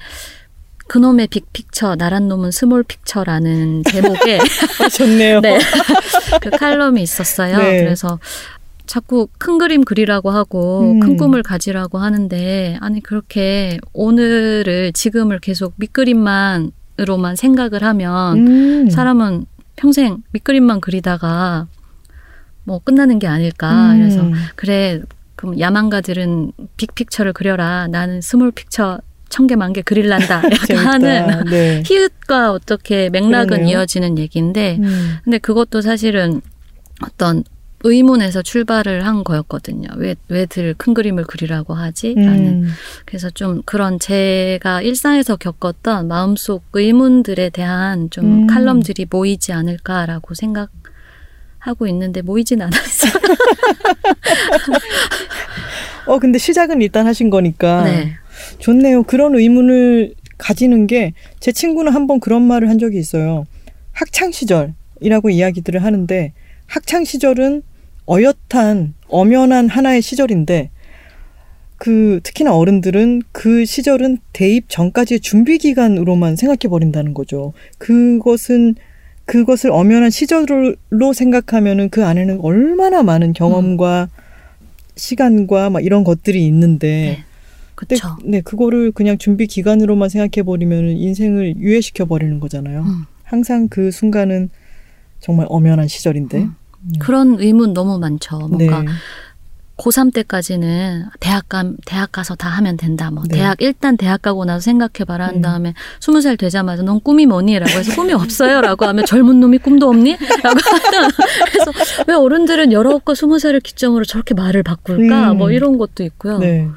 [0.87, 4.39] 그놈의 big picture 나란 놈은 small picture라는 제목의
[4.83, 5.41] 아, 좋네요.
[5.41, 5.59] 네.
[6.41, 7.57] 그 칼럼이 있었어요.
[7.57, 7.83] 네.
[7.83, 8.19] 그래서
[8.89, 10.99] 자꾸 큰 그림 그리라고 하고 음.
[10.99, 18.89] 큰 꿈을 가지라고 하는데 아니 그렇게 오늘을 지금을 계속 밑그림만으로만 생각을 하면 음.
[18.89, 19.45] 사람은
[19.75, 21.67] 평생 밑그림만 그리다가
[22.63, 23.91] 뭐 끝나는 게 아닐까.
[23.93, 23.99] 음.
[23.99, 24.23] 그래서
[24.55, 25.01] 그래
[25.35, 27.85] 그럼 야망가들은 big picture를 그려라.
[27.87, 30.41] 나는 small picture 천 개 만 개 그릴란다.
[30.51, 30.77] 약간.
[30.77, 31.83] 하는 네.
[31.85, 33.69] 히읗과 어떻게 맥락은 그러네요.
[33.77, 35.17] 이어지는 얘기인데 음.
[35.23, 36.41] 근데 그것도 사실은
[37.03, 37.43] 어떤
[37.83, 39.87] 의문에서 출발을 한 거였거든요.
[39.97, 42.13] 왜, 왜들 큰 그림을 그리라고 하지?
[42.15, 42.63] 라는.
[42.63, 42.67] 음.
[43.05, 48.47] 그래서 좀 그런 제가 일상에서 겪었던 마음속 의문들에 대한 좀 음.
[48.47, 50.69] 칼럼들이 모이지 않을까라고 생각
[51.59, 53.11] 하고 있는데 모이진 않았어요.
[56.07, 58.13] 어 근데 시작은 일단 하신 거니까 네.
[58.59, 59.03] 좋네요.
[59.03, 63.45] 그런 의문을 가지는 게 제 친구는 한번 그런 말을 한 적이 있어요.
[63.91, 66.33] 학창 시절이라고 이야기들을 하는데
[66.67, 67.63] 학창 시절은
[68.09, 70.71] 어엿한 엄연한 하나의 시절인데
[71.77, 77.53] 그 특히나 어른들은 그 시절은 대입 전까지의 준비 기간으로만 생각해 버린다는 거죠.
[77.77, 78.75] 그것은
[79.25, 84.09] 그것을 엄연한 시절로 생각하면은 그 안에는 얼마나 많은 경험과
[84.95, 87.23] 시간과 막 이런 것들이 있는데 네.
[87.75, 88.17] 그쵸.
[88.23, 92.81] 네, 네, 그거를 그냥 준비 기간으로만 생각해 버리면 인생을 유예시켜 버리는 거잖아요.
[92.81, 93.05] 음.
[93.23, 94.49] 항상 그 순간은
[95.21, 96.39] 정말 엄연한 시절인데.
[96.39, 96.55] 음.
[96.99, 98.37] 그런 의문 너무 많죠.
[98.37, 98.89] 뭔가 네.
[99.79, 103.09] 고3 때까지는 대학 가, 대학 가서 다 하면 된다.
[103.11, 103.37] 뭐 네.
[103.37, 105.41] 대학 일단 대학 가고 나서 생각해봐라 한 음.
[105.41, 107.57] 다음에 스무 살 되자마자 넌 꿈이 뭐니?
[107.57, 108.59] 라고 해서 꿈이 없어요.
[108.61, 110.17] 라고 하면 젊은 놈이 꿈도 없니?
[110.43, 111.11] 라고 하면
[111.51, 111.71] 그래서
[112.07, 115.31] 왜 어른들은 열아홉과 스무 살을 기점으로 저렇게 말을 바꿀까?
[115.31, 115.37] 음.
[115.37, 116.39] 뭐 이런 것도 있고요.
[116.39, 116.67] 네.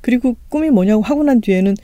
[0.00, 1.74] 그리고 꿈이 뭐냐고 하고 난 뒤에는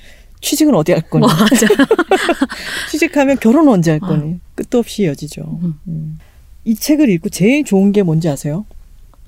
[0.41, 1.27] 취직은 어디 할 거니?
[1.27, 1.67] 뭐 맞아.
[2.91, 4.07] 취직하면 결혼 언제 할 어.
[4.07, 4.41] 거니?
[4.55, 5.43] 끝도 없이 이어지죠.
[5.63, 5.75] 음.
[5.89, 6.19] 음.
[6.65, 8.65] 이 책을 읽고 제일 좋은 게 뭔지 아세요?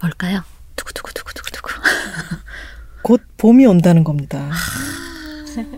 [0.00, 0.42] 뭘까요?
[0.76, 1.70] 두구두구두구두구두구.
[3.02, 4.50] 곧 봄이 온다는 겁니다.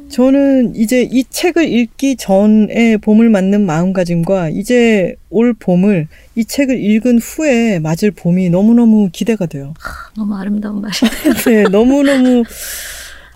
[0.08, 7.18] 저는 이제 이 책을 읽기 전에 봄을 맞는 마음가짐과 이제 올 봄을 이 책을 읽은
[7.18, 9.74] 후에 맞을 봄이 너무너무 기대가 돼요.
[10.16, 10.94] 너무 아름다운 말이.
[11.46, 12.42] 네, 너무너무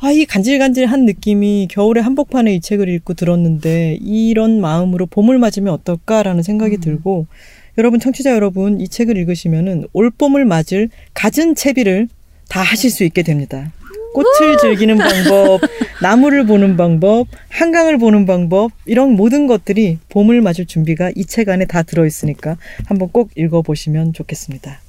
[0.01, 6.43] 아, 이 간질간질한 느낌이 겨울에 한복판에 이 책을 읽고 들었는데 이런 마음으로 봄을 맞으면 어떨까라는
[6.43, 6.81] 생각이 음.
[6.81, 7.27] 들고
[7.79, 12.09] 여러분 청취자 여러분 이 책을 읽으시면은 올 봄을 맞을 갖은 채비를
[12.49, 13.73] 다 하실 수 있게 됩니다.
[14.15, 15.61] 꽃을 즐기는 방법,
[16.03, 21.65] 나무를 보는 방법, 한강을 보는 방법 이런 모든 것들이 봄을 맞을 준비가 이 책 안에
[21.65, 24.81] 다 들어 있으니까 한번 꼭 읽어 보시면 좋겠습니다.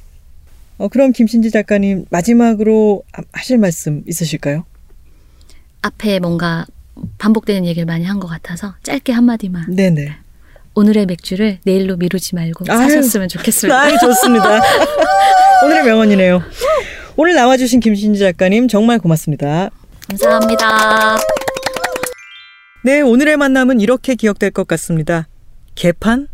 [0.78, 4.66] 어, 그럼 김신지 작가님 마지막으로 하- 하실 말씀 있으실까요?
[5.82, 6.66] 앞에 뭔가
[7.18, 9.74] 반복되는 얘기를 많이 한 것 같아서 짧게 한마디만.
[9.74, 10.12] 네네.
[10.76, 12.90] 오늘의 맥주를 내일로 미루지 말고 아유.
[12.90, 13.80] 사셨으면 좋겠습니다.
[13.80, 14.62] 아, 좋습니다.
[15.64, 16.42] 오늘의 명언이네요.
[17.16, 19.70] 오늘 나와주신 김신지 작가님 정말 고맙습니다.
[20.10, 21.18] 감사합니다.
[22.84, 25.28] 네, 오늘의 만남은 이렇게 기억될 것 같습니다.
[25.76, 26.28] 개판,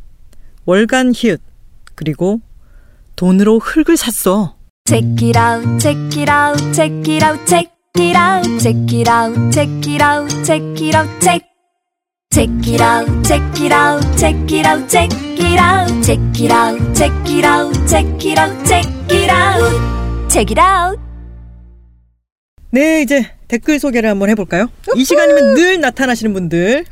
[0.66, 1.42] 월간 히읗,
[1.96, 2.40] 그리고
[3.16, 4.56] 돈으로 흙을 샀어.
[4.88, 9.52] Check it out, check it out, check it out, check it out, check it out,
[9.52, 11.49] check it out, check it out, check.
[12.32, 16.96] Check it out, check it out, check it out, check it out, check it out,
[16.96, 21.00] check it out, check it out, check it out, check it out.
[22.70, 24.68] 네, 이제 댓글 소개를 한번 해볼까요?
[24.96, 26.86] 이 시간이면 늘 나타나시는 분들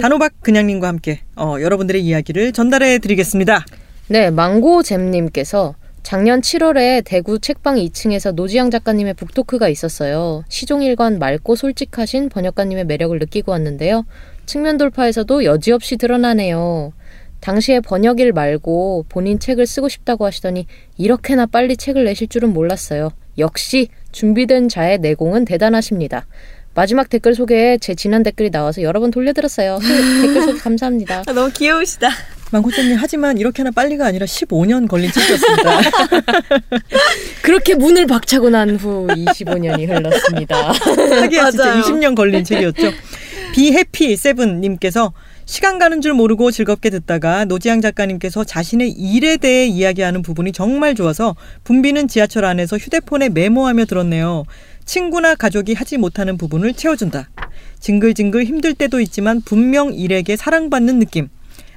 [0.00, 3.66] 단호박 그냥님과 함께 어, 여러분들의 이야기를 전달해 드리겠습니다.
[4.08, 10.42] 네, 망고잼님께서 작년 7월에 대구 책방 2층에서 노지양 작가님의 북토크가 있었어요.
[10.48, 14.06] 시종일관 맑고 솔직하신 번역가님의 매력을 느끼고 왔는데요.
[14.50, 16.92] 측면 돌파에서도 여지없이 드러나네요.
[17.38, 20.66] 당시에 번역일 말고 본인 책을 쓰고 싶다고 하시더니
[20.98, 23.12] 이렇게나 빨리 책을 내실 줄은 몰랐어요.
[23.38, 26.26] 역시 준비된 자의 내공은 대단하십니다.
[26.74, 29.78] 마지막 댓글 소개에 제 지난 댓글이 나와서 여러 번 돌려드렸어요.
[30.20, 31.22] 댓글 소개 감사합니다.
[31.28, 32.08] 아, 너무 귀여우시다.
[32.50, 35.80] 망고쌤님 하지만 이렇게나 빨리가 아니라 15년 걸린 책이었습니다.
[37.42, 40.72] 그렇게 문을 박차고 난 후 25년이 흘렀습니다.
[40.72, 41.82] 하기야 진짜 맞아요.
[41.84, 42.90] 20년 걸린 책이었죠.
[43.52, 45.12] 비해피 세븐님께서
[45.44, 51.34] 시간 가는 줄 모르고 즐겁게 듣다가 노지양 작가님께서 자신의 일에 대해 이야기하는 부분이 정말 좋아서
[51.64, 54.44] 붐비는 지하철 안에서 휴대폰에 메모하며 들었네요.
[54.84, 57.28] 친구나 가족이 하지 못하는 부분을 채워준다.
[57.80, 61.28] 징글징글 힘들 때도 있지만 분명 일에게 사랑받는 느낌.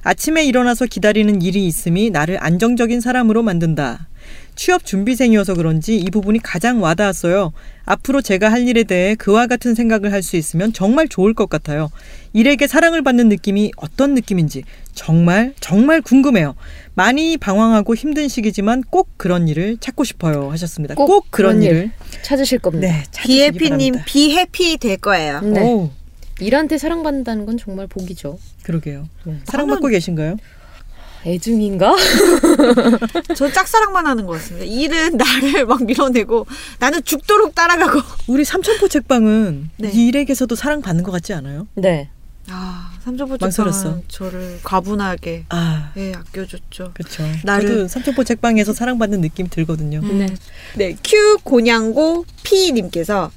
[0.04, 4.06] 아침에 일어나서 기다리는 일이 있음이 나를 안정적인 사람으로 만든다.
[4.56, 7.52] 취업 준비생이어서 그런지 이 부분이 가장 와닿았어요.
[7.84, 11.90] 앞으로 제가 할 일에 대해 그와 같은 생각을 할 수 있으면 정말 좋을 것 같아요.
[12.32, 14.62] 일에게 사랑을 받는 느낌이 어떤 느낌인지
[14.94, 16.54] 정말 정말 궁금해요.
[16.94, 20.94] 많이 방황하고 힘든 시기지만 꼭 그런 일을 찾고 싶어요 하셨습니다.
[20.94, 21.70] 꼭, 꼭 그런 그런 일.
[21.70, 21.90] 일을
[22.22, 22.86] 찾으실 겁니다.
[22.88, 23.96] 네 비해피님.
[24.06, 25.40] 비해피 될 거예요.
[25.42, 25.60] 네.
[25.60, 25.90] 오,
[26.40, 28.38] 일한테 사랑받는다는 건 정말 복이죠.
[28.62, 29.06] 그러게요.
[29.24, 29.36] 네.
[29.44, 30.36] 사랑받고 계신가요?
[31.26, 31.94] 애증인가?
[33.36, 34.64] 저 짝사랑만 하는 것 같습니다.
[34.66, 36.46] 일은 나를 막 밀어내고
[36.78, 38.00] 나는 죽도록 따라가고.
[38.26, 39.90] 우리 삼천포 책방은 네.
[39.92, 41.66] 이 일에게서도 사랑받는 것 같지 않아요?
[41.74, 42.10] 네.
[42.50, 43.82] 아 삼천포 망설였어.
[43.82, 46.90] 책방은 저를 과분하게 아 예 아껴줬죠.
[46.92, 47.22] 그렇죠.
[47.44, 50.00] 나를- 저도 삼천포 책방에서 사랑받는 느낌 들거든요.
[50.02, 50.26] 네.
[50.76, 53.30] 네, 큐 고냥고 피님께서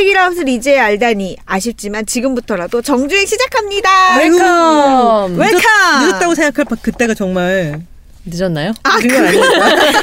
[0.00, 4.18] 책읽아웃을 이제 알다니 아쉽지만 지금부터라도 정주행 시작합니다.
[4.18, 5.36] Welcome.
[5.36, 5.60] Welcome.
[6.06, 7.82] 늦었 다고 생각할 바- 그때가 정말
[8.24, 8.72] 늦었나요?
[8.84, 9.18] 아, 아니니까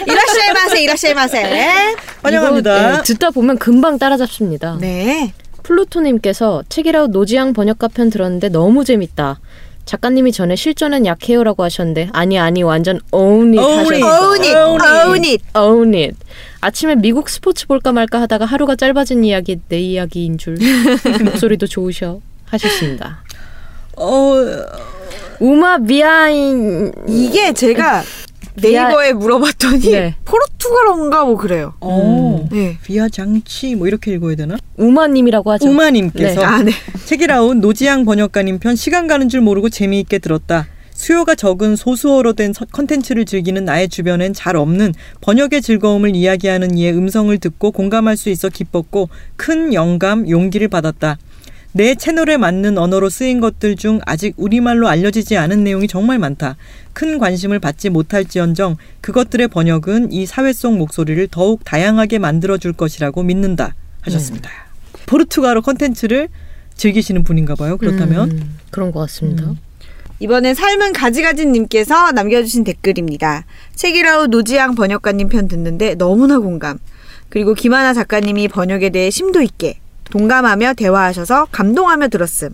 [0.05, 1.95] いらっしゃいませ, いらっしゃいませ.
[2.21, 2.77] 환영합니다.
[2.89, 4.77] 이거, 네, 듣다 보면 금방 따라잡습니다.
[4.81, 5.31] 네.
[5.63, 9.39] 플루토님께서 책이라웃 노지양 번역가 편 들었는데 너무 재밌다.
[9.85, 14.03] 작가님이 전에 실전엔 약해요라고 하셨는데 아니 아니 완전 own it Own it.
[14.03, 14.27] 하셨어요.
[14.27, 15.43] own it, own it.
[15.55, 16.17] own it.
[16.61, 20.57] 아침에 미국 스포츠 볼까 말까 하다가 하루가 짧아진 이야기 내 이야기인 줄
[21.23, 23.23] 목소리도 좋으셔 하셨습니다.
[23.95, 24.33] 어,
[25.39, 28.03] 우마 비아인 이게 제가
[28.61, 30.15] 네이버에 물어봤더니 네.
[30.25, 31.73] 포르투갈어인가 뭐 그래요.
[31.79, 32.77] 어, 네.
[32.83, 34.57] 비아 장치 뭐 이렇게 읽어야 되나?
[34.77, 35.69] 우마님이라고 하죠.
[35.69, 36.45] 우마님께서 네.
[36.45, 36.71] 아, 네.
[37.05, 40.67] 책이라운 노지양 번역가님 편 시간 가는 줄 모르고 재미있게 들었다.
[40.97, 46.91] 수요가 적은 소수어로 된 서- 컨텐츠를 즐기는 나의 주변엔 잘 없는 번역의 즐거움을 이야기하는 이의
[46.97, 51.17] 음성을 듣고 공감할 수 있어 기뻤고 큰 영감, 용기를 받았다.
[51.73, 56.57] 내 채널에 맞는 언어로 쓰인 것들 중 아직 우리말로 알려지지 않은 내용이 정말 많다.
[56.93, 63.75] 큰 관심을 받지 못할지언정 그것들의 번역은 이 사회 속 목소리를 더욱 다양하게 만들어줄 것이라고 믿는다.
[64.01, 64.49] 하셨습니다.
[65.05, 66.29] 포르투갈어 컨텐츠를
[66.75, 67.77] 즐기시는 분인가 봐요.
[67.77, 69.43] 그렇다면 음, 그런 것 같습니다.
[69.43, 69.57] 음.
[70.19, 73.45] 이번엔 삶은 가지가지님께서 남겨주신 댓글입니다.
[73.75, 76.79] 책이라웃 노지양 번역가님 편 듣는데 너무나 공감.
[77.29, 79.79] 그리고 김하나 작가님이 번역에 대해 심도 있게
[80.09, 82.49] 동감하며 대화하셔서 감동하며 들었음.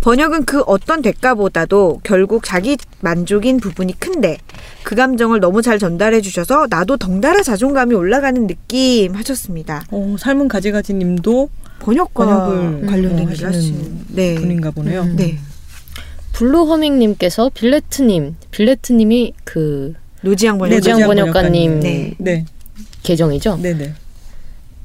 [0.00, 4.38] 번역은 그 어떤 대가보다도 결국 자기 만족인 부분이 큰데
[4.82, 9.84] 그 감정을 너무 잘 전달해 주셔서 나도 덩달아 자존감이 올라가는 느낌 하셨습니다.
[9.90, 11.50] 어, 삶은 가지가지님도
[11.80, 14.34] 번역과 번역을 관련된 어, 하시는 하시는 네.
[14.36, 15.02] 분인가 보네요.
[15.02, 15.16] 음.
[15.16, 15.38] 네.
[16.36, 20.80] 블루허밍님께서 빌레트님, 빌레트님이 그 노지양 번역.
[20.80, 22.14] 네, 번역가님 네.
[22.18, 22.44] 네,
[23.02, 23.58] 계정이죠.
[23.62, 23.94] 네, 네.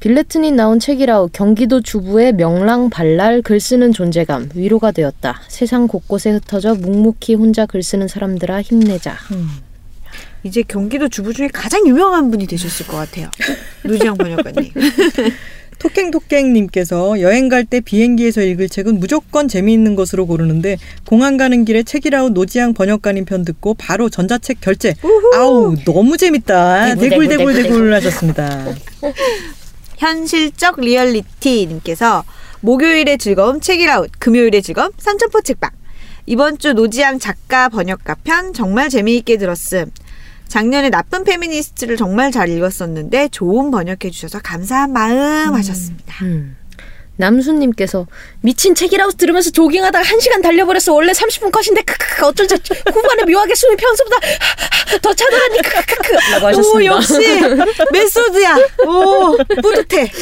[0.00, 5.42] 빌레트님 나온 책이라우 경기도 주부의 명랑 발랄 글 쓰는 존재감 위로가 되었다.
[5.48, 9.12] 세상 곳곳에 흩어져 묵묵히 혼자 글 쓰는 사람들아 힘내자.
[9.32, 9.48] 음.
[10.44, 13.30] 이제 경기도 주부 중에 가장 유명한 분이 되셨을 것 같아요.
[13.84, 14.72] 노지영 번역가님.
[15.78, 20.76] 토깽토깽님께서 여행 갈 때 비행기에서 읽을 책은 무조건 재미있는 것으로 고르는데
[21.06, 24.94] 공항 가는 길에 책이라웃 노지양 번역가님 편 듣고 바로 전자책 결제.
[25.34, 26.96] 아우 너무 재밌다.
[26.96, 28.66] 대굴, 대굴, 대굴, 대굴 하셨습니다.
[29.96, 32.24] 현실적 리얼리티님께서
[32.60, 35.70] 목요일의 즐거움 책이라웃, 금요일의 즐거움 삼천포 책방.
[36.26, 39.90] 이번 주 노지양 작가 번역가 편 정말 재미있게 들었음.
[40.52, 46.14] 작년에 나쁜 페미니스트를 정말 잘 읽었었는데 좋은 번역해 주셔서 감사한 마음 하셨습니다.
[46.26, 46.58] 음.
[47.16, 48.06] 남순님께서
[48.42, 50.92] 미친 책이라우 들으면서 조깅하다가 한 시간 달려버렸어.
[50.92, 52.56] 원래 30분 컷인데 크크크 어쩐지
[52.92, 54.18] 후반에 묘하게 숨이 평소보다
[55.00, 56.92] 더 차더라니 크크크 라고 하셨습니다.
[56.92, 57.18] 오 역시
[57.90, 58.56] method야.
[58.86, 60.12] 오 뿌듯해.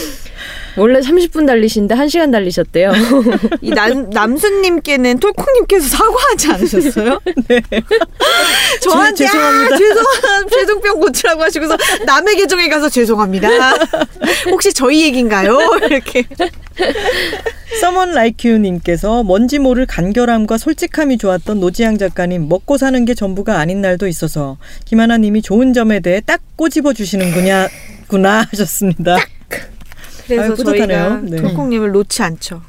[0.76, 2.92] 원래 30분 달리시는데 1시간 달리셨대요.
[3.62, 7.20] 이 남, 남순님께는 톨콩님께서 사과하지 않으셨어요?
[7.48, 7.60] 네.
[8.80, 9.74] 저한테 죄- 죄송합니다.
[9.74, 11.76] 아, 죄송한 죄송병 고치라고 하시고서
[12.06, 13.48] 남의 계정에 가서 죄송합니다.
[14.50, 15.58] 혹시 저희 얘기인가요?
[15.84, 16.24] 이렇게.
[17.80, 24.06] 서먼 라이큐님께서 뭔지 모를 간결함과 솔직함이 좋았던 노지양 작가님 먹고 사는 게 전부가 아닌 날도
[24.08, 24.56] 있어서
[24.86, 27.68] 김하나님이 좋은 점에 대해 딱 꼬집어 주시는구나
[28.08, 29.16] 구나 하셨습니다.
[30.36, 30.64] 그래서 아유.
[30.64, 31.36] 저희가 네.
[31.36, 32.62] 톨콩님을 놓지 않죠.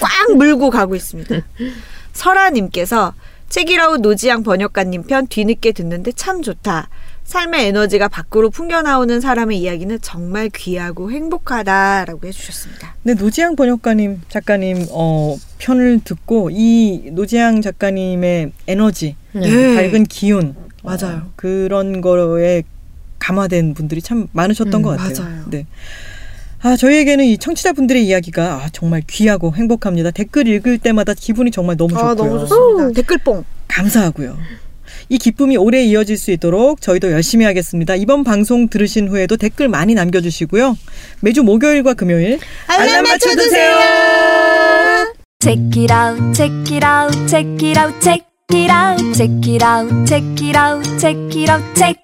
[0.00, 1.36] 꽉 물고 가고 있습니다.
[2.12, 3.14] 설아님께서
[3.48, 6.88] 책이라우 노지양 번역가님 편 뒤늦게 듣는데 참 좋다.
[7.24, 12.96] 삶의 에너지가 밖으로 풍겨나오는 사람의 이야기는 정말 귀하고 행복하다라고 해주셨습니다.
[13.02, 19.74] 네, 노지양 번역가님 작가님 어, 편을 듣고 이 노지양 작가님의 에너지, 네.
[19.74, 21.22] 밝은 기운, 맞아요.
[21.24, 22.62] 어, 그런 거에
[23.18, 25.24] 감화된 분들이 참 많으셨던 음, 것 같아요.
[25.24, 25.44] 맞아요.
[25.48, 25.66] 네.
[26.64, 30.10] 아, 저희에게는 이 청취자분들의 이야기가 아, 정말 귀하고 행복합니다.
[30.10, 32.10] 댓글 읽을 때마다 기분이 정말 너무 좋고요.
[32.10, 32.92] 아 너무 좋습니다.
[33.02, 33.44] 댓글뽕.
[33.68, 34.38] 감사하고요.
[35.10, 37.94] 이 기쁨이 오래 이어질 수 있도록 저희도 열심히 하겠습니다.
[37.96, 40.78] 이번 방송 들으신 후에도 댓글 많이 남겨주시고요.
[41.20, 43.76] 매주 목요일과 금요일 알람 맞춰두세요.
[45.40, 50.06] Check it out, check it out, check it out, check it out, check it out,
[50.06, 52.03] check it out, check it out, check.